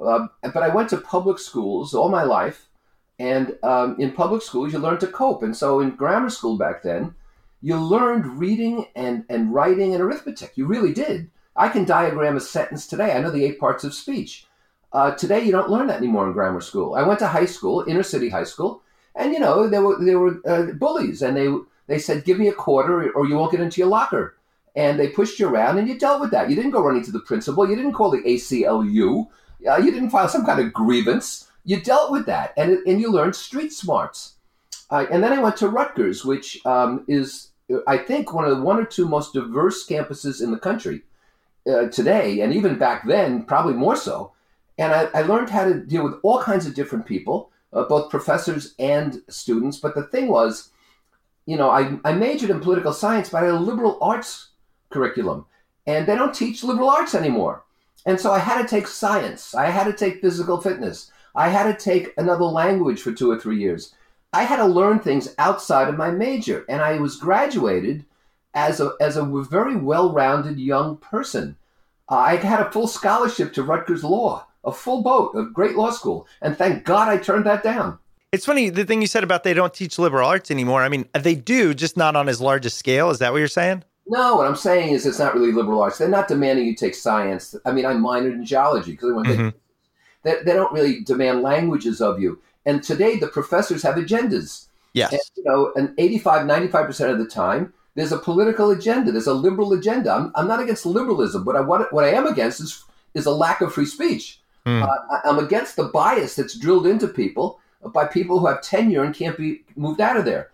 Uh, 0.03 0.27
but 0.43 0.63
I 0.63 0.75
went 0.75 0.91
to 0.91 0.97
public 0.97 1.39
schools 1.39 1.95
all 1.95 2.09
my 2.09 2.25
life, 2.25 2.67
and 3.19 3.57
um, 3.63 3.97
in 4.01 4.11
public 4.11 4.43
schools 4.43 4.73
you 4.73 4.81
learn 4.81 4.99
to 4.99 5.07
cope. 5.07 5.45
And 5.45 5.57
so 5.57 5.81
in 5.81 5.91
grammar 5.91 6.31
school 6.31 6.59
back 6.59 6.83
then, 6.83 7.15
you 7.63 7.77
learned 7.77 8.27
reading 8.27 8.87
and, 8.97 9.25
and 9.29 9.55
writing 9.55 9.95
and 9.95 10.03
arithmetic. 10.03 10.53
You 10.57 10.67
really 10.67 10.93
did. 10.93 11.31
I 11.57 11.69
can 11.69 11.85
diagram 11.85 12.37
a 12.37 12.41
sentence 12.41 12.89
today. 12.89 13.13
I 13.13 13.21
know 13.21 13.31
the 13.31 13.45
eight 13.45 13.61
parts 13.61 13.85
of 13.85 13.95
speech. 13.95 14.47
Uh, 14.93 15.13
today 15.13 15.43
you 15.45 15.53
don't 15.53 15.71
learn 15.71 15.87
that 15.87 15.99
anymore 15.99 16.27
in 16.27 16.33
grammar 16.33 16.61
school. 16.61 16.95
I 16.95 17.03
went 17.03 17.21
to 17.21 17.29
high 17.29 17.47
school, 17.47 17.85
inner 17.87 18.03
city 18.03 18.29
high 18.29 18.45
school, 18.45 18.83
and 19.15 19.33
you 19.33 19.39
know 19.39 19.69
there 19.69 19.83
were 19.83 20.05
there 20.05 20.19
were 20.19 20.41
uh, 20.45 20.73
bullies, 20.73 21.23
and 21.23 21.37
they 21.37 21.49
they 21.87 21.99
said, 21.99 22.25
"Give 22.25 22.39
me 22.39 22.49
a 22.49 22.53
quarter, 22.53 23.11
or 23.13 23.27
you 23.27 23.37
won't 23.37 23.53
get 23.53 23.61
into 23.61 23.81
your 23.81 23.89
locker." 23.89 24.37
And 24.77 24.99
they 24.99 25.09
pushed 25.09 25.39
you 25.39 25.49
around, 25.49 25.79
and 25.79 25.89
you 25.89 25.99
dealt 25.99 26.21
with 26.21 26.33
that. 26.33 26.51
You 26.51 26.57
didn't 26.57 26.73
go 26.73 26.83
running 26.83 27.05
to 27.05 27.13
the 27.13 27.21
principal. 27.21 27.69
You 27.69 27.77
didn't 27.77 27.93
call 27.93 28.11
the 28.11 28.23
ACLU. 28.23 29.29
Uh, 29.69 29.77
you 29.77 29.91
didn't 29.93 30.11
file 30.11 30.29
some 30.29 30.45
kind 30.45 30.61
of 30.61 30.73
grievance. 30.73 31.49
You 31.65 31.81
dealt 31.81 32.11
with 32.11 32.27
that, 32.27 32.53
and, 32.57 32.79
and 32.87 33.01
you 33.01 33.11
learned 33.11 33.37
street 33.37 33.73
smarts. 33.73 34.35
Uh, 34.91 35.07
and 35.11 35.23
then 35.23 35.33
I 35.33 35.41
went 35.41 35.57
to 35.59 35.69
Rutgers, 35.69 36.25
which 36.25 36.65
um, 36.67 37.05
is, 37.09 37.51
I 37.87 37.97
think, 37.97 38.35
one 38.35 38.45
of 38.45 38.57
the 38.57 38.63
one 38.63 38.79
or 38.79 38.85
two 38.85 39.09
most 39.09 39.33
diverse 39.33 39.87
campuses 39.87 40.43
in 40.43 40.51
the 40.51 40.59
country 40.59 41.03
uh, 41.67 41.87
today, 41.89 42.41
and 42.41 42.53
even 42.53 42.77
back 42.79 43.07
then, 43.07 43.45
probably 43.45 43.75
more 43.75 43.97
so. 43.97 44.33
And 44.77 44.93
I, 44.93 45.09
I 45.15 45.23
learned 45.23 45.51
how 45.51 45.65
to 45.65 45.75
deal 45.81 46.05
with 46.05 46.15
all 46.23 46.43
kinds 46.43 46.67
of 46.67 46.75
different 46.75 47.07
people, 47.07 47.51
uh, 47.73 47.85
both 47.85 48.11
professors 48.11 48.75
and 48.79 49.23
students. 49.29 49.79
But 49.79 49.95
the 49.95 50.05
thing 50.05 50.29
was, 50.29 50.71
you 51.47 51.57
know, 51.57 51.71
I, 51.71 51.99
I 52.05 52.13
majored 52.13 52.51
in 52.51 52.61
political 52.61 52.93
science, 52.93 53.29
but 53.29 53.43
I 53.43 53.47
had 53.47 53.55
a 53.55 53.59
liberal 53.59 53.99
arts 54.01 54.49
curriculum, 54.91 55.47
and 55.87 56.07
they 56.07 56.15
don't 56.15 56.35
teach 56.35 56.65
liberal 56.65 56.89
arts 56.89 57.15
anymore. 57.15 57.65
And 58.07 58.21
so 58.21 58.33
I 58.33 58.39
had 58.39 58.61
to 58.63 58.69
take 58.69 58.87
science. 58.87 59.55
I 59.55 59.71
had 59.71 59.85
to 59.85 59.93
take 59.93 60.21
physical 60.21 60.61
fitness. 60.61 61.11
I 61.35 61.49
had 61.49 61.65
to 61.65 61.85
take 61.85 62.13
another 62.17 62.45
language 62.45 63.01
for 63.01 63.13
two 63.13 63.31
or 63.31 63.39
three 63.39 63.59
years. 63.59 63.95
I 64.33 64.45
had 64.45 64.57
to 64.57 64.67
learn 64.67 64.99
things 64.99 65.35
outside 65.39 65.89
of 65.89 65.97
my 65.97 66.11
major. 66.11 66.65
And 66.69 66.83
I 66.83 66.99
was 66.99 67.17
graduated 67.17 68.05
as 68.53 68.81
a, 68.81 68.93
as 69.01 69.17
a 69.17 69.25
very 69.25 69.77
well 69.77 70.13
rounded 70.13 70.59
young 70.59 70.97
person. 70.99 71.57
Uh, 72.09 72.17
I 72.17 72.37
had 72.37 72.61
a 72.61 72.71
full 72.71 72.87
scholarship 72.87 73.53
to 73.55 73.63
Rutgers 73.63 74.05
Law, 74.05 74.47
a 74.65 74.73
full 74.73 75.03
boat, 75.03 75.35
a 75.35 75.45
great 75.45 75.77
law 75.77 75.91
school. 75.91 76.27
And 76.43 76.57
thank 76.57 76.85
God 76.85 77.09
I 77.09 77.17
turned 77.17 77.47
that 77.47 77.63
down. 77.63 77.99
It's 78.35 78.45
funny 78.45 78.69
the 78.69 78.85
thing 78.85 79.01
you 79.01 79.07
said 79.07 79.25
about 79.25 79.45
they 79.45 79.55
don't 79.55 79.73
teach 79.73 79.99
liberal 79.99 80.29
arts 80.29 80.51
anymore. 80.51 80.83
I 80.83 80.89
mean, 80.89 81.09
they 81.15 81.35
do, 81.35 81.73
just 81.75 81.97
not 81.97 82.17
on 82.17 82.29
as 82.29 82.41
large 82.41 82.67
a 82.67 82.71
scale. 82.71 83.11
Is 83.11 83.19
that 83.21 83.33
what 83.33 83.39
you're 83.39 83.49
saying? 83.49 83.85
No, 84.07 84.37
what 84.37 84.47
I'm 84.47 84.57
saying 84.57 84.93
is 84.93 85.07
it's 85.07 85.19
not 85.19 85.35
really 85.35 85.53
liberal 85.53 85.81
arts. 85.81 85.99
They're 85.99 86.09
not 86.09 86.29
demanding 86.29 86.67
you 86.67 86.75
take 86.75 86.95
science. 86.95 87.55
I 87.65 87.73
mean, 87.73 87.87
I 87.87 87.95
minored 87.95 88.35
in 88.35 88.45
geology 88.45 88.93
because. 88.93 89.13
Mm-hmm. 89.13 89.49
They, 90.25 90.43
they 90.43 90.55
don't 90.55 90.73
really 90.73 91.01
demand 91.01 91.43
languages 91.43 92.01
of 92.01 92.21
you. 92.21 92.41
And 92.67 92.83
today, 92.83 93.19
the 93.19 93.29
professors 93.29 93.83
have 93.83 93.97
agendas. 93.97 94.67
Yes. 94.95 95.13
And, 95.13 95.21
you 95.37 95.45
know, 95.45 95.73
and 95.77 95.95
85, 95.99 96.47
95% 96.47 97.13
of 97.13 97.19
the 97.19 97.27
time, 97.27 97.73
there's 97.95 98.11
a 98.11 98.19
political 98.19 98.71
agenda. 98.71 99.13
There's 99.13 99.27
a 99.27 99.35
liberal 99.35 99.73
agenda. 99.75 100.13
I'm, 100.13 100.33
I'm 100.35 100.49
not 100.49 100.61
against 100.61 100.87
liberalism, 100.87 101.45
but 101.45 101.57
I, 101.57 101.61
what, 101.61 101.93
what 101.93 102.05
I 102.05 102.11
am 102.11 102.27
against 102.27 102.61
is, 102.61 102.83
is 103.13 103.27
a 103.27 103.31
lack 103.31 103.61
of 103.61 103.73
free 103.73 103.87
speech. 103.87 104.41
Mm. 104.67 104.83
Uh, 104.83 105.21
I'm 105.25 105.39
against 105.39 105.77
the 105.77 105.85
bias 105.85 106.37
that's 106.37 106.59
drilled 106.59 106.87
into 106.87 107.07
people 107.07 107.61
by 107.93 108.07
people 108.07 108.39
who 108.39 108.47
have 108.47 108.63
tenure 108.63 109.05
and 109.05 109.15
can't 109.15 109.37
be 109.37 109.63
moved 109.77 110.01
out 110.01 110.17
of 110.17 110.25
there. 110.25 110.51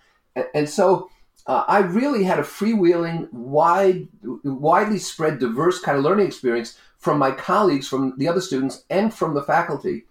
And, 0.54 0.68
so 0.68 1.10
uh, 1.46 1.64
I 1.66 1.78
really 1.78 2.24
had 2.24 2.38
a 2.38 2.42
freewheeling, 2.42 3.32
wide, 3.32 4.08
widely 4.22 4.98
spread, 4.98 5.38
diverse 5.38 5.80
kind 5.80 5.98
of 5.98 6.04
learning 6.04 6.26
experience 6.26 6.78
from 6.98 7.18
my 7.18 7.30
colleagues, 7.30 7.88
from 7.88 8.14
the 8.18 8.28
other 8.28 8.40
students, 8.40 8.84
and 8.90 9.12
from 9.12 9.34
the 9.34 9.42
faculty. 9.42 10.04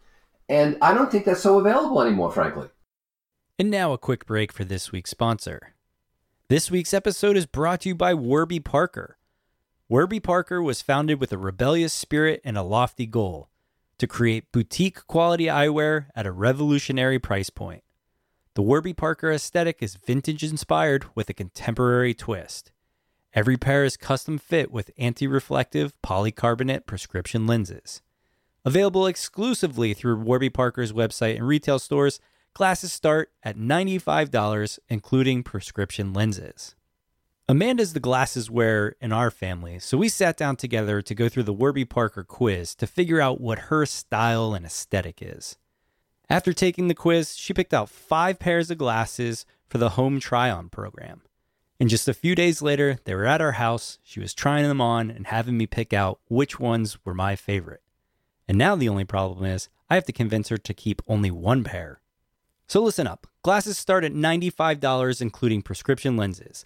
And 0.47 0.77
I 0.81 0.93
don't 0.93 1.11
think 1.11 1.25
that's 1.25 1.41
so 1.41 1.59
available 1.59 2.01
anymore, 2.01 2.31
frankly. 2.31 2.69
And 3.57 3.69
now 3.69 3.93
a 3.93 3.97
quick 3.97 4.25
break 4.25 4.51
for 4.51 4.63
this 4.63 4.91
week's 4.91 5.11
sponsor. 5.11 5.73
This 6.47 6.71
week's 6.71 6.93
episode 6.93 7.37
is 7.37 7.45
brought 7.45 7.81
to 7.81 7.89
you 7.89 7.95
by 7.95 8.13
Warby 8.13 8.61
Parker. 8.61 9.17
Warby 9.87 10.19
Parker 10.19 10.61
was 10.61 10.81
founded 10.81 11.19
with 11.19 11.31
a 11.31 11.37
rebellious 11.37 11.93
spirit 11.93 12.41
and 12.43 12.57
a 12.57 12.63
lofty 12.63 13.05
goal 13.05 13.48
to 13.99 14.07
create 14.07 14.51
boutique 14.51 15.05
quality 15.07 15.45
eyewear 15.45 16.07
at 16.15 16.25
a 16.25 16.31
revolutionary 16.31 17.19
price 17.19 17.49
point. 17.49 17.83
The 18.55 18.63
Warby 18.63 18.93
Parker 18.93 19.31
aesthetic 19.31 19.77
is 19.81 19.95
vintage 19.95 20.43
inspired 20.43 21.05
with 21.15 21.29
a 21.29 21.33
contemporary 21.33 22.13
twist. 22.13 22.71
Every 23.33 23.57
pair 23.57 23.85
is 23.85 23.95
custom 23.95 24.39
fit 24.39 24.71
with 24.71 24.89
anti 24.97 25.27
reflective 25.27 25.93
polycarbonate 26.01 26.87
prescription 26.87 27.45
lenses. 27.45 28.01
Available 28.65 29.05
exclusively 29.05 29.93
through 29.93 30.17
Warby 30.17 30.49
Parker's 30.49 30.91
website 30.91 31.35
and 31.35 31.47
retail 31.47 31.79
stores, 31.79 32.19
glasses 32.53 32.91
start 32.91 33.31
at 33.43 33.57
$95, 33.57 34.79
including 34.89 35.43
prescription 35.43 36.11
lenses. 36.11 36.75
Amanda's 37.49 37.93
the 37.93 37.99
glasses 37.99 38.47
wearer 38.47 38.95
in 39.01 39.11
our 39.11 39.31
family, 39.31 39.79
so 39.79 39.97
we 39.97 40.07
sat 40.07 40.37
down 40.37 40.55
together 40.55 41.01
to 41.01 41.15
go 41.15 41.27
through 41.27 41.41
the 41.41 41.51
Warby 41.51 41.83
Parker 41.83 42.23
quiz 42.23 42.75
to 42.75 42.85
figure 42.85 43.19
out 43.19 43.41
what 43.41 43.69
her 43.69 43.87
style 43.87 44.53
and 44.53 44.67
aesthetic 44.67 45.17
is. 45.19 45.57
After 46.29 46.53
taking 46.53 46.89
the 46.89 46.93
quiz, 46.93 47.35
she 47.35 47.55
picked 47.55 47.73
out 47.73 47.89
five 47.89 48.37
pairs 48.37 48.69
of 48.69 48.77
glasses 48.77 49.47
for 49.67 49.79
the 49.79 49.89
home 49.89 50.19
try 50.19 50.51
on 50.51 50.69
program. 50.69 51.23
And 51.79 51.89
just 51.89 52.07
a 52.07 52.13
few 52.13 52.35
days 52.35 52.61
later, 52.61 52.99
they 53.05 53.15
were 53.15 53.25
at 53.25 53.41
our 53.41 53.53
house. 53.53 53.97
She 54.03 54.19
was 54.19 54.35
trying 54.35 54.67
them 54.67 54.79
on 54.79 55.09
and 55.09 55.25
having 55.25 55.57
me 55.57 55.65
pick 55.65 55.91
out 55.91 56.19
which 56.27 56.59
ones 56.59 57.03
were 57.03 57.15
my 57.15 57.35
favorite. 57.35 57.81
And 58.47 58.59
now 58.59 58.75
the 58.75 58.89
only 58.89 59.05
problem 59.05 59.43
is 59.43 59.69
I 59.89 59.95
have 59.95 60.05
to 60.05 60.13
convince 60.13 60.49
her 60.49 60.57
to 60.57 60.73
keep 60.75 61.01
only 61.07 61.31
one 61.31 61.63
pair. 61.63 61.99
So 62.67 62.79
listen 62.79 63.07
up 63.07 63.25
glasses 63.41 63.79
start 63.79 64.03
at 64.03 64.13
$95, 64.13 65.19
including 65.19 65.63
prescription 65.63 66.15
lenses. 66.15 66.63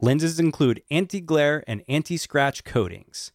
Lenses 0.00 0.38
include 0.38 0.82
anti 0.90 1.20
glare 1.20 1.64
and 1.66 1.82
anti 1.88 2.16
scratch 2.16 2.64
coatings. 2.64 3.32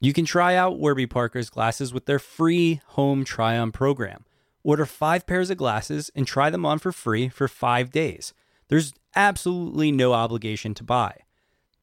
You 0.00 0.12
can 0.12 0.24
try 0.24 0.54
out 0.54 0.78
Warby 0.78 1.06
Parker's 1.06 1.50
glasses 1.50 1.92
with 1.92 2.06
their 2.06 2.18
free 2.18 2.80
home 2.88 3.24
try 3.24 3.58
on 3.58 3.72
program. 3.72 4.24
Order 4.62 4.86
five 4.86 5.26
pairs 5.26 5.50
of 5.50 5.58
glasses 5.58 6.10
and 6.14 6.26
try 6.26 6.50
them 6.50 6.64
on 6.64 6.78
for 6.78 6.92
free 6.92 7.28
for 7.28 7.48
five 7.48 7.90
days. 7.90 8.32
There's 8.68 8.94
absolutely 9.16 9.90
no 9.92 10.12
obligation 10.12 10.74
to 10.74 10.84
buy. 10.84 11.22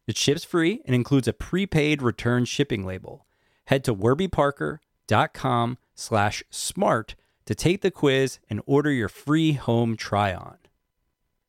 It 0.07 0.17
ships 0.17 0.43
free 0.43 0.81
and 0.85 0.95
includes 0.95 1.27
a 1.27 1.33
prepaid 1.33 2.01
return 2.01 2.45
shipping 2.45 2.85
label. 2.85 3.25
Head 3.65 3.83
to 3.85 3.95
warbyparker.com 3.95 5.77
slash 5.95 6.43
smart 6.49 7.15
to 7.45 7.55
take 7.55 7.81
the 7.81 7.91
quiz 7.91 8.39
and 8.49 8.61
order 8.65 8.91
your 8.91 9.09
free 9.09 9.53
home 9.53 9.95
try-on. 9.97 10.57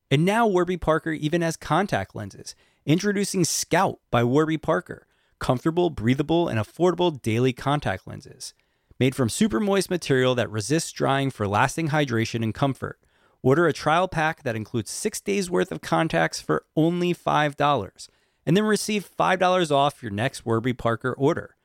And 0.09 0.23
now 0.23 0.47
Warby 0.47 0.77
Parker 0.77 1.11
even 1.11 1.41
has 1.41 1.57
contact 1.57 2.15
lenses. 2.15 2.55
Introducing 2.85 3.43
Scout 3.43 3.99
by 4.09 4.23
Warby 4.23 4.57
Parker. 4.57 5.07
Comfortable, 5.39 5.89
breathable, 5.89 6.47
and 6.47 6.59
affordable 6.59 7.21
daily 7.21 7.53
contact 7.53 8.07
lenses 8.07 8.53
made 8.99 9.15
from 9.15 9.29
super 9.29 9.59
moist 9.59 9.89
material 9.89 10.35
that 10.35 10.49
resists 10.49 10.91
drying 10.91 11.29
for 11.29 11.47
lasting 11.47 11.89
hydration 11.89 12.43
and 12.43 12.53
comfort. 12.53 12.99
Order 13.43 13.67
a 13.67 13.73
trial 13.73 14.07
pack 14.07 14.43
that 14.43 14.55
includes 14.55 14.89
six 14.89 15.21
days 15.21 15.49
worth 15.49 15.71
of 15.71 15.81
contacts 15.81 16.41
for 16.41 16.65
only 16.75 17.13
$5, 17.13 18.09
and 18.45 18.57
then 18.57 18.63
receive 18.63 19.09
$5 19.17 19.71
off 19.71 20.01
your 20.01 20.11
next 20.11 20.45
Warby 20.45 20.73
Parker 20.73 21.13
order. 21.13 21.55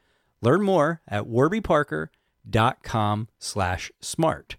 Learn 0.43 0.63
more 0.63 1.01
at 1.09 1.25
warbyparker.com 1.25 3.29
slash 3.39 3.93
smart. 4.01 4.57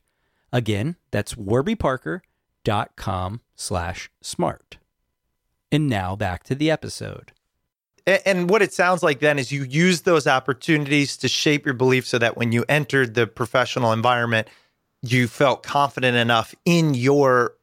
Again, 0.51 0.95
that's 1.11 1.35
warbyparker.com 1.35 2.21
slash 3.55 4.09
smart. 4.21 4.77
And 5.71 5.87
now 5.89 6.15
back 6.15 6.43
to 6.43 6.55
the 6.55 6.69
episode. 6.71 7.31
A- 8.05 8.27
And 8.27 8.49
what 8.49 8.61
it 8.61 8.73
sounds 8.73 9.01
like 9.03 9.19
then 9.19 9.39
is 9.39 9.51
you 9.51 9.63
use 9.63 10.01
those 10.01 10.27
opportunities 10.27 11.17
to 11.17 11.27
shape 11.27 11.65
your 11.65 11.73
beliefs 11.73 12.09
so 12.09 12.17
that 12.19 12.37
when 12.37 12.51
you 12.51 12.63
entered 12.69 13.13
the 13.15 13.25
professional 13.27 13.91
environment, 13.91 14.47
you 15.01 15.27
felt 15.27 15.63
confident 15.63 16.15
enough 16.17 16.53
in 16.65 16.93
your 16.93 17.55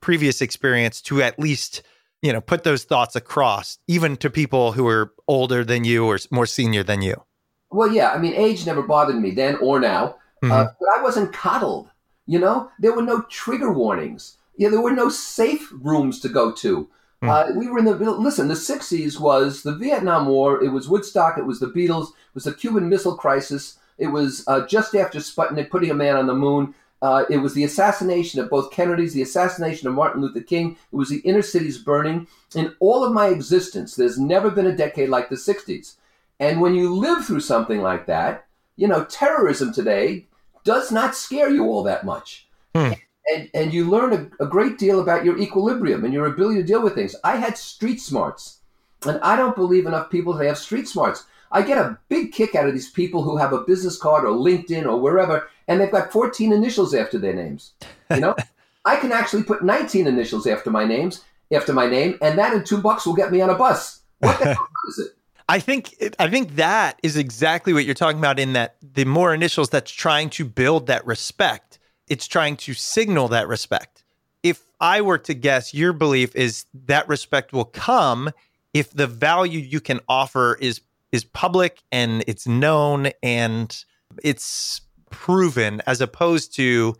previous 0.00 0.40
experience 0.40 1.00
to 1.02 1.22
at 1.22 1.38
least, 1.38 1.82
you 2.22 2.32
know, 2.32 2.40
put 2.40 2.64
those 2.64 2.84
thoughts 2.84 3.14
across, 3.14 3.78
even 3.86 4.16
to 4.16 4.30
people 4.30 4.72
who 4.72 4.86
are 4.88 5.12
older 5.28 5.62
than 5.64 5.84
you 5.84 6.06
or 6.06 6.18
more 6.30 6.46
senior 6.46 6.82
than 6.82 7.02
you. 7.02 7.22
Well, 7.70 7.92
yeah, 7.92 8.10
I 8.10 8.18
mean, 8.18 8.34
age 8.34 8.66
never 8.66 8.82
bothered 8.82 9.20
me 9.20 9.30
then 9.32 9.56
or 9.56 9.78
now, 9.78 10.16
Mhm. 10.42 10.50
uh, 10.50 10.64
but 10.80 10.88
I 10.98 11.02
wasn't 11.02 11.32
coddled. 11.32 11.88
You 12.26 12.38
know, 12.38 12.70
there 12.80 12.92
were 12.92 13.02
no 13.02 13.22
trigger 13.22 13.72
warnings. 13.72 14.36
Yeah, 14.56 14.68
there 14.68 14.80
were 14.80 14.92
no 14.92 15.08
safe 15.08 15.68
rooms 15.72 16.20
to 16.20 16.28
go 16.28 16.52
to. 16.52 16.88
Hmm. 17.22 17.28
Uh, 17.28 17.46
we 17.54 17.68
were 17.68 17.78
in 17.78 17.84
the 17.84 17.94
listen. 17.94 18.48
The 18.48 18.54
'60s 18.54 19.20
was 19.20 19.62
the 19.62 19.74
Vietnam 19.74 20.26
War. 20.26 20.62
It 20.62 20.68
was 20.68 20.88
Woodstock. 20.88 21.38
It 21.38 21.46
was 21.46 21.60
the 21.60 21.66
Beatles. 21.66 22.08
It 22.08 22.34
was 22.34 22.44
the 22.44 22.54
Cuban 22.54 22.88
Missile 22.88 23.16
Crisis. 23.16 23.78
It 23.98 24.08
was 24.08 24.44
uh, 24.46 24.66
just 24.66 24.94
after 24.94 25.18
Sputnik 25.18 25.70
putting 25.70 25.90
a 25.90 25.94
man 25.94 26.16
on 26.16 26.26
the 26.26 26.34
moon. 26.34 26.74
Uh, 27.02 27.24
it 27.30 27.38
was 27.38 27.54
the 27.54 27.64
assassination 27.64 28.40
of 28.40 28.50
both 28.50 28.70
Kennedys, 28.70 29.14
the 29.14 29.22
assassination 29.22 29.88
of 29.88 29.94
Martin 29.94 30.20
Luther 30.20 30.40
King. 30.40 30.76
It 30.92 30.96
was 30.96 31.08
the 31.08 31.20
inner 31.20 31.42
cities 31.42 31.78
burning. 31.78 32.26
In 32.54 32.74
all 32.78 33.04
of 33.04 33.12
my 33.12 33.28
existence, 33.28 33.94
there's 33.94 34.18
never 34.18 34.50
been 34.50 34.66
a 34.66 34.76
decade 34.76 35.08
like 35.08 35.28
the 35.28 35.36
'60s. 35.36 35.96
And 36.38 36.60
when 36.60 36.74
you 36.74 36.94
live 36.94 37.26
through 37.26 37.40
something 37.40 37.82
like 37.82 38.06
that, 38.06 38.46
you 38.76 38.88
know, 38.88 39.04
terrorism 39.04 39.72
today 39.72 40.26
does 40.64 40.90
not 40.90 41.14
scare 41.14 41.50
you 41.50 41.66
all 41.66 41.82
that 41.82 42.04
much. 42.04 42.48
Hmm. 42.74 42.92
And, 43.32 43.50
and 43.54 43.72
you 43.72 43.88
learn 43.88 44.12
a, 44.40 44.44
a 44.44 44.48
great 44.48 44.78
deal 44.78 45.00
about 45.00 45.24
your 45.24 45.38
equilibrium 45.38 46.04
and 46.04 46.12
your 46.12 46.26
ability 46.26 46.60
to 46.60 46.66
deal 46.66 46.82
with 46.82 46.94
things. 46.94 47.14
I 47.22 47.36
had 47.36 47.56
street 47.56 48.00
smarts, 48.00 48.58
and 49.06 49.20
I 49.22 49.36
don't 49.36 49.56
believe 49.56 49.86
enough 49.86 50.10
people 50.10 50.32
today 50.32 50.48
have 50.48 50.58
street 50.58 50.88
smarts. 50.88 51.24
I 51.52 51.62
get 51.62 51.78
a 51.78 51.98
big 52.08 52.32
kick 52.32 52.54
out 52.54 52.68
of 52.68 52.74
these 52.74 52.90
people 52.90 53.22
who 53.22 53.36
have 53.36 53.52
a 53.52 53.62
business 53.62 53.98
card 53.98 54.24
or 54.24 54.30
LinkedIn 54.30 54.86
or 54.86 55.00
wherever, 55.00 55.48
and 55.68 55.80
they've 55.80 55.90
got 55.90 56.12
14 56.12 56.52
initials 56.52 56.94
after 56.94 57.18
their 57.18 57.34
names. 57.34 57.72
You 58.10 58.20
know, 58.20 58.36
I 58.84 58.96
can 58.96 59.12
actually 59.12 59.42
put 59.42 59.62
19 59.62 60.06
initials 60.06 60.46
after 60.46 60.70
my 60.70 60.84
names, 60.84 61.24
after 61.52 61.72
my 61.72 61.86
name, 61.86 62.18
and 62.22 62.38
that 62.38 62.54
in 62.54 62.64
two 62.64 62.78
bucks 62.78 63.06
will 63.06 63.14
get 63.14 63.32
me 63.32 63.40
on 63.40 63.50
a 63.50 63.54
bus. 63.54 64.00
What 64.18 64.38
the 64.38 64.54
hell 64.54 64.68
is 64.88 64.98
it? 64.98 65.16
I 65.48 65.58
think 65.58 65.96
I 66.20 66.28
think 66.28 66.54
that 66.56 67.00
is 67.02 67.16
exactly 67.16 67.72
what 67.72 67.84
you're 67.84 67.94
talking 67.94 68.18
about 68.18 68.38
in 68.38 68.52
that 68.52 68.76
the 68.80 69.04
more 69.04 69.34
initials 69.34 69.68
that's 69.68 69.90
trying 69.90 70.30
to 70.30 70.44
build 70.44 70.86
that 70.86 71.04
respect. 71.04 71.69
It's 72.10 72.26
trying 72.26 72.56
to 72.58 72.74
signal 72.74 73.28
that 73.28 73.48
respect. 73.48 74.04
If 74.42 74.66
I 74.80 75.00
were 75.00 75.18
to 75.18 75.32
guess, 75.32 75.72
your 75.72 75.94
belief 75.94 76.36
is 76.36 76.66
that 76.86 77.08
respect 77.08 77.54
will 77.54 77.64
come 77.64 78.30
if 78.74 78.90
the 78.90 79.06
value 79.06 79.60
you 79.60 79.80
can 79.80 80.00
offer 80.08 80.58
is 80.60 80.82
is 81.12 81.24
public 81.24 81.82
and 81.90 82.22
it's 82.26 82.46
known 82.46 83.08
and 83.22 83.84
it's 84.22 84.80
proven 85.10 85.82
as 85.86 86.00
opposed 86.00 86.54
to 86.54 86.94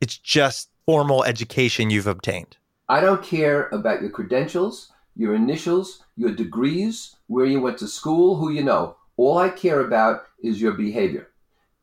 it's 0.00 0.18
just 0.18 0.68
formal 0.86 1.24
education 1.24 1.90
you've 1.90 2.06
obtained. 2.06 2.56
I 2.88 3.00
don't 3.00 3.22
care 3.22 3.68
about 3.68 4.02
your 4.02 4.10
credentials, 4.10 4.92
your 5.16 5.34
initials, 5.34 6.02
your 6.16 6.32
degrees, 6.32 7.16
where 7.28 7.46
you 7.46 7.60
went 7.60 7.78
to 7.78 7.88
school, 7.88 8.36
who 8.36 8.50
you 8.50 8.62
know. 8.62 8.96
All 9.16 9.38
I 9.38 9.48
care 9.48 9.80
about 9.80 10.24
is 10.42 10.60
your 10.60 10.72
behavior. 10.72 11.28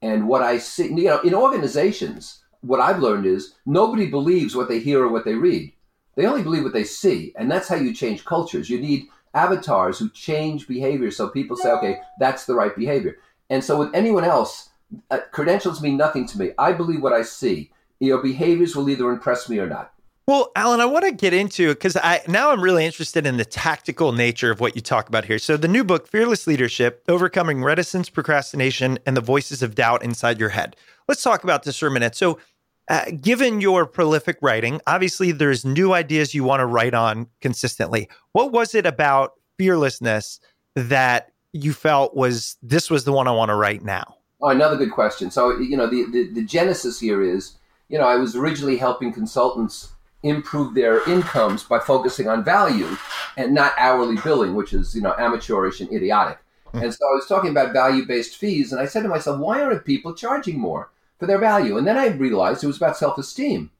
And 0.03 0.27
what 0.27 0.41
I 0.43 0.57
see, 0.59 0.89
you 0.89 1.05
know, 1.05 1.19
in 1.21 1.33
organizations, 1.33 2.40
what 2.61 2.79
I've 2.79 2.99
learned 2.99 3.25
is 3.25 3.55
nobody 3.65 4.07
believes 4.07 4.55
what 4.55 4.69
they 4.69 4.79
hear 4.79 5.03
or 5.03 5.09
what 5.09 5.25
they 5.25 5.35
read. 5.35 5.73
They 6.15 6.25
only 6.25 6.43
believe 6.43 6.63
what 6.63 6.73
they 6.73 6.83
see. 6.83 7.33
And 7.35 7.49
that's 7.49 7.67
how 7.67 7.75
you 7.75 7.93
change 7.93 8.25
cultures. 8.25 8.69
You 8.69 8.79
need 8.79 9.07
avatars 9.33 9.97
who 9.97 10.09
change 10.09 10.67
behavior 10.67 11.09
so 11.11 11.29
people 11.29 11.55
say, 11.55 11.71
okay, 11.71 12.01
that's 12.19 12.45
the 12.45 12.55
right 12.55 12.75
behavior. 12.75 13.17
And 13.49 13.63
so 13.63 13.77
with 13.79 13.93
anyone 13.93 14.23
else, 14.23 14.69
uh, 15.09 15.19
credentials 15.31 15.81
mean 15.81 15.97
nothing 15.97 16.27
to 16.27 16.37
me. 16.37 16.51
I 16.57 16.73
believe 16.73 17.01
what 17.01 17.13
I 17.13 17.23
see. 17.23 17.71
Your 17.99 18.21
behaviors 18.21 18.75
will 18.75 18.89
either 18.89 19.09
impress 19.11 19.47
me 19.47 19.59
or 19.59 19.67
not. 19.67 19.93
Well, 20.27 20.51
Alan, 20.55 20.79
I 20.79 20.85
want 20.85 21.05
to 21.05 21.11
get 21.11 21.33
into 21.33 21.71
it 21.71 21.75
because 21.75 21.97
I 21.97 22.21
now 22.27 22.51
I'm 22.51 22.61
really 22.61 22.85
interested 22.85 23.25
in 23.25 23.37
the 23.37 23.45
tactical 23.45 24.11
nature 24.11 24.51
of 24.51 24.59
what 24.59 24.75
you 24.75 24.81
talk 24.81 25.09
about 25.09 25.25
here. 25.25 25.39
So 25.39 25.57
the 25.57 25.67
new 25.67 25.83
book, 25.83 26.07
Fearless 26.07 26.45
Leadership: 26.45 27.03
Overcoming 27.07 27.63
Reticence, 27.63 28.09
Procrastination, 28.09 28.99
and 29.05 29.17
the 29.17 29.21
Voices 29.21 29.63
of 29.63 29.73
Doubt 29.73 30.03
Inside 30.03 30.39
Your 30.39 30.49
Head. 30.49 30.75
Let's 31.07 31.23
talk 31.23 31.43
about 31.43 31.63
this 31.63 31.77
for 31.77 31.87
a 31.87 31.91
minute. 31.91 32.15
So, 32.15 32.39
uh, 32.87 33.05
given 33.19 33.61
your 33.61 33.85
prolific 33.85 34.37
writing, 34.41 34.79
obviously 34.85 35.31
there's 35.31 35.65
new 35.65 35.93
ideas 35.93 36.35
you 36.35 36.43
want 36.43 36.59
to 36.59 36.65
write 36.65 36.93
on 36.93 37.27
consistently. 37.41 38.07
What 38.33 38.51
was 38.51 38.75
it 38.75 38.85
about 38.85 39.33
fearlessness 39.57 40.39
that 40.75 41.31
you 41.51 41.73
felt 41.73 42.15
was 42.15 42.57
this 42.61 42.89
was 42.89 43.05
the 43.05 43.11
one 43.11 43.27
I 43.27 43.31
want 43.31 43.49
to 43.49 43.55
write 43.55 43.83
now? 43.83 44.15
Oh, 44.41 44.49
another 44.49 44.77
good 44.77 44.91
question. 44.91 45.31
So, 45.31 45.57
you 45.59 45.77
know, 45.77 45.87
the, 45.87 46.05
the, 46.11 46.29
the 46.33 46.43
genesis 46.43 46.99
here 46.99 47.21
is, 47.21 47.55
you 47.89 47.97
know, 47.97 48.05
I 48.05 48.15
was 48.15 48.35
originally 48.35 48.77
helping 48.77 49.11
consultants 49.13 49.89
improve 50.23 50.73
their 50.73 51.07
incomes 51.09 51.63
by 51.63 51.79
focusing 51.79 52.27
on 52.27 52.43
value 52.43 52.95
and 53.37 53.53
not 53.53 53.73
hourly 53.77 54.17
billing, 54.23 54.55
which 54.55 54.73
is, 54.73 54.95
you 54.95 55.01
know, 55.01 55.15
amateurish 55.17 55.81
and 55.81 55.91
idiotic. 55.91 56.37
And 56.73 56.93
so 56.93 57.05
I 57.05 57.15
was 57.15 57.27
talking 57.27 57.51
about 57.51 57.73
value 57.73 58.05
based 58.05 58.37
fees, 58.37 58.71
and 58.71 58.79
I 58.79 58.85
said 58.85 59.03
to 59.03 59.09
myself, 59.09 59.39
why 59.39 59.61
aren't 59.61 59.83
people 59.83 60.13
charging 60.13 60.59
more 60.59 60.89
for 61.19 61.25
their 61.25 61.37
value? 61.37 61.77
And 61.77 61.85
then 61.85 61.97
I 61.97 62.07
realized 62.07 62.63
it 62.63 62.67
was 62.67 62.77
about 62.77 62.97
self 62.97 63.17
esteem. 63.17 63.71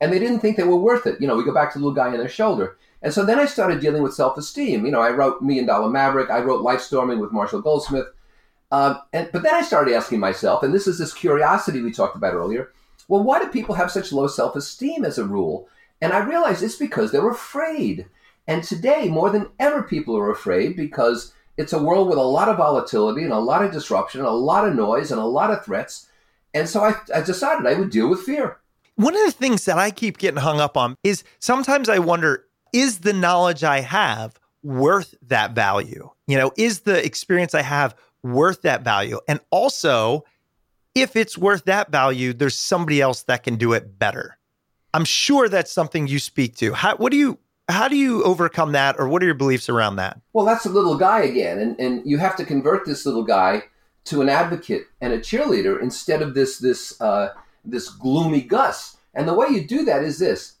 And 0.00 0.12
they 0.12 0.18
didn't 0.18 0.40
think 0.40 0.56
they 0.56 0.62
were 0.62 0.76
worth 0.76 1.06
it. 1.06 1.20
You 1.20 1.26
know, 1.26 1.36
we 1.36 1.44
go 1.44 1.54
back 1.54 1.72
to 1.72 1.78
the 1.78 1.84
little 1.84 1.96
guy 1.96 2.12
on 2.12 2.18
their 2.18 2.28
shoulder. 2.28 2.76
And 3.02 3.12
so 3.12 3.24
then 3.24 3.38
I 3.38 3.46
started 3.46 3.80
dealing 3.80 4.02
with 4.02 4.14
self 4.14 4.38
esteem. 4.38 4.84
You 4.84 4.92
know, 4.92 5.00
I 5.00 5.10
wrote 5.10 5.42
Million 5.42 5.66
Dollar 5.66 5.88
Maverick, 5.88 6.30
I 6.30 6.40
wrote 6.40 6.62
Life 6.62 6.82
Storming 6.82 7.18
with 7.18 7.32
Marshall 7.32 7.62
Goldsmith. 7.62 8.06
Um, 8.70 9.00
and, 9.12 9.28
but 9.32 9.42
then 9.42 9.54
I 9.54 9.62
started 9.62 9.94
asking 9.94 10.20
myself, 10.20 10.62
and 10.62 10.74
this 10.74 10.86
is 10.86 10.98
this 10.98 11.14
curiosity 11.14 11.80
we 11.80 11.92
talked 11.92 12.16
about 12.16 12.34
earlier 12.34 12.70
well, 13.08 13.22
why 13.22 13.38
do 13.38 13.48
people 13.48 13.74
have 13.74 13.90
such 13.90 14.12
low 14.12 14.26
self 14.26 14.56
esteem 14.56 15.04
as 15.04 15.18
a 15.18 15.24
rule? 15.24 15.68
And 16.00 16.12
I 16.12 16.18
realized 16.18 16.62
it's 16.62 16.76
because 16.76 17.12
they're 17.12 17.30
afraid. 17.30 18.06
And 18.46 18.62
today, 18.62 19.08
more 19.08 19.30
than 19.30 19.48
ever, 19.58 19.82
people 19.82 20.16
are 20.16 20.30
afraid 20.30 20.76
because 20.76 21.32
it's 21.56 21.72
a 21.72 21.82
world 21.82 22.08
with 22.08 22.18
a 22.18 22.22
lot 22.22 22.48
of 22.48 22.58
volatility 22.58 23.22
and 23.22 23.32
a 23.32 23.38
lot 23.38 23.64
of 23.64 23.72
disruption, 23.72 24.20
and 24.20 24.28
a 24.28 24.32
lot 24.32 24.68
of 24.68 24.74
noise, 24.74 25.10
and 25.10 25.20
a 25.20 25.24
lot 25.24 25.50
of 25.50 25.64
threats. 25.64 26.08
And 26.54 26.68
so 26.68 26.84
I, 26.84 26.94
I 27.14 27.22
decided 27.22 27.66
I 27.66 27.74
would 27.74 27.90
deal 27.90 28.08
with 28.08 28.20
fear. 28.20 28.58
One 28.96 29.14
of 29.14 29.24
the 29.24 29.32
things 29.32 29.64
that 29.64 29.78
I 29.78 29.90
keep 29.90 30.18
getting 30.18 30.40
hung 30.40 30.60
up 30.60 30.76
on 30.76 30.96
is 31.02 31.24
sometimes 31.38 31.88
I 31.88 31.98
wonder 31.98 32.44
is 32.72 33.00
the 33.00 33.12
knowledge 33.12 33.64
I 33.64 33.80
have 33.80 34.38
worth 34.62 35.14
that 35.22 35.52
value? 35.52 36.10
You 36.26 36.36
know, 36.36 36.52
is 36.56 36.80
the 36.80 37.04
experience 37.04 37.54
I 37.54 37.62
have 37.62 37.94
worth 38.22 38.62
that 38.62 38.82
value? 38.82 39.20
And 39.28 39.40
also, 39.50 40.24
if 40.94 41.16
it's 41.16 41.38
worth 41.38 41.64
that 41.66 41.90
value, 41.90 42.32
there's 42.32 42.58
somebody 42.58 43.00
else 43.00 43.22
that 43.24 43.44
can 43.44 43.56
do 43.56 43.72
it 43.72 43.98
better. 43.98 44.38
I'm 44.96 45.04
sure 45.04 45.50
that's 45.50 45.70
something 45.70 46.06
you 46.06 46.18
speak 46.18 46.56
to. 46.56 46.72
How, 46.72 46.96
what 46.96 47.12
do 47.12 47.18
you 47.18 47.38
how 47.68 47.86
do 47.86 47.96
you 47.96 48.22
overcome 48.24 48.72
that 48.72 48.96
or 48.98 49.08
what 49.08 49.22
are 49.22 49.26
your 49.26 49.34
beliefs 49.34 49.68
around 49.68 49.96
that? 49.96 50.18
Well, 50.32 50.46
that's 50.46 50.64
a 50.64 50.70
little 50.70 50.96
guy 50.96 51.20
again. 51.22 51.58
And, 51.58 51.78
and 51.78 52.06
you 52.06 52.16
have 52.16 52.34
to 52.36 52.46
convert 52.46 52.86
this 52.86 53.04
little 53.04 53.24
guy 53.24 53.64
to 54.04 54.22
an 54.22 54.30
advocate 54.30 54.84
and 55.02 55.12
a 55.12 55.18
cheerleader 55.18 55.82
instead 55.82 56.22
of 56.22 56.32
this, 56.32 56.58
this, 56.58 56.98
uh, 57.00 57.34
this 57.62 57.90
gloomy 57.90 58.40
Gus. 58.40 58.96
And 59.14 59.28
the 59.28 59.34
way 59.34 59.48
you 59.50 59.66
do 59.66 59.84
that 59.84 60.02
is 60.02 60.18
this 60.18 60.54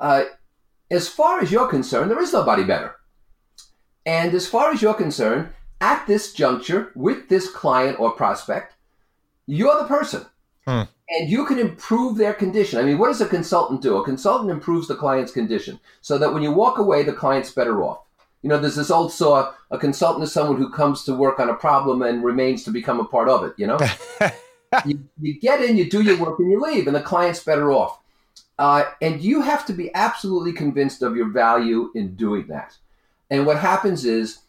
uh, 0.00 0.24
as 0.90 1.08
far 1.08 1.40
as 1.40 1.52
you're 1.52 1.68
concerned, 1.68 2.10
there 2.10 2.22
is 2.22 2.32
nobody 2.32 2.64
better. 2.64 2.96
And 4.04 4.34
as 4.34 4.48
far 4.48 4.72
as 4.72 4.82
you're 4.82 4.94
concerned, 4.94 5.50
at 5.80 6.04
this 6.08 6.32
juncture 6.32 6.90
with 6.96 7.28
this 7.28 7.48
client 7.48 8.00
or 8.00 8.10
prospect, 8.10 8.74
you're 9.46 9.78
the 9.80 9.86
person. 9.86 10.26
Hmm. 10.66 10.82
And 11.10 11.30
you 11.30 11.46
can 11.46 11.58
improve 11.58 12.16
their 12.16 12.34
condition. 12.34 12.78
I 12.78 12.82
mean, 12.82 12.98
what 12.98 13.08
does 13.08 13.20
a 13.20 13.28
consultant 13.28 13.80
do? 13.80 13.96
A 13.96 14.04
consultant 14.04 14.50
improves 14.50 14.88
the 14.88 14.94
client's 14.94 15.32
condition 15.32 15.80
so 16.02 16.18
that 16.18 16.34
when 16.34 16.42
you 16.42 16.52
walk 16.52 16.78
away, 16.78 17.02
the 17.02 17.12
client's 17.12 17.50
better 17.50 17.82
off. 17.82 18.02
You 18.42 18.50
know, 18.50 18.58
there's 18.58 18.76
this 18.76 18.90
old 18.90 19.12
saw 19.12 19.52
a 19.70 19.78
consultant 19.78 20.24
is 20.24 20.32
someone 20.32 20.56
who 20.58 20.70
comes 20.70 21.04
to 21.04 21.14
work 21.14 21.40
on 21.40 21.50
a 21.50 21.54
problem 21.54 22.02
and 22.02 22.24
remains 22.24 22.64
to 22.64 22.70
become 22.70 23.00
a 23.00 23.04
part 23.04 23.28
of 23.28 23.44
it, 23.44 23.54
you 23.56 23.66
know? 23.66 23.78
you, 24.86 25.00
you 25.20 25.38
get 25.38 25.62
in, 25.62 25.76
you 25.76 25.88
do 25.88 26.02
your 26.02 26.16
work, 26.16 26.38
and 26.38 26.50
you 26.50 26.60
leave, 26.60 26.86
and 26.86 26.96
the 26.96 27.00
client's 27.00 27.42
better 27.42 27.72
off. 27.72 28.00
Uh, 28.58 28.84
and 29.02 29.20
you 29.20 29.42
have 29.42 29.64
to 29.66 29.72
be 29.72 29.94
absolutely 29.94 30.52
convinced 30.52 31.02
of 31.02 31.16
your 31.16 31.28
value 31.28 31.90
in 31.94 32.14
doing 32.16 32.46
that. 32.48 32.76
And 33.30 33.46
what 33.46 33.58
happens 33.58 34.04
is 34.04 34.40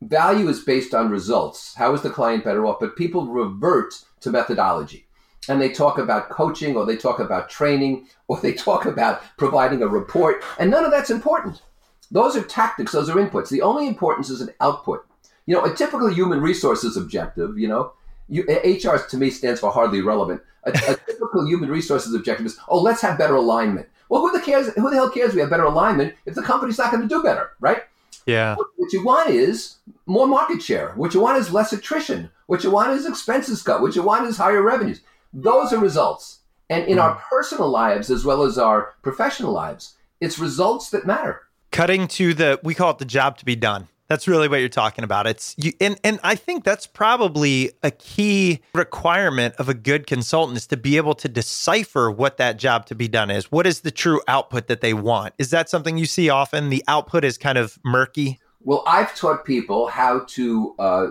value 0.00 0.48
is 0.48 0.60
based 0.60 0.94
on 0.94 1.10
results. 1.10 1.74
How 1.74 1.92
is 1.94 2.02
the 2.02 2.10
client 2.10 2.44
better 2.44 2.66
off? 2.66 2.78
But 2.78 2.96
people 2.96 3.26
revert 3.26 3.94
to 4.20 4.30
methodology. 4.30 5.06
And 5.48 5.60
they 5.60 5.70
talk 5.70 5.98
about 5.98 6.30
coaching 6.30 6.76
or 6.76 6.84
they 6.84 6.96
talk 6.96 7.18
about 7.18 7.48
training 7.48 8.06
or 8.28 8.40
they 8.40 8.52
talk 8.52 8.86
about 8.86 9.22
providing 9.36 9.82
a 9.82 9.88
report. 9.88 10.42
And 10.58 10.70
none 10.70 10.84
of 10.84 10.90
that's 10.90 11.10
important. 11.10 11.62
Those 12.10 12.36
are 12.36 12.42
tactics, 12.42 12.92
those 12.92 13.10
are 13.10 13.16
inputs. 13.16 13.50
The 13.50 13.62
only 13.62 13.86
importance 13.86 14.30
is 14.30 14.40
an 14.40 14.50
output. 14.60 15.04
You 15.46 15.54
know, 15.54 15.64
a 15.64 15.74
typical 15.74 16.12
human 16.12 16.40
resources 16.40 16.96
objective, 16.96 17.58
you 17.58 17.68
know, 17.68 17.92
you, 18.28 18.42
HR 18.42 18.98
to 18.98 19.16
me 19.16 19.30
stands 19.30 19.60
for 19.60 19.70
hardly 19.70 20.02
relevant. 20.02 20.42
A, 20.64 20.70
a 20.70 20.96
typical 21.06 21.46
human 21.46 21.70
resources 21.70 22.14
objective 22.14 22.46
is, 22.46 22.58
oh, 22.68 22.80
let's 22.80 23.00
have 23.00 23.18
better 23.18 23.36
alignment. 23.36 23.88
Well, 24.08 24.20
who 24.20 24.32
the 24.32 24.44
cares? 24.44 24.68
Who 24.74 24.90
the 24.90 24.96
hell 24.96 25.10
cares? 25.10 25.34
We 25.34 25.40
have 25.40 25.50
better 25.50 25.64
alignment 25.64 26.14
if 26.26 26.34
the 26.34 26.42
company's 26.42 26.78
not 26.78 26.90
going 26.90 27.02
to 27.02 27.08
do 27.08 27.22
better, 27.22 27.50
right? 27.60 27.82
Yeah. 28.26 28.56
What 28.56 28.92
you 28.92 29.04
want 29.04 29.30
is 29.30 29.76
more 30.06 30.26
market 30.26 30.62
share. 30.62 30.92
What 30.96 31.14
you 31.14 31.20
want 31.20 31.38
is 31.38 31.52
less 31.52 31.72
attrition. 31.72 32.30
What 32.46 32.64
you 32.64 32.70
want 32.70 32.92
is 32.92 33.06
expenses 33.06 33.62
cut. 33.62 33.80
What 33.80 33.96
you 33.96 34.02
want 34.02 34.26
is 34.26 34.36
higher 34.36 34.62
revenues. 34.62 35.00
Those 35.32 35.72
are 35.72 35.78
results. 35.78 36.40
And 36.70 36.86
in 36.86 36.98
our 36.98 37.14
personal 37.30 37.68
lives 37.68 38.10
as 38.10 38.24
well 38.24 38.42
as 38.42 38.58
our 38.58 38.94
professional 39.02 39.52
lives, 39.52 39.96
it's 40.20 40.38
results 40.38 40.90
that 40.90 41.06
matter. 41.06 41.42
Cutting 41.70 42.08
to 42.08 42.34
the 42.34 42.60
we 42.62 42.74
call 42.74 42.90
it 42.90 42.98
the 42.98 43.04
job 43.04 43.38
to 43.38 43.44
be 43.44 43.56
done. 43.56 43.88
That's 44.08 44.26
really 44.26 44.48
what 44.48 44.60
you're 44.60 44.70
talking 44.70 45.04
about. 45.04 45.26
It's 45.26 45.54
you 45.58 45.72
and 45.80 45.98
and 46.02 46.18
I 46.22 46.34
think 46.34 46.64
that's 46.64 46.86
probably 46.86 47.72
a 47.82 47.90
key 47.90 48.60
requirement 48.74 49.54
of 49.56 49.68
a 49.68 49.74
good 49.74 50.06
consultant 50.06 50.56
is 50.56 50.66
to 50.68 50.78
be 50.78 50.96
able 50.96 51.14
to 51.16 51.28
decipher 51.28 52.10
what 52.10 52.38
that 52.38 52.58
job 52.58 52.86
to 52.86 52.94
be 52.94 53.06
done 53.06 53.30
is. 53.30 53.52
What 53.52 53.66
is 53.66 53.80
the 53.80 53.90
true 53.90 54.22
output 54.26 54.66
that 54.68 54.80
they 54.80 54.94
want? 54.94 55.34
Is 55.38 55.50
that 55.50 55.68
something 55.68 55.98
you 55.98 56.06
see 56.06 56.30
often? 56.30 56.70
The 56.70 56.82
output 56.88 57.22
is 57.24 57.36
kind 57.36 57.58
of 57.58 57.78
murky. 57.84 58.40
Well, 58.60 58.82
I've 58.86 59.14
taught 59.14 59.44
people 59.44 59.88
how 59.88 60.20
to 60.28 60.74
uh, 60.78 61.06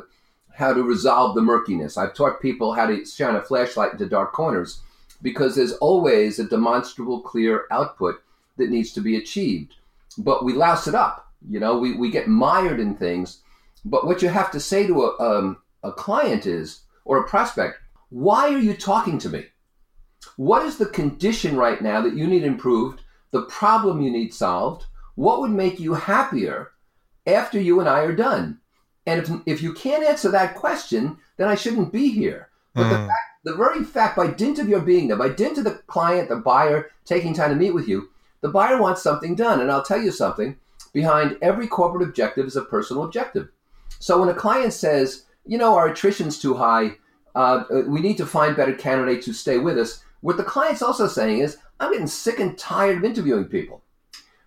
how 0.58 0.74
to 0.74 0.82
resolve 0.82 1.36
the 1.36 1.42
murkiness. 1.42 1.98
I've 1.98 2.16
taught 2.16 2.42
people 2.42 2.74
how 2.74 2.88
to 2.88 3.06
shine 3.06 3.36
a 3.36 3.44
flashlight 3.44 3.92
into 3.92 4.10
dark 4.10 4.34
corners 4.34 4.82
because 5.22 5.56
there's 5.56 5.74
always 5.74 6.40
a 6.40 6.50
demonstrable, 6.50 7.22
clear 7.22 7.66
output 7.70 8.24
that 8.58 8.72
needs 8.72 8.92
to 8.94 9.02
be 9.02 9.18
achieved. 9.18 9.76
But 10.18 10.44
we 10.44 10.54
louse 10.54 10.88
it 10.88 10.96
up. 10.96 11.32
You 11.48 11.60
know, 11.60 11.78
we, 11.78 11.94
we 11.94 12.10
get 12.10 12.28
mired 12.28 12.80
in 12.80 12.96
things. 12.96 13.44
But 13.86 14.08
what 14.08 14.24
you 14.24 14.30
have 14.30 14.50
to 14.50 14.60
say 14.60 14.88
to 14.88 15.04
a, 15.04 15.20
um, 15.20 15.58
a 15.84 15.92
client 15.92 16.48
is, 16.48 16.82
or 17.06 17.20
a 17.20 17.28
prospect, 17.28 17.78
why 18.10 18.52
are 18.52 18.58
you 18.58 18.74
talking 18.74 19.20
to 19.20 19.30
me? 19.30 19.46
What 20.38 20.66
is 20.66 20.80
the 20.80 20.88
condition 20.88 21.56
right 21.56 21.80
now 21.84 22.02
that 22.02 22.16
you 22.16 22.26
need 22.26 22.44
improved, 22.44 23.02
the 23.30 23.44
problem 23.44 24.02
you 24.02 24.10
need 24.10 24.34
solved? 24.34 24.86
What 25.14 25.40
would 25.40 25.52
make 25.52 25.80
you 25.80 25.94
happier 25.94 26.72
after 27.28 27.62
you 27.62 27.80
and 27.80 27.88
I 27.88 28.00
are 28.00 28.16
done? 28.16 28.60
And 29.08 29.22
if, 29.22 29.30
if 29.46 29.62
you 29.64 29.74
can't 29.74 30.04
answer 30.04 30.30
that 30.32 30.54
question, 30.56 31.18
then 31.38 31.48
I 31.48 31.56
shouldn't 31.56 31.92
be 31.92 32.10
here. 32.10 32.50
But 32.76 32.90
the, 32.90 32.96
Mm. 32.98 33.08
fact, 33.08 33.28
the 33.44 33.56
very 33.56 33.84
fact, 33.84 34.16
by 34.18 34.28
dint 34.28 34.60
of 34.60 34.70
your 34.70 34.82
being 34.82 35.08
there, 35.08 35.18
by 35.18 35.30
dint 35.30 35.58
of 35.58 35.64
the 35.64 35.80
client, 35.88 36.30
the 36.30 36.36
buyer 36.36 36.92
taking 37.06 37.34
time 37.34 37.50
to 37.50 37.56
meet 37.56 37.74
with 37.74 37.88
you, 37.88 38.10
the 38.42 38.50
buyer 38.50 38.80
wants 38.80 39.02
something 39.02 39.34
done. 39.34 39.62
And 39.62 39.72
I'll 39.72 39.82
tell 39.82 40.02
you 40.02 40.12
something 40.12 40.58
behind 40.94 41.38
every 41.42 41.68
corporate 41.68 42.08
objective 42.08 42.46
is 42.46 42.56
a 42.56 42.62
personal 42.62 43.04
objective. 43.04 43.48
So 44.00 44.20
when 44.20 44.30
a 44.30 44.34
client 44.34 44.74
says, 44.74 45.24
you 45.46 45.58
know, 45.58 45.76
our 45.76 45.88
attrition's 45.88 46.38
too 46.38 46.54
high, 46.54 46.98
uh, 47.34 47.64
we 47.88 48.02
need 48.02 48.18
to 48.18 48.26
find 48.26 48.56
better 48.56 48.74
candidates 48.74 49.26
who 49.26 49.34
stay 49.34 49.58
with 49.58 49.78
us, 49.78 50.04
what 50.22 50.38
the 50.38 50.44
client's 50.44 50.82
also 50.82 51.08
saying 51.08 51.40
is, 51.40 51.58
I'm 51.80 51.92
getting 51.92 52.08
sick 52.08 52.40
and 52.40 52.58
tired 52.58 52.98
of 52.98 53.04
interviewing 53.06 53.46
people. 53.46 53.82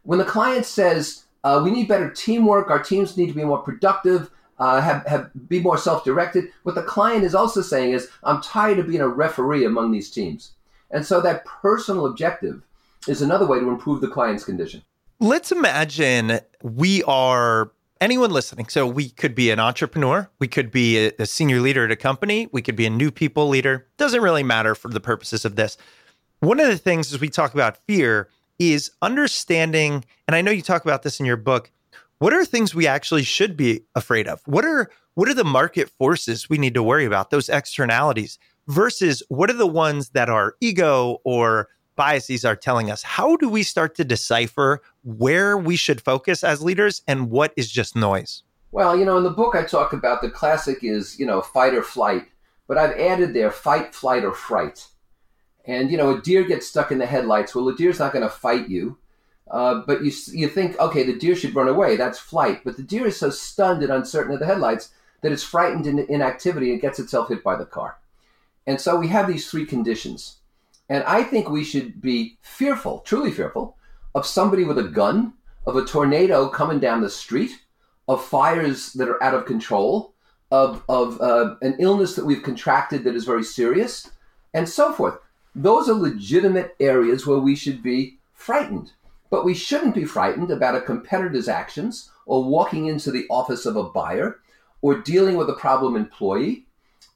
When 0.03 0.19
the 0.19 0.25
client 0.25 0.67
says, 0.67 1.25
uh, 1.45 1.61
we 1.65 1.71
need 1.71 1.89
better 1.89 2.11
teamwork, 2.11 2.69
our 2.71 2.83
teams 2.83 3.17
need 3.17 3.29
to 3.29 3.35
be 3.35 3.45
more 3.45 3.63
productive, 3.63 4.31
uh, 4.61 4.81
have, 4.81 5.05
have 5.07 5.31
be 5.49 5.59
more 5.59 5.79
self-directed, 5.79 6.45
what 6.63 6.77
the 6.77 6.83
client 6.83 7.25
is 7.25 7.35
also 7.35 7.63
saying 7.63 7.93
is, 7.93 8.09
I'm 8.23 8.41
tired 8.41 8.79
of 8.79 8.87
being 8.87 9.01
a 9.01 9.09
referee 9.09 9.65
among 9.65 9.91
these 9.91 10.11
teams. 10.11 10.53
And 10.93 11.05
so 11.05 11.21
that 11.23 11.45
personal 11.45 12.07
objective 12.07 12.63
is 13.09 13.23
another 13.23 13.47
way 13.47 13.59
to 13.59 13.69
improve 13.69 14.01
the 14.01 14.09
client's 14.09 14.45
condition. 14.45 14.83
Let's 15.19 15.51
imagine 15.51 16.41
we 16.63 17.03
are 17.05 17.73
anyone 18.01 18.31
listening. 18.31 18.69
So 18.69 18.87
we 18.87 19.11
could 19.11 19.35
be 19.35 19.51
an 19.51 19.61
entrepreneur, 19.61 20.29
we 20.39 20.49
could 20.49 20.71
be 20.71 21.07
a, 21.07 21.13
a 21.19 21.27
senior 21.27 21.61
leader 21.61 21.85
at 21.85 21.91
a 21.91 21.97
company, 21.97 22.49
we 22.53 22.63
could 22.63 22.77
be 22.77 22.87
a 22.87 22.91
new 22.91 23.11
people 23.11 23.49
leader. 23.49 23.87
Doesn't 23.97 24.23
really 24.23 24.43
matter 24.43 24.75
for 24.75 24.89
the 24.89 25.01
purposes 25.01 25.45
of 25.45 25.57
this. 25.57 25.77
One 26.41 26.61
of 26.61 26.69
the 26.69 26.79
things 26.79 27.13
as 27.13 27.21
we 27.21 27.29
talk 27.29 27.53
about 27.55 27.79
fear 27.87 28.29
is 28.59 28.91
understanding, 29.03 30.05
and 30.27 30.35
I 30.35 30.43
know 30.43 30.51
you 30.51 30.63
talk 30.63 30.85
about 30.85 31.03
this 31.03 31.21
in 31.21 31.27
your 31.27 31.37
book. 31.37 31.71
What 32.21 32.35
are 32.35 32.45
things 32.45 32.75
we 32.75 32.87
actually 32.87 33.23
should 33.23 33.57
be 33.57 33.81
afraid 33.95 34.29
of? 34.29 34.43
What 34.45 34.67
are 34.67 34.91
what 35.15 35.31
are 35.31 35.35
the 35.35 35.43
market 35.43 35.89
forces 35.89 36.51
we 36.51 36.59
need 36.59 36.75
to 36.75 36.83
worry 36.83 37.07
about? 37.07 37.31
Those 37.31 37.49
externalities 37.49 38.39
versus 38.69 39.23
what 39.31 39.49
are 39.49 39.55
the 39.55 39.67
ones 39.67 40.11
that 40.11 40.29
our 40.29 40.55
ego 40.61 41.23
or 41.25 41.69
biases 41.97 42.45
are 42.45 42.57
telling 42.57 42.91
us? 42.91 43.03
How 43.03 43.37
do 43.37 43.49
we 43.49 43.63
start 43.63 43.95
to 43.95 44.05
decipher 44.05 44.83
where 45.03 45.57
we 45.57 45.77
should 45.77 46.03
focus 46.03 46.45
as 46.45 46.63
leaders 46.63 47.01
and 47.09 47.31
what 47.31 47.55
is 47.57 47.71
just 47.71 47.97
noise? 47.97 48.43
Well, 48.71 48.99
you 48.99 49.07
know, 49.07 49.17
in 49.17 49.25
the 49.25 49.31
book 49.31 49.57
I 49.57 49.65
talk 49.65 49.95
about 49.95 50.21
the 50.21 50.29
classic 50.29 50.85
is, 50.85 51.19
you 51.19 51.25
know, 51.25 51.41
fight 51.41 51.73
or 51.73 51.83
flight, 51.83 52.27
but 52.69 52.77
I've 52.77 52.99
added 52.99 53.33
there 53.33 53.51
fight, 53.51 53.95
flight, 53.95 54.25
or 54.25 54.35
fright. 54.35 54.89
And, 55.65 55.91
you 55.91 55.97
know, 55.97 56.19
a 56.19 56.21
deer 56.21 56.45
gets 56.45 56.67
stuck 56.67 56.93
in 56.93 56.99
the 56.99 57.07
headlights. 57.07 57.55
Well, 57.55 57.65
the 57.65 57.75
deer's 57.75 57.99
not 57.99 58.13
going 58.13 58.25
to 58.25 58.29
fight 58.29 58.69
you. 58.69 58.99
Uh, 59.51 59.83
but 59.87 60.05
you, 60.05 60.13
you 60.33 60.49
think, 60.49 60.79
okay, 60.79 61.03
the 61.03 61.19
deer 61.19 61.35
should 61.35 61.55
run 61.55 61.69
away. 61.69 61.97
That's 61.97 62.19
flight. 62.19 62.63
But 62.65 62.77
the 62.77 62.83
deer 62.83 63.07
is 63.07 63.19
so 63.19 63.31
stunned 63.31 63.83
and 63.83 63.93
uncertain 63.93 64.33
of 64.33 64.41
the 64.41 64.47
headlights 64.47 64.93
that 65.23 65.33
it's 65.33 65.43
frightened 65.43 65.87
in 65.87 65.99
inactivity 65.99 66.73
and 66.73 66.81
gets 66.81 66.99
itself 66.99 67.29
hit 67.29 67.43
by 67.43 67.57
the 67.57 67.67
car. 67.67 67.99
And 68.67 68.81
so 68.81 68.97
we 68.97 69.09
have 69.09 69.27
these 69.27 69.51
three 69.51 69.67
conditions. 69.67 70.37
And 70.89 71.05
I 71.05 71.23
think 71.23 71.49
we 71.49 71.65
should 71.65 72.01
be 72.01 72.39
fearful, 72.43 73.01
truly 73.01 73.31
fearful, 73.31 73.77
of 74.15 74.27
somebody 74.27 74.65
with 74.65 74.79
a 74.79 74.85
gun, 74.85 75.35
of 75.67 75.77
a 75.77 75.85
tornado 75.85 76.49
coming 76.49 76.81
down 76.81 77.01
the 77.01 77.11
street, 77.11 77.53
of 78.09 78.25
fires 78.25 78.93
that 78.95 79.09
are 79.09 79.23
out 79.23 79.35
of 79.35 79.47
control, 79.47 80.15
of, 80.51 80.83
of 80.89 81.21
uh, 81.21 81.55
an 81.63 81.77
illness 81.79 82.17
that 82.17 82.25
we've 82.25 82.43
contracted 82.43 83.05
that 83.05 83.15
is 83.15 83.25
very 83.25 83.45
serious, 83.45 84.11
and 84.53 84.69
so 84.69 84.93
forth. 84.93 85.19
Those 85.55 85.89
are 85.89 85.95
legitimate 85.95 86.75
areas 86.81 87.27
where 87.27 87.39
we 87.39 87.55
should 87.55 87.83
be 87.83 88.19
frightened. 88.33 88.93
But 89.31 89.45
we 89.45 89.55
shouldn't 89.55 89.95
be 89.95 90.05
frightened 90.05 90.51
about 90.51 90.75
a 90.75 90.81
competitor's 90.81 91.49
actions 91.49 92.11
or 92.27 92.45
walking 92.45 92.87
into 92.87 93.11
the 93.11 93.27
office 93.31 93.65
of 93.65 93.77
a 93.77 93.85
buyer 93.85 94.41
or 94.83 95.01
dealing 95.01 95.37
with 95.37 95.49
a 95.49 95.55
problem 95.55 95.97
employee 95.97 96.67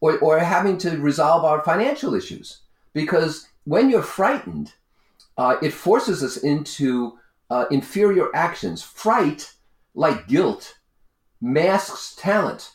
or, 0.01 0.19
or 0.19 0.39
having 0.39 0.79
to 0.79 0.97
resolve 0.99 1.45
our 1.45 1.63
financial 1.63 2.15
issues. 2.15 2.63
Because 2.93 3.49
when 3.65 3.91
you're 3.91 4.03
frightened, 4.03 4.73
uh, 5.37 5.57
it 5.61 5.73
forces 5.73 6.23
us 6.23 6.37
into 6.37 7.19
uh, 7.51 7.65
inferior 7.71 8.35
actions. 8.35 8.83
Fright, 8.83 9.53
like 9.95 10.29
guilt, 10.29 10.79
masks 11.41 12.15
talent. 12.17 12.73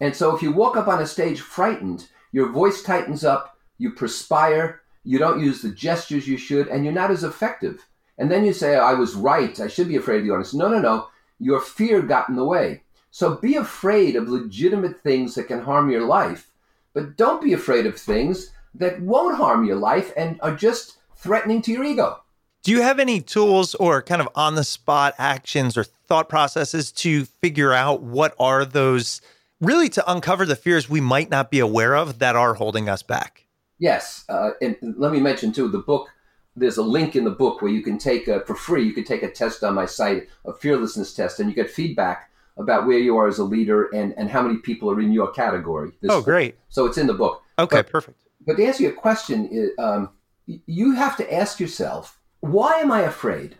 And 0.00 0.14
so 0.14 0.34
if 0.34 0.42
you 0.42 0.52
walk 0.52 0.76
up 0.76 0.88
on 0.88 1.00
a 1.00 1.06
stage 1.06 1.40
frightened, 1.40 2.08
your 2.32 2.50
voice 2.50 2.82
tightens 2.82 3.24
up, 3.24 3.56
you 3.78 3.92
perspire, 3.92 4.82
you 5.04 5.18
don't 5.18 5.40
use 5.40 5.62
the 5.62 5.70
gestures 5.70 6.28
you 6.28 6.36
should, 6.36 6.68
and 6.68 6.84
you're 6.84 6.92
not 6.92 7.10
as 7.10 7.24
effective. 7.24 7.86
And 8.18 8.30
then 8.30 8.44
you 8.44 8.52
say, 8.52 8.76
I 8.76 8.94
was 8.94 9.14
right, 9.14 9.58
I 9.58 9.68
should 9.68 9.88
be 9.88 9.96
afraid 9.96 10.18
of 10.18 10.24
the 10.24 10.30
audience. 10.30 10.54
No, 10.54 10.68
no, 10.68 10.80
no. 10.80 11.08
Your 11.38 11.60
fear 11.60 12.02
got 12.02 12.28
in 12.28 12.36
the 12.36 12.44
way. 12.44 12.82
So 13.10 13.36
be 13.36 13.56
afraid 13.56 14.16
of 14.16 14.28
legitimate 14.28 15.02
things 15.02 15.34
that 15.34 15.48
can 15.48 15.62
harm 15.62 15.90
your 15.90 16.06
life, 16.06 16.50
but 16.94 17.16
don't 17.16 17.42
be 17.42 17.52
afraid 17.52 17.84
of 17.86 17.98
things 17.98 18.50
that 18.74 19.00
won't 19.02 19.36
harm 19.36 19.64
your 19.64 19.76
life 19.76 20.12
and 20.16 20.40
are 20.40 20.54
just 20.54 20.98
threatening 21.16 21.62
to 21.62 21.72
your 21.72 21.84
ego. 21.84 22.22
Do 22.62 22.70
you 22.70 22.82
have 22.82 23.00
any 23.00 23.20
tools 23.20 23.74
or 23.74 24.02
kind 24.02 24.20
of 24.20 24.28
on 24.34 24.54
the 24.54 24.64
spot 24.64 25.14
actions 25.18 25.76
or 25.76 25.84
thought 25.84 26.28
processes 26.28 26.92
to 26.92 27.24
figure 27.24 27.72
out 27.72 28.02
what 28.02 28.34
are 28.38 28.64
those 28.64 29.20
really 29.60 29.88
to 29.90 30.10
uncover 30.10 30.46
the 30.46 30.56
fears 30.56 30.88
we 30.88 31.00
might 31.00 31.28
not 31.28 31.50
be 31.50 31.58
aware 31.58 31.96
of 31.96 32.18
that 32.20 32.36
are 32.36 32.54
holding 32.54 32.88
us 32.88 33.02
back? 33.02 33.46
Yes. 33.78 34.24
Uh, 34.28 34.50
and 34.60 34.76
let 34.96 35.10
me 35.10 35.18
mention, 35.18 35.52
too, 35.52 35.68
the 35.68 35.78
book. 35.78 36.08
There's 36.54 36.76
a 36.76 36.82
link 36.82 37.16
in 37.16 37.24
the 37.24 37.30
book 37.30 37.62
where 37.62 37.70
you 37.70 37.82
can 37.82 37.98
take 37.98 38.28
a, 38.28 38.40
for 38.44 38.54
free. 38.54 38.84
You 38.84 38.92
can 38.92 39.04
take 39.04 39.22
a 39.22 39.30
test 39.30 39.64
on 39.64 39.74
my 39.74 39.86
site, 39.86 40.28
a 40.44 40.52
fearlessness 40.52 41.14
test, 41.14 41.40
and 41.40 41.48
you 41.48 41.54
get 41.54 41.70
feedback 41.70 42.30
about 42.58 42.86
where 42.86 42.98
you 42.98 43.16
are 43.16 43.26
as 43.26 43.38
a 43.38 43.44
leader 43.44 43.84
and, 43.94 44.12
and 44.18 44.28
how 44.30 44.42
many 44.42 44.58
people 44.58 44.90
are 44.90 45.00
in 45.00 45.12
your 45.12 45.30
category. 45.32 45.92
This- 46.02 46.10
Oh, 46.12 46.20
great. 46.20 46.56
So 46.68 46.84
it's 46.86 46.98
in 46.98 47.06
the 47.06 47.14
book. 47.14 47.42
Okay, 47.58 47.78
But- 47.78 47.90
perfect. 47.90 48.18
But 48.44 48.56
to 48.56 48.64
answer 48.66 48.82
your 48.82 48.92
question, 48.92 49.70
um, 49.78 50.10
you 50.46 50.92
have 50.96 51.16
to 51.18 51.32
ask 51.32 51.60
yourself, 51.60 52.20
why 52.40 52.80
am 52.80 52.90
I 52.90 53.02
afraid? 53.02 53.56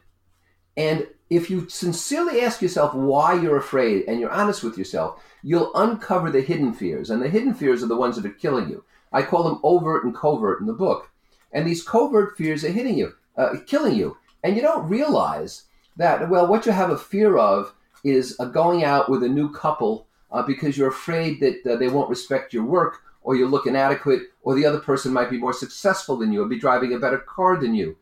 And 0.76 1.06
if 1.30 1.48
you 1.48 1.68
sincerely 1.68 2.40
ask 2.40 2.60
yourself 2.60 2.92
why 2.92 3.34
you're 3.34 3.56
afraid 3.56 4.04
and 4.08 4.18
you're 4.18 4.30
honest 4.32 4.64
with 4.64 4.76
yourself, 4.76 5.22
you'll 5.42 5.70
uncover 5.76 6.30
the 6.30 6.40
hidden 6.40 6.72
fears. 6.72 7.10
And 7.10 7.22
the 7.22 7.28
hidden 7.28 7.54
fears 7.54 7.82
are 7.82 7.86
the 7.86 7.96
ones 7.96 8.16
that 8.16 8.26
are 8.26 8.30
killing 8.34 8.68
you. 8.68 8.84
I 9.12 9.22
call 9.22 9.44
them 9.44 9.60
overt 9.62 10.04
and 10.04 10.14
covert 10.14 10.60
in 10.60 10.66
the 10.66 10.72
book. 10.72 11.08
And 11.52 11.66
these 11.66 11.82
covert 11.82 12.36
fears 12.36 12.64
are 12.64 12.72
hitting 12.72 12.96
you, 12.96 13.14
uh, 13.36 13.56
killing 13.66 13.94
you. 13.94 14.16
And 14.42 14.56
you 14.56 14.62
don't 14.62 14.88
realize 14.88 15.64
that, 15.96 16.28
well, 16.28 16.46
what 16.46 16.66
you 16.66 16.72
have 16.72 16.90
a 16.90 16.98
fear 16.98 17.36
of 17.36 17.74
is 18.04 18.36
uh, 18.40 18.46
going 18.46 18.84
out 18.84 19.10
with 19.10 19.22
a 19.22 19.28
new 19.28 19.52
couple 19.52 20.06
uh, 20.30 20.42
because 20.42 20.76
you're 20.76 20.88
afraid 20.88 21.40
that 21.40 21.66
uh, 21.66 21.76
they 21.76 21.88
won't 21.88 22.10
respect 22.10 22.52
your 22.52 22.64
work 22.64 23.02
or 23.22 23.36
you 23.36 23.46
look 23.46 23.66
inadequate 23.66 24.22
or 24.42 24.54
the 24.54 24.66
other 24.66 24.80
person 24.80 25.12
might 25.12 25.30
be 25.30 25.38
more 25.38 25.52
successful 25.52 26.16
than 26.16 26.32
you 26.32 26.42
or 26.42 26.48
be 26.48 26.58
driving 26.58 26.94
a 26.94 26.98
better 26.98 27.18
car 27.18 27.56
than 27.56 27.74
you. 27.74 27.96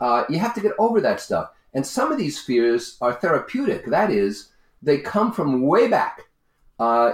Uh, 0.00 0.24
you 0.28 0.38
have 0.38 0.54
to 0.54 0.60
get 0.60 0.72
over 0.78 1.00
that 1.00 1.20
stuff. 1.20 1.50
And 1.74 1.86
some 1.86 2.12
of 2.12 2.18
these 2.18 2.40
fears 2.40 2.96
are 3.00 3.12
therapeutic. 3.12 3.86
That 3.86 4.10
is, 4.10 4.50
they 4.80 4.98
come 4.98 5.32
from 5.32 5.62
way 5.62 5.88
back 5.88 6.22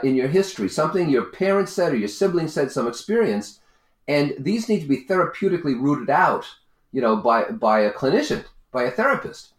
in 0.04 0.14
your 0.14 0.28
history, 0.28 0.68
something 0.68 1.08
your 1.08 1.24
parents 1.24 1.72
said 1.72 1.92
or 1.92 1.96
your 1.96 2.08
siblings 2.08 2.52
said, 2.52 2.70
some 2.70 2.86
experience. 2.86 3.59
And 4.10 4.34
these 4.40 4.68
need 4.68 4.80
to 4.80 4.88
be 4.88 5.04
therapeutically 5.04 5.80
rooted 5.80 6.10
out, 6.10 6.44
you 6.90 7.00
know, 7.00 7.14
by, 7.14 7.44
by 7.44 7.82
a 7.82 7.92
clinician, 7.92 8.44
by 8.72 8.82
a 8.82 8.90
therapist. 8.90 9.50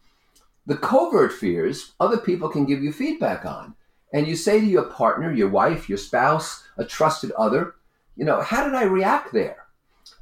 The 0.66 0.76
covert 0.76 1.32
fears, 1.32 1.94
other 2.02 2.18
people 2.18 2.50
can 2.50 2.66
give 2.66 2.84
you 2.84 2.92
feedback 2.92 3.46
on. 3.46 3.76
And 4.12 4.28
you 4.28 4.36
say 4.36 4.60
to 4.60 4.66
your 4.66 4.84
partner, 4.84 5.32
your 5.32 5.48
wife, 5.48 5.88
your 5.88 5.98
spouse, 5.98 6.66
a 6.78 6.84
trusted 6.84 7.32
other, 7.32 7.76
you 8.18 8.26
know, 8.26 8.42
how 8.42 8.66
did 8.66 8.76
I 8.76 8.84
react 8.84 9.32
there? 9.32 9.68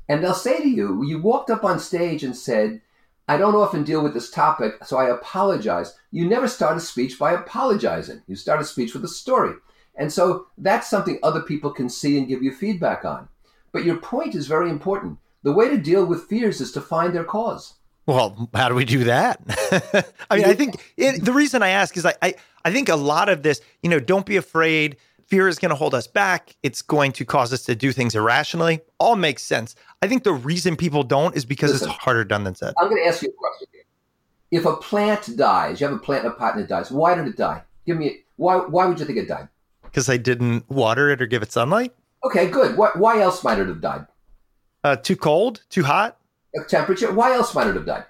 And 0.07 0.23
they'll 0.23 0.36
say 0.36 0.59
to 0.61 0.69
you, 0.69 1.03
you 1.03 1.19
walked 1.19 1.49
up 1.49 1.63
on 1.63 1.80
stage 1.80 2.23
and 2.23 2.38
said, 2.38 2.82
I 3.27 3.36
don't 3.36 3.55
often 3.55 3.84
deal 3.84 4.03
with 4.03 4.13
this 4.13 4.30
topic, 4.30 4.86
so 4.86 4.97
I 4.97 5.09
apologize. 5.09 5.95
You 6.11 6.30
never 6.30 6.47
start 6.47 6.77
a 6.77 6.82
speech 6.82 7.17
by 7.17 7.32
apologizing. 7.34 8.21
You 8.27 8.36
start 8.36 8.61
a 8.61 8.65
speech 8.65 8.93
with 8.93 9.03
a 9.03 9.07
story. 9.07 9.55
And 9.95 10.13
so 10.13 10.45
that's 10.55 10.88
something 10.88 11.17
other 11.23 11.41
people 11.41 11.71
can 11.71 11.89
see 11.89 12.15
and 12.19 12.27
give 12.27 12.43
you 12.43 12.53
feedback 12.53 13.05
on. 13.05 13.27
But 13.72 13.86
your 13.86 13.97
point 13.97 14.36
is 14.36 14.47
very 14.47 14.70
important. 14.70 15.20
The 15.43 15.51
way 15.51 15.70
to 15.70 15.78
deal 15.78 16.05
with 16.05 16.28
fears 16.28 16.59
is 16.59 16.72
to 16.74 16.82
find 16.82 17.13
their 17.13 17.24
cause. 17.24 17.76
Well, 18.05 18.49
how 18.55 18.70
do 18.70 18.76
we 18.76 18.86
do 18.86 19.03
that? 19.03 19.39
I 20.32 20.38
mean, 20.38 20.45
I 20.45 20.55
think 20.55 20.93
it, 20.97 21.24
the 21.24 21.32
reason 21.32 21.61
I 21.61 21.70
ask 21.70 21.95
is 21.95 22.05
I, 22.05 22.15
I, 22.22 22.34
I 22.65 22.72
think 22.72 22.89
a 22.89 22.95
lot 22.95 23.30
of 23.30 23.43
this, 23.43 23.61
you 23.84 23.89
know, 23.89 23.99
don't 23.99 24.26
be 24.26 24.36
afraid. 24.36 24.97
Fear 25.28 25.47
is 25.47 25.59
going 25.59 25.70
to 25.70 25.76
hold 25.76 25.93
us 25.93 26.07
back. 26.07 26.55
It's 26.63 26.82
going 26.82 27.11
to 27.13 27.26
cause 27.26 27.53
us 27.53 27.61
to 27.65 27.76
do 27.76 27.91
things 27.91 28.15
irrationally. 28.15 28.82
All 28.99 29.15
makes 29.15 29.43
sense. 29.43 29.76
I 30.01 30.07
think 30.07 30.24
the 30.24 30.34
reason 30.34 30.76
people 30.76 31.03
don't 31.03 31.36
is 31.36 31.45
because 31.45 31.72
Listen, 31.72 31.89
it's 31.89 31.99
harder 31.99 32.24
done 32.24 32.45
than 32.45 32.55
said. 32.55 32.74
I'm 32.80 32.89
going 32.89 33.03
to 33.03 33.07
ask 33.07 33.22
you 33.22 33.30
a 33.30 33.34
question. 33.34 33.67
If 34.49 34.65
a 34.65 34.76
plant 34.78 35.38
dies, 35.38 35.80
you 35.80 35.86
have 35.86 35.95
a 35.95 35.99
plant 35.99 36.26
in 36.26 36.32
a 36.32 36.34
pot 36.34 36.55
and 36.55 36.63
it 36.63 36.67
dies. 36.67 36.89
Why 36.89 37.13
did 37.13 37.28
it 37.28 37.38
die? 37.38 37.61
Give 37.86 37.97
me 37.97 38.24
why. 38.38 38.57
Why 38.57 38.88
would 38.88 38.99
you 38.99 39.05
think 39.05 39.20
it 39.20 39.28
died? 39.28 39.47
Because 39.84 40.09
I 40.09 40.17
didn't 40.17 40.67
water 40.67 41.11
it 41.11 41.22
or 41.22 41.28
give 41.28 41.43
it 41.43 41.51
sunlight. 41.51 41.93
Okay, 42.24 42.49
good. 42.49 42.78
Why, 42.78 42.89
why 42.95 43.22
else 43.22 43.43
might 43.43 43.59
it 43.59 43.67
have 43.67 43.82
died? 43.82 44.07
Uh, 44.84 44.95
too 44.95 45.15
cold? 45.15 45.63
Too 45.70 45.84
hot? 45.84 46.17
temperature. 46.67 47.13
Why 47.13 47.34
else 47.34 47.53
might 47.53 47.67
it 47.67 47.76
have 47.76 47.86
died? 47.86 48.05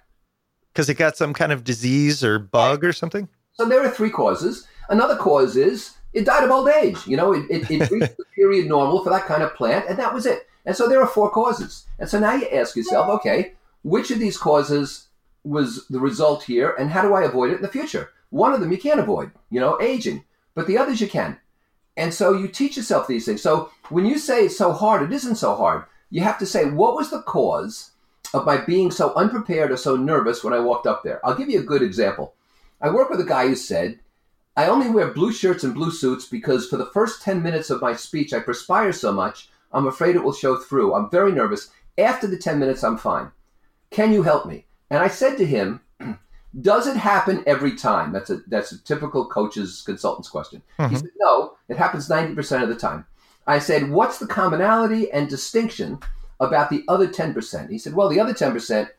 Because 0.74 0.90
it 0.90 0.96
got 0.96 1.18
some 1.18 1.34
kind 1.34 1.52
of 1.52 1.64
disease 1.64 2.24
or 2.24 2.40
bug 2.40 2.84
or 2.84 2.94
something. 2.94 3.28
So 3.54 3.66
there 3.66 3.84
are 3.84 3.90
three 3.90 4.10
causes. 4.10 4.68
Another 4.90 5.16
cause 5.16 5.58
is 5.58 5.98
it 6.14 6.26
died 6.26 6.44
of 6.44 6.52
old 6.52 6.70
age. 6.70 7.06
You 7.06 7.18
know, 7.18 7.34
it, 7.34 7.46
it, 7.50 7.70
it 7.70 7.92
reached 7.92 8.18
the 8.18 8.26
period 8.36 8.68
normal 8.68 9.04
for 9.04 9.10
that 9.10 9.26
kind 9.26 9.44
of 9.44 9.54
plant, 9.56 9.86
and 9.90 10.00
that 10.00 10.14
was 10.14 10.26
it. 10.26 10.48
And 10.66 10.76
so 10.76 10.88
there 10.88 11.02
are 11.02 11.08
four 11.08 11.30
causes. 11.30 11.86
And 12.00 12.10
so 12.10 12.20
now 12.20 12.36
you 12.36 12.48
ask 12.50 12.76
yourself, 12.76 13.10
okay, 13.10 13.54
which 13.84 14.12
of 14.12 14.20
these 14.20 14.38
causes 14.38 15.08
was 15.44 15.88
the 15.88 16.00
result 16.00 16.44
here, 16.44 16.76
and 16.78 16.90
how 16.90 17.02
do 17.02 17.14
I 17.14 17.24
avoid 17.24 17.52
it 17.52 17.58
in 17.58 17.62
the 17.62 17.68
future? 17.68 18.12
One 18.30 18.54
of 18.54 18.60
them 18.60 18.72
you 18.72 18.78
can't 18.78 19.00
avoid, 19.00 19.32
you 19.50 19.60
know, 19.60 19.80
aging, 19.82 20.24
but 20.54 20.68
the 20.68 20.78
others 20.78 21.02
you 21.02 21.08
can. 21.08 21.38
And 22.00 22.14
so 22.14 22.32
you 22.32 22.48
teach 22.48 22.78
yourself 22.78 23.08
these 23.08 23.26
things. 23.26 23.42
So 23.42 23.72
when 23.90 24.06
you 24.06 24.18
say 24.18 24.46
it's 24.46 24.58
so 24.58 24.72
hard, 24.72 25.04
it 25.04 25.14
isn't 25.14 25.36
so 25.36 25.54
hard. 25.54 25.84
You 26.10 26.22
have 26.22 26.40
to 26.40 26.46
say, 26.46 26.64
what 26.64 26.96
was 26.96 27.12
the 27.12 27.22
cause 27.24 27.92
of 28.34 28.46
my 28.46 28.56
being 28.56 28.90
so 28.90 29.14
unprepared 29.16 29.70
or 29.70 29.76
so 29.76 29.98
nervous 29.98 30.42
when 30.42 30.54
I 30.54 30.62
walked 30.62 30.88
up 30.88 31.04
there? 31.04 31.20
I'll 31.26 31.36
give 31.36 31.50
you 31.50 31.60
a 31.60 31.64
good 31.64 31.82
example. 31.82 32.36
I 32.82 32.90
work 32.90 33.10
with 33.10 33.20
a 33.20 33.26
guy 33.26 33.50
who 33.50 33.56
said, 33.58 34.00
I 34.56 34.68
only 34.68 34.90
wear 34.90 35.14
blue 35.14 35.34
shirts 35.34 35.66
and 35.66 35.74
blue 35.74 35.92
suits 35.92 36.26
because 36.26 36.70
for 36.70 36.78
the 36.78 36.86
first 36.86 37.22
10 37.22 37.44
minutes 37.44 37.70
of 37.70 37.82
my 37.82 37.94
speech, 37.98 38.32
I 38.34 38.40
perspire 38.40 38.94
so 38.94 39.12
much, 39.12 39.50
I'm 39.74 39.88
afraid 39.88 40.16
it 40.16 40.24
will 40.24 40.32
show 40.32 40.56
through. 40.56 40.94
I'm 40.94 41.10
very 41.10 41.34
nervous. 41.34 41.70
After 41.98 42.28
the 42.28 42.38
10 42.38 42.60
minutes, 42.60 42.82
I'm 42.82 42.98
fine. 42.98 43.30
Can 43.92 44.14
you 44.14 44.24
help 44.24 44.46
me? 44.46 44.68
And 44.90 45.04
I 45.04 45.10
said 45.10 45.38
to 45.38 45.46
him, 45.46 45.82
Does 46.62 46.88
it 46.88 46.98
happen 46.98 47.44
every 47.46 47.76
time? 47.76 48.12
That's 48.12 48.30
a 48.30 48.38
that's 48.48 48.72
a 48.72 48.84
typical 48.84 49.28
coach's 49.28 49.84
consultant's 49.86 50.30
question. 50.30 50.62
Mm-hmm. 50.80 50.94
He 50.94 51.00
said, 51.00 51.10
No, 51.20 51.54
it 51.68 51.78
happens 51.78 52.10
90% 52.10 52.64
of 52.64 52.70
the 52.70 52.76
time. 52.76 53.06
I 53.46 53.60
said, 53.60 53.90
What's 53.90 54.18
the 54.18 54.28
commonality 54.28 55.12
and 55.12 55.30
distinction 55.30 56.00
about 56.40 56.70
the 56.70 56.84
other 56.88 57.08
10%? 57.08 57.70
He 57.70 57.78
said, 57.78 57.94
Well, 57.94 58.10
the 58.10 58.20
other 58.20 58.34
10%, 58.34 58.90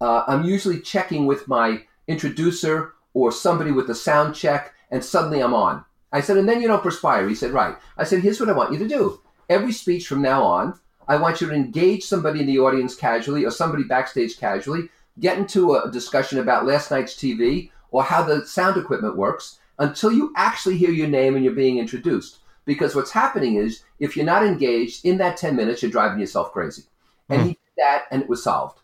uh, 0.00 0.24
I'm 0.26 0.44
usually 0.44 0.80
checking 0.80 1.26
with 1.26 1.48
my 1.48 1.82
introducer 2.08 2.92
or 3.14 3.32
somebody 3.32 3.70
with 3.70 3.88
a 3.88 3.94
sound 3.94 4.34
check, 4.34 4.74
and 4.90 5.02
suddenly 5.02 5.40
I'm 5.40 5.54
on. 5.54 5.84
I 6.12 6.20
said, 6.20 6.36
And 6.36 6.48
then 6.48 6.60
you 6.60 6.68
don't 6.68 6.82
perspire. 6.82 7.26
He 7.26 7.34
said, 7.34 7.52
Right. 7.52 7.74
I 7.96 8.04
said, 8.04 8.20
Here's 8.20 8.38
what 8.38 8.50
I 8.50 8.52
want 8.52 8.72
you 8.72 8.78
to 8.80 8.88
do. 8.88 9.22
Every 9.48 9.72
speech 9.72 10.06
from 10.06 10.20
now 10.20 10.42
on, 10.42 10.78
I 11.08 11.16
want 11.16 11.40
you 11.40 11.48
to 11.48 11.54
engage 11.54 12.04
somebody 12.04 12.40
in 12.40 12.46
the 12.46 12.58
audience 12.58 12.94
casually 12.94 13.46
or 13.46 13.50
somebody 13.50 13.84
backstage 13.84 14.38
casually 14.38 14.90
get 15.20 15.38
into 15.38 15.74
a 15.74 15.90
discussion 15.90 16.38
about 16.38 16.66
last 16.66 16.90
night's 16.90 17.14
TV 17.14 17.70
or 17.90 18.02
how 18.02 18.22
the 18.22 18.46
sound 18.46 18.76
equipment 18.76 19.16
works 19.16 19.58
until 19.78 20.12
you 20.12 20.32
actually 20.36 20.76
hear 20.76 20.90
your 20.90 21.08
name 21.08 21.34
and 21.34 21.44
you're 21.44 21.54
being 21.54 21.78
introduced. 21.78 22.38
Because 22.64 22.94
what's 22.94 23.12
happening 23.12 23.54
is 23.54 23.82
if 23.98 24.16
you're 24.16 24.26
not 24.26 24.44
engaged 24.44 25.04
in 25.04 25.18
that 25.18 25.36
10 25.36 25.56
minutes, 25.56 25.82
you're 25.82 25.90
driving 25.90 26.20
yourself 26.20 26.52
crazy. 26.52 26.82
And 27.28 27.40
mm. 27.40 27.44
he 27.44 27.48
did 27.50 27.74
that 27.78 28.04
and 28.10 28.22
it 28.22 28.28
was 28.28 28.42
solved. 28.42 28.80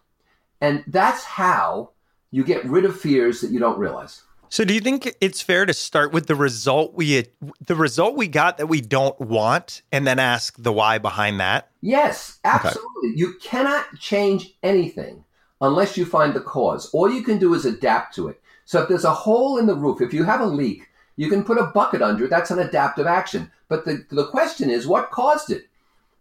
And 0.61 0.85
that's 0.87 1.25
how 1.25 1.91
you 2.31 2.45
get 2.45 2.65
rid 2.65 2.85
of 2.85 2.99
fears 2.99 3.41
that 3.43 3.51
you 3.51 3.59
don't 3.59 3.79
realize. 3.79 4.23
So 4.49 4.65
do 4.65 4.73
you 4.73 4.81
think 4.81 5.13
it's 5.21 5.43
fair 5.43 5.67
to 5.67 5.75
start 5.75 6.13
with 6.13 6.27
the 6.27 6.37
result 6.37 6.95
we 6.95 7.27
the 7.61 7.75
result 7.75 8.15
we 8.15 8.29
got 8.29 8.59
that 8.59 8.69
we 8.69 8.81
don't 8.81 9.19
want 9.21 9.83
and 9.91 10.07
then 10.07 10.21
ask 10.21 10.55
the 10.57 10.73
why 10.73 10.99
behind 10.99 11.41
that? 11.41 11.71
Yes, 11.81 12.39
absolutely. 12.45 13.09
Okay. 13.09 13.17
You 13.17 13.35
cannot 13.43 13.99
change 13.99 14.57
anything 14.63 15.24
unless 15.61 15.97
you 15.97 16.05
find 16.05 16.35
the 16.35 16.41
cause. 16.41 16.91
All 16.93 17.11
you 17.11 17.23
can 17.23 17.39
do 17.39 17.55
is 17.55 17.65
adapt 17.65 18.15
to 18.17 18.29
it. 18.29 18.41
So 18.65 18.83
if 18.83 18.89
there's 18.89 19.05
a 19.05 19.13
hole 19.13 19.59
in 19.59 19.67
the 19.67 19.75
roof, 19.75 20.01
if 20.01 20.15
you 20.15 20.25
have 20.25 20.41
a 20.41 20.47
leak, 20.47 20.89
you 21.17 21.29
can 21.29 21.45
put 21.45 21.59
a 21.59 21.67
bucket 21.67 22.03
under 22.03 22.25
it. 22.25 22.31
That's 22.31 22.51
an 22.51 22.59
adaptive 22.59 23.07
action. 23.07 23.51
But 23.69 23.85
the, 23.85 24.05
the 24.11 24.27
question 24.27 24.71
is, 24.71 24.87
what 24.87 25.11
caused 25.11 25.51
it? 25.51 25.69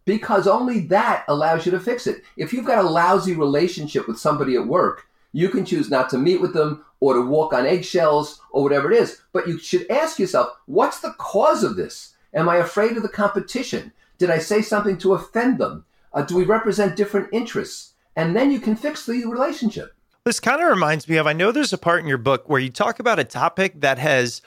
Because 0.06 0.48
only 0.48 0.82
that 0.88 1.24
allows 1.28 1.66
you 1.66 1.72
to 1.72 1.80
fix 1.80 2.08
it. 2.08 2.24
If 2.36 2.52
you've 2.52 2.66
got 2.66 2.84
a 2.84 2.90
lousy 2.90 3.34
relationship 3.34 4.08
with 4.08 4.20
somebody 4.20 4.56
at 4.56 4.68
work, 4.68 5.08
you 5.32 5.50
can 5.50 5.66
choose 5.66 5.90
not 5.90 6.10
to 6.10 6.18
meet 6.18 6.42
with 6.42 6.54
them 6.54 6.86
or 7.00 7.16
to 7.16 7.22
walk 7.22 7.54
on 7.54 7.66
eggshells 7.66 8.40
or 8.52 8.64
whatever 8.64 8.92
it 8.92 8.98
is. 8.98 9.22
But 9.32 9.48
you 9.48 9.58
should 9.58 9.90
ask 9.90 10.20
yourself, 10.20 10.50
what's 10.66 11.00
the 11.00 11.16
cause 11.18 11.64
of 11.64 11.76
this? 11.76 12.14
Am 12.34 12.50
I 12.50 12.58
afraid 12.58 12.98
of 12.98 13.04
the 13.04 13.10
competition? 13.10 13.94
Did 14.18 14.30
I 14.30 14.38
say 14.38 14.62
something 14.62 14.98
to 15.00 15.14
offend 15.14 15.58
them? 15.58 15.86
Uh, 16.14 16.22
do 16.22 16.36
we 16.36 16.44
represent 16.44 16.96
different 16.96 17.30
interests? 17.32 17.93
And 18.16 18.36
then 18.36 18.52
you 18.52 18.60
can 18.60 18.76
fix 18.76 19.06
the 19.06 19.26
relationship. 19.26 19.96
This 20.26 20.40
kind 20.40 20.62
of 20.62 20.70
reminds 20.70 21.10
me 21.10 21.18
of 21.18 21.28
I 21.28 21.34
know 21.34 21.52
there's 21.52 21.74
a 21.74 21.78
part 21.78 22.02
in 22.02 22.08
your 22.08 22.18
book 22.18 22.48
where 22.48 22.60
you 22.60 22.70
talk 22.70 23.00
about 23.00 23.20
a 23.20 23.24
topic 23.24 23.82
that 23.82 23.98
has 23.98 24.42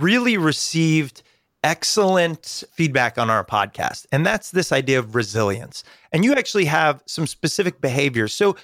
really 0.00 0.36
received 0.36 1.22
excellent 1.64 2.64
feedback 2.72 3.18
on 3.18 3.30
our 3.30 3.44
podcast, 3.44 4.06
and 4.10 4.26
that's 4.26 4.50
this 4.50 4.72
idea 4.72 4.98
of 4.98 5.14
resilience. 5.14 5.84
And 6.12 6.24
you 6.24 6.34
actually 6.34 6.64
have 6.64 7.02
some 7.06 7.26
specific 7.26 7.80
behaviors. 7.80 8.32
So, 8.32 8.56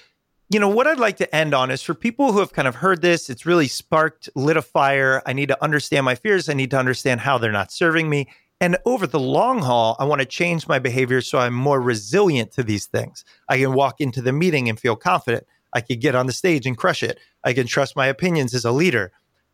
you 0.49 0.59
know, 0.59 0.67
what 0.67 0.87
I'd 0.87 0.99
like 0.99 1.17
to 1.17 1.35
end 1.35 1.53
on 1.53 1.71
is 1.71 1.81
for 1.81 1.93
people 1.93 2.33
who 2.33 2.39
have 2.39 2.51
kind 2.51 2.67
of 2.67 2.75
heard 2.75 3.01
this, 3.01 3.29
it's 3.29 3.45
really 3.45 3.67
sparked, 3.67 4.29
lit 4.35 4.57
a 4.57 4.61
fire. 4.61 5.21
I 5.25 5.31
need 5.31 5.47
to 5.47 5.63
understand 5.63 6.03
my 6.05 6.15
fears. 6.15 6.49
I 6.49 6.53
need 6.53 6.71
to 6.71 6.77
understand 6.77 7.21
how 7.21 7.37
they're 7.37 7.51
not 7.51 7.71
serving 7.71 8.09
me. 8.09 8.27
And 8.61 8.77
over 8.85 9.07
the 9.07 9.19
long 9.19 9.59
haul, 9.59 9.95
I 9.99 10.05
want 10.05 10.19
to 10.19 10.25
change 10.25 10.67
my 10.67 10.79
behavior 10.79 11.21
so 11.21 11.39
I'm 11.39 11.53
more 11.53 11.79
resilient 11.79 12.51
to 12.53 12.63
these 12.63 12.87
things. 12.87 13.23
I 13.47 13.57
can 13.57 13.73
walk 13.73 14.01
into 14.01 14.21
the 14.21 14.33
meeting 14.33 14.67
and 14.67 14.77
feel 14.77 14.97
confident. 14.97 15.45
I 15.71 15.79
can 15.81 15.99
get 15.99 16.15
on 16.15 16.25
the 16.25 16.33
stage 16.33 16.65
and 16.65 16.77
crush 16.77 17.01
it. 17.01 17.19
I 17.43 17.53
can 17.53 17.67
trust 17.67 17.95
my 17.95 18.07
opinions 18.07 18.53
as 18.53 18.65
a 18.65 18.71
leader. 18.71 19.13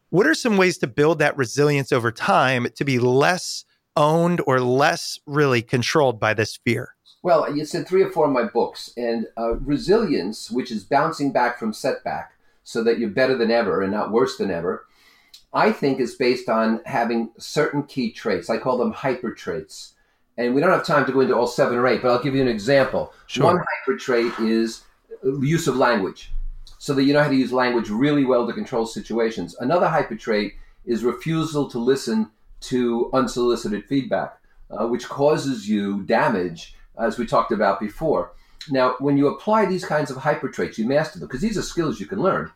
What 0.09 0.25
are 0.25 0.33
some 0.33 0.57
ways 0.57 0.79
to 0.79 0.87
build 0.87 1.19
that 1.19 1.37
resilience 1.37 1.91
over 1.91 2.11
time 2.11 2.67
to 2.75 2.85
be 2.85 2.97
less 2.97 3.65
owned 3.95 4.41
or 4.47 4.59
less 4.59 5.19
really 5.27 5.61
controlled 5.61 6.19
by 6.19 6.33
this 6.33 6.57
fear? 6.57 6.95
Well, 7.21 7.45
it's 7.47 7.75
in 7.75 7.85
three 7.85 8.01
or 8.01 8.11
four 8.11 8.25
of 8.25 8.31
my 8.31 8.43
books. 8.43 8.91
And 8.97 9.27
uh, 9.37 9.55
resilience, 9.55 10.49
which 10.49 10.71
is 10.71 10.83
bouncing 10.83 11.31
back 11.31 11.59
from 11.59 11.73
setback 11.73 12.31
so 12.63 12.83
that 12.83 12.97
you're 12.97 13.09
better 13.09 13.37
than 13.37 13.51
ever 13.51 13.81
and 13.81 13.91
not 13.91 14.11
worse 14.11 14.37
than 14.37 14.49
ever, 14.49 14.85
I 15.55 15.71
think 15.71 16.01
is 16.01 16.15
based 16.15 16.49
on 16.49 16.81
having 16.85 17.31
certain 17.37 17.83
key 17.83 18.11
traits. 18.11 18.49
I 18.49 18.57
call 18.57 18.77
them 18.77 18.91
hyper 18.91 19.33
traits. 19.33 19.93
And 20.37 20.53
we 20.53 20.59
don't 20.59 20.69
have 20.69 20.85
time 20.85 21.05
to 21.05 21.13
go 21.13 21.21
into 21.21 21.35
all 21.35 21.47
seven 21.47 21.77
or 21.77 21.87
eight, 21.87 22.01
but 22.01 22.11
I'll 22.11 22.21
give 22.21 22.35
you 22.35 22.41
an 22.41 22.49
example. 22.49 23.13
Sure. 23.27 23.45
One 23.45 23.57
hyper 23.57 23.97
trait 23.97 24.33
is 24.37 24.83
use 25.23 25.67
of 25.67 25.77
language, 25.77 26.33
so 26.77 26.93
that 26.93 27.03
you 27.03 27.13
know 27.13 27.23
how 27.23 27.29
to 27.29 27.35
use 27.35 27.53
language 27.53 27.89
really 27.89 28.25
well 28.25 28.45
to 28.45 28.51
control 28.51 28.85
situations. 28.85 29.55
Another 29.61 29.87
hyper 29.87 30.17
trait 30.17 30.55
is 30.85 31.05
refusal 31.05 31.69
to 31.69 31.79
listen 31.79 32.29
to 32.61 33.09
unsolicited 33.13 33.85
feedback, 33.85 34.37
uh, 34.69 34.87
which 34.87 35.07
causes 35.07 35.69
you 35.69 36.03
damage, 36.03 36.75
as 36.99 37.17
we 37.17 37.25
talked 37.25 37.53
about 37.53 37.79
before. 37.79 38.33
Now, 38.69 38.95
when 38.99 39.17
you 39.17 39.27
apply 39.27 39.67
these 39.67 39.85
kinds 39.85 40.11
of 40.11 40.17
hyper 40.17 40.49
traits, 40.49 40.77
you 40.77 40.85
master 40.85 41.17
them 41.17 41.29
because 41.29 41.41
these 41.41 41.57
are 41.57 41.61
skills 41.61 42.01
you 42.01 42.07
can 42.07 42.21
learn. 42.21 42.51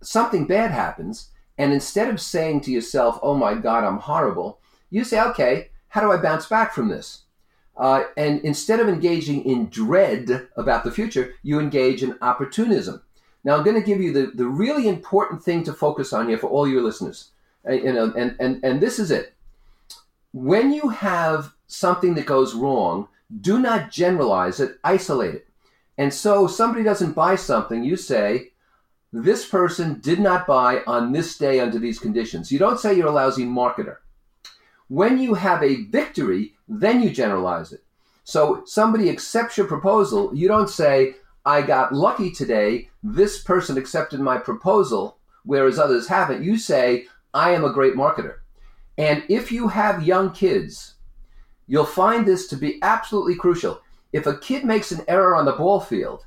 Something 0.00 0.46
bad 0.46 0.70
happens, 0.70 1.28
and 1.58 1.72
instead 1.72 2.08
of 2.08 2.20
saying 2.20 2.62
to 2.62 2.70
yourself, 2.70 3.18
oh 3.22 3.34
my 3.34 3.54
God, 3.54 3.84
I'm 3.84 3.98
horrible, 3.98 4.60
you 4.90 5.04
say, 5.04 5.20
okay, 5.20 5.68
how 5.88 6.00
do 6.00 6.10
I 6.10 6.16
bounce 6.16 6.46
back 6.46 6.74
from 6.74 6.88
this? 6.88 7.22
Uh, 7.76 8.04
and 8.16 8.40
instead 8.42 8.80
of 8.80 8.88
engaging 8.88 9.44
in 9.44 9.68
dread 9.68 10.48
about 10.56 10.84
the 10.84 10.90
future, 10.90 11.34
you 11.42 11.58
engage 11.58 12.02
in 12.02 12.18
opportunism. 12.20 13.02
Now, 13.44 13.56
I'm 13.56 13.64
going 13.64 13.80
to 13.80 13.86
give 13.86 14.00
you 14.00 14.12
the, 14.12 14.30
the 14.34 14.46
really 14.46 14.88
important 14.88 15.42
thing 15.42 15.64
to 15.64 15.72
focus 15.72 16.12
on 16.12 16.28
here 16.28 16.38
for 16.38 16.48
all 16.48 16.68
your 16.68 16.82
listeners. 16.82 17.30
Uh, 17.68 17.72
you 17.72 17.92
know, 17.92 18.12
and, 18.16 18.36
and, 18.38 18.62
and 18.64 18.80
this 18.80 18.98
is 18.98 19.10
it. 19.10 19.34
When 20.32 20.72
you 20.72 20.88
have 20.88 21.52
something 21.66 22.14
that 22.14 22.26
goes 22.26 22.54
wrong, 22.54 23.08
do 23.40 23.58
not 23.58 23.90
generalize 23.90 24.60
it, 24.60 24.78
isolate 24.84 25.34
it. 25.34 25.46
And 25.98 26.12
so 26.12 26.46
somebody 26.46 26.84
doesn't 26.84 27.12
buy 27.12 27.36
something, 27.36 27.84
you 27.84 27.96
say, 27.96 28.51
this 29.12 29.46
person 29.46 30.00
did 30.00 30.18
not 30.18 30.46
buy 30.46 30.82
on 30.86 31.12
this 31.12 31.36
day 31.36 31.60
under 31.60 31.78
these 31.78 31.98
conditions. 31.98 32.50
You 32.50 32.58
don't 32.58 32.80
say 32.80 32.94
you're 32.94 33.08
a 33.08 33.12
lousy 33.12 33.44
marketer. 33.44 33.96
When 34.88 35.18
you 35.18 35.34
have 35.34 35.62
a 35.62 35.84
victory, 35.84 36.54
then 36.68 37.02
you 37.02 37.10
generalize 37.10 37.72
it. 37.72 37.84
So 38.24 38.62
somebody 38.66 39.10
accepts 39.10 39.56
your 39.56 39.66
proposal, 39.66 40.34
you 40.34 40.48
don't 40.48 40.70
say, 40.70 41.16
I 41.44 41.62
got 41.62 41.92
lucky 41.92 42.30
today, 42.30 42.88
this 43.02 43.42
person 43.42 43.76
accepted 43.76 44.20
my 44.20 44.38
proposal, 44.38 45.18
whereas 45.44 45.78
others 45.78 46.08
haven't. 46.08 46.44
You 46.44 46.56
say, 46.56 47.06
I 47.34 47.50
am 47.50 47.64
a 47.64 47.72
great 47.72 47.94
marketer. 47.94 48.36
And 48.96 49.24
if 49.28 49.50
you 49.50 49.68
have 49.68 50.06
young 50.06 50.32
kids, 50.32 50.94
you'll 51.66 51.84
find 51.84 52.24
this 52.24 52.46
to 52.48 52.56
be 52.56 52.78
absolutely 52.82 53.34
crucial. 53.34 53.80
If 54.12 54.26
a 54.26 54.38
kid 54.38 54.64
makes 54.64 54.92
an 54.92 55.04
error 55.08 55.34
on 55.34 55.46
the 55.46 55.52
ball 55.52 55.80
field, 55.80 56.24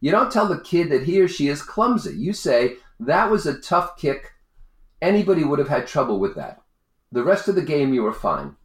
you 0.00 0.10
don't 0.10 0.30
tell 0.30 0.46
the 0.46 0.60
kid 0.60 0.90
that 0.90 1.04
he 1.04 1.20
or 1.20 1.28
she 1.28 1.48
is 1.48 1.62
clumsy. 1.62 2.16
You 2.16 2.32
say, 2.32 2.76
that 3.00 3.30
was 3.30 3.46
a 3.46 3.58
tough 3.58 3.96
kick. 3.96 4.32
Anybody 5.02 5.44
would 5.44 5.58
have 5.58 5.68
had 5.68 5.86
trouble 5.86 6.18
with 6.18 6.34
that. 6.36 6.62
The 7.12 7.24
rest 7.24 7.48
of 7.48 7.54
the 7.54 7.62
game, 7.62 7.94
you 7.94 8.02
were 8.02 8.12
fine. 8.12 8.56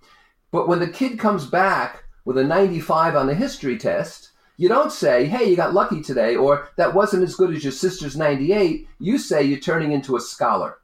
But 0.51 0.67
when 0.67 0.79
the 0.79 0.89
kid 0.89 1.19
comes 1.19 1.45
back 1.45 2.03
with 2.25 2.37
a 2.37 2.43
95 2.43 3.15
on 3.15 3.27
the 3.27 3.35
history 3.35 3.77
test, 3.77 4.31
you 4.57 4.67
don't 4.67 4.91
say, 4.91 5.25
hey, 5.25 5.49
you 5.49 5.55
got 5.55 5.73
lucky 5.73 6.01
today, 6.01 6.35
or 6.35 6.69
that 6.77 6.93
wasn't 6.93 7.23
as 7.23 7.35
good 7.35 7.55
as 7.55 7.63
your 7.63 7.71
sister's 7.71 8.15
98. 8.15 8.87
You 8.99 9.17
say 9.17 9.43
you're 9.43 9.59
turning 9.59 9.91
into 9.91 10.15
a 10.15 10.21
scholar. 10.21 10.77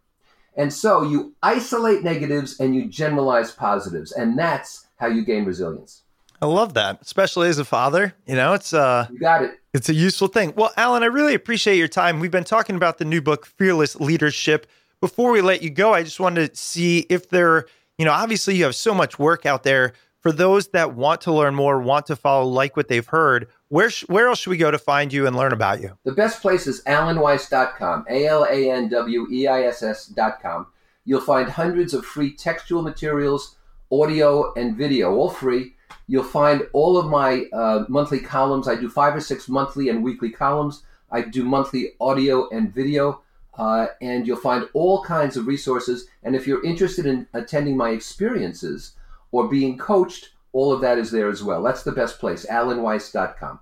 And 0.55 0.73
so 0.73 1.03
you 1.03 1.35
isolate 1.43 2.03
negatives 2.03 2.59
and 2.59 2.75
you 2.75 2.87
generalize 2.87 3.51
positives. 3.51 4.11
And 4.11 4.37
that's 4.37 4.87
how 4.97 5.07
you 5.07 5.23
gain 5.23 5.45
resilience. 5.45 6.01
I 6.41 6.47
love 6.47 6.73
that, 6.73 6.99
especially 7.01 7.49
as 7.49 7.59
a 7.59 7.65
father. 7.65 8.13
You 8.25 8.35
know, 8.35 8.53
it's 8.53 8.73
uh 8.73 9.07
You 9.11 9.19
got 9.19 9.43
it. 9.43 9.51
It's 9.77 9.89
a 9.89 9.93
useful 9.93 10.27
thing. 10.27 10.53
Well, 10.55 10.71
Alan, 10.75 11.03
I 11.03 11.05
really 11.05 11.35
appreciate 11.35 11.77
your 11.77 11.87
time. 11.87 12.19
We've 12.19 12.31
been 12.31 12.43
talking 12.43 12.75
about 12.75 12.97
the 12.97 13.05
new 13.05 13.21
book, 13.21 13.45
Fearless 13.45 13.95
Leadership. 13.97 14.65
Before 14.99 15.31
we 15.31 15.39
let 15.39 15.61
you 15.61 15.69
go, 15.69 15.93
I 15.93 16.01
just 16.01 16.19
wanted 16.19 16.49
to 16.49 16.57
see 16.57 17.05
if 17.09 17.29
there, 17.29 17.67
you 17.99 18.03
know, 18.03 18.11
obviously 18.11 18.55
you 18.55 18.63
have 18.63 18.75
so 18.75 18.95
much 18.95 19.19
work 19.19 19.45
out 19.45 19.61
there. 19.63 19.93
For 20.21 20.31
those 20.31 20.69
that 20.69 20.95
want 20.95 21.21
to 21.21 21.31
learn 21.31 21.53
more, 21.53 21.79
want 21.79 22.07
to 22.07 22.15
follow, 22.15 22.45
like 22.45 22.75
what 22.75 22.87
they've 22.87 23.05
heard, 23.05 23.47
where 23.69 23.91
sh- 23.91 24.03
where 24.07 24.27
else 24.27 24.39
should 24.39 24.49
we 24.49 24.57
go 24.57 24.71
to 24.71 24.79
find 24.79 25.13
you 25.13 25.27
and 25.27 25.35
learn 25.35 25.53
about 25.53 25.79
you? 25.79 25.95
The 26.03 26.11
best 26.11 26.41
place 26.41 26.65
is 26.65 26.83
alanweiss.com, 26.85 28.05
A 28.09 28.25
L 28.25 28.45
A 28.49 28.71
N 28.71 28.89
W 28.89 29.27
E 29.31 29.47
I 29.47 29.61
S 29.61 29.83
S.com. 29.83 30.67
You'll 31.05 31.21
find 31.21 31.47
hundreds 31.47 31.93
of 31.93 32.03
free 32.03 32.33
textual 32.33 32.81
materials, 32.81 33.55
audio 33.91 34.53
and 34.55 34.75
video, 34.75 35.13
all 35.13 35.29
free. 35.29 35.75
You'll 36.07 36.23
find 36.23 36.63
all 36.73 36.97
of 36.97 37.07
my 37.07 37.45
uh, 37.51 37.85
monthly 37.89 38.19
columns. 38.19 38.67
I 38.67 38.75
do 38.75 38.89
five 38.89 39.15
or 39.15 39.19
six 39.21 39.49
monthly 39.49 39.89
and 39.89 40.03
weekly 40.03 40.29
columns. 40.29 40.83
I 41.11 41.21
do 41.21 41.43
monthly 41.43 41.91
audio 41.99 42.49
and 42.49 42.73
video. 42.73 43.21
Uh, 43.57 43.87
and 44.01 44.27
you'll 44.27 44.37
find 44.37 44.67
all 44.73 45.03
kinds 45.03 45.35
of 45.35 45.47
resources. 45.47 46.07
And 46.23 46.35
if 46.35 46.45
you're 46.45 46.63
interested 46.63 47.05
in 47.05 47.27
attending 47.33 47.75
my 47.75 47.89
experiences 47.89 48.93
or 49.31 49.47
being 49.47 49.77
coached, 49.77 50.29
all 50.53 50.71
of 50.71 50.81
that 50.81 50.97
is 50.97 51.11
there 51.11 51.29
as 51.29 51.43
well. 51.43 51.63
That's 51.63 51.83
the 51.83 51.91
best 51.91 52.19
place, 52.19 52.45
alanweiss.com. 52.45 53.59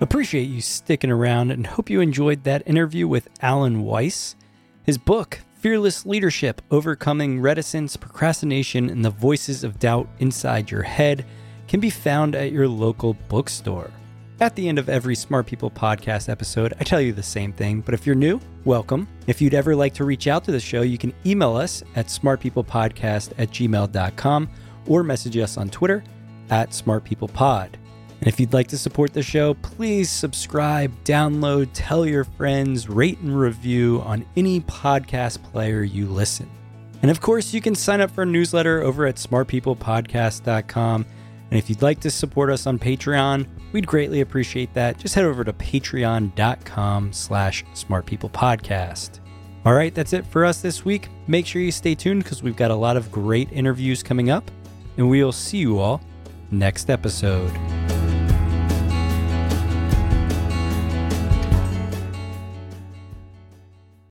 Appreciate 0.00 0.44
you 0.44 0.60
sticking 0.60 1.10
around 1.10 1.50
and 1.50 1.66
hope 1.66 1.90
you 1.90 2.00
enjoyed 2.00 2.44
that 2.44 2.62
interview 2.66 3.06
with 3.08 3.28
Alan 3.42 3.82
Weiss. 3.82 4.36
His 4.84 4.96
book, 4.96 5.40
Fearless 5.58 6.06
Leadership 6.06 6.62
Overcoming 6.70 7.40
Reticence, 7.40 7.96
Procrastination, 7.96 8.88
and 8.88 9.04
the 9.04 9.10
Voices 9.10 9.64
of 9.64 9.80
Doubt 9.80 10.08
Inside 10.20 10.70
Your 10.70 10.82
Head, 10.82 11.26
can 11.66 11.80
be 11.80 11.90
found 11.90 12.36
at 12.36 12.52
your 12.52 12.68
local 12.68 13.14
bookstore. 13.28 13.90
At 14.38 14.54
the 14.54 14.68
end 14.68 14.78
of 14.78 14.88
every 14.88 15.16
Smart 15.16 15.46
People 15.46 15.68
podcast 15.68 16.28
episode, 16.28 16.74
I 16.78 16.84
tell 16.84 17.00
you 17.00 17.12
the 17.12 17.24
same 17.24 17.52
thing, 17.52 17.80
but 17.80 17.92
if 17.92 18.06
you're 18.06 18.14
new, 18.14 18.38
welcome. 18.64 19.08
If 19.26 19.42
you'd 19.42 19.52
ever 19.52 19.74
like 19.74 19.94
to 19.94 20.04
reach 20.04 20.28
out 20.28 20.44
to 20.44 20.52
the 20.52 20.60
show, 20.60 20.82
you 20.82 20.96
can 20.96 21.12
email 21.26 21.56
us 21.56 21.82
at 21.96 22.06
smartpeoplepodcast 22.06 23.32
at 23.36 23.50
gmail.com 23.50 24.48
or 24.86 25.02
message 25.02 25.36
us 25.38 25.56
on 25.56 25.70
Twitter 25.70 26.04
at 26.50 26.70
smartpeoplepod. 26.70 27.70
And 28.20 28.28
if 28.28 28.40
you'd 28.40 28.52
like 28.52 28.68
to 28.68 28.78
support 28.78 29.12
the 29.12 29.22
show, 29.22 29.54
please 29.54 30.10
subscribe, 30.10 30.92
download, 31.04 31.68
tell 31.72 32.04
your 32.04 32.24
friends, 32.24 32.88
rate 32.88 33.18
and 33.20 33.38
review 33.38 34.02
on 34.04 34.26
any 34.36 34.60
podcast 34.62 35.42
player 35.44 35.82
you 35.82 36.06
listen. 36.06 36.50
And 37.02 37.10
of 37.10 37.20
course, 37.20 37.54
you 37.54 37.60
can 37.60 37.74
sign 37.74 38.00
up 38.00 38.10
for 38.10 38.22
a 38.22 38.26
newsletter 38.26 38.82
over 38.82 39.06
at 39.06 39.16
smartpeoplepodcast.com. 39.16 41.06
And 41.50 41.58
if 41.58 41.70
you'd 41.70 41.82
like 41.82 42.00
to 42.00 42.10
support 42.10 42.50
us 42.50 42.66
on 42.66 42.78
Patreon, 42.78 43.46
we'd 43.72 43.86
greatly 43.86 44.20
appreciate 44.20 44.74
that. 44.74 44.98
Just 44.98 45.14
head 45.14 45.24
over 45.24 45.44
to 45.44 45.52
patreon.com 45.52 47.12
slash 47.12 47.64
smartpeoplepodcast. 47.74 49.20
All 49.64 49.74
right, 49.74 49.94
that's 49.94 50.12
it 50.12 50.26
for 50.26 50.44
us 50.44 50.60
this 50.60 50.84
week. 50.84 51.08
Make 51.26 51.46
sure 51.46 51.62
you 51.62 51.72
stay 51.72 51.94
tuned 51.94 52.24
because 52.24 52.42
we've 52.42 52.56
got 52.56 52.70
a 52.70 52.74
lot 52.74 52.96
of 52.96 53.10
great 53.12 53.50
interviews 53.52 54.02
coming 54.02 54.30
up. 54.30 54.50
And 54.96 55.08
we'll 55.08 55.32
see 55.32 55.58
you 55.58 55.78
all 55.78 56.00
next 56.50 56.90
episode. 56.90 57.52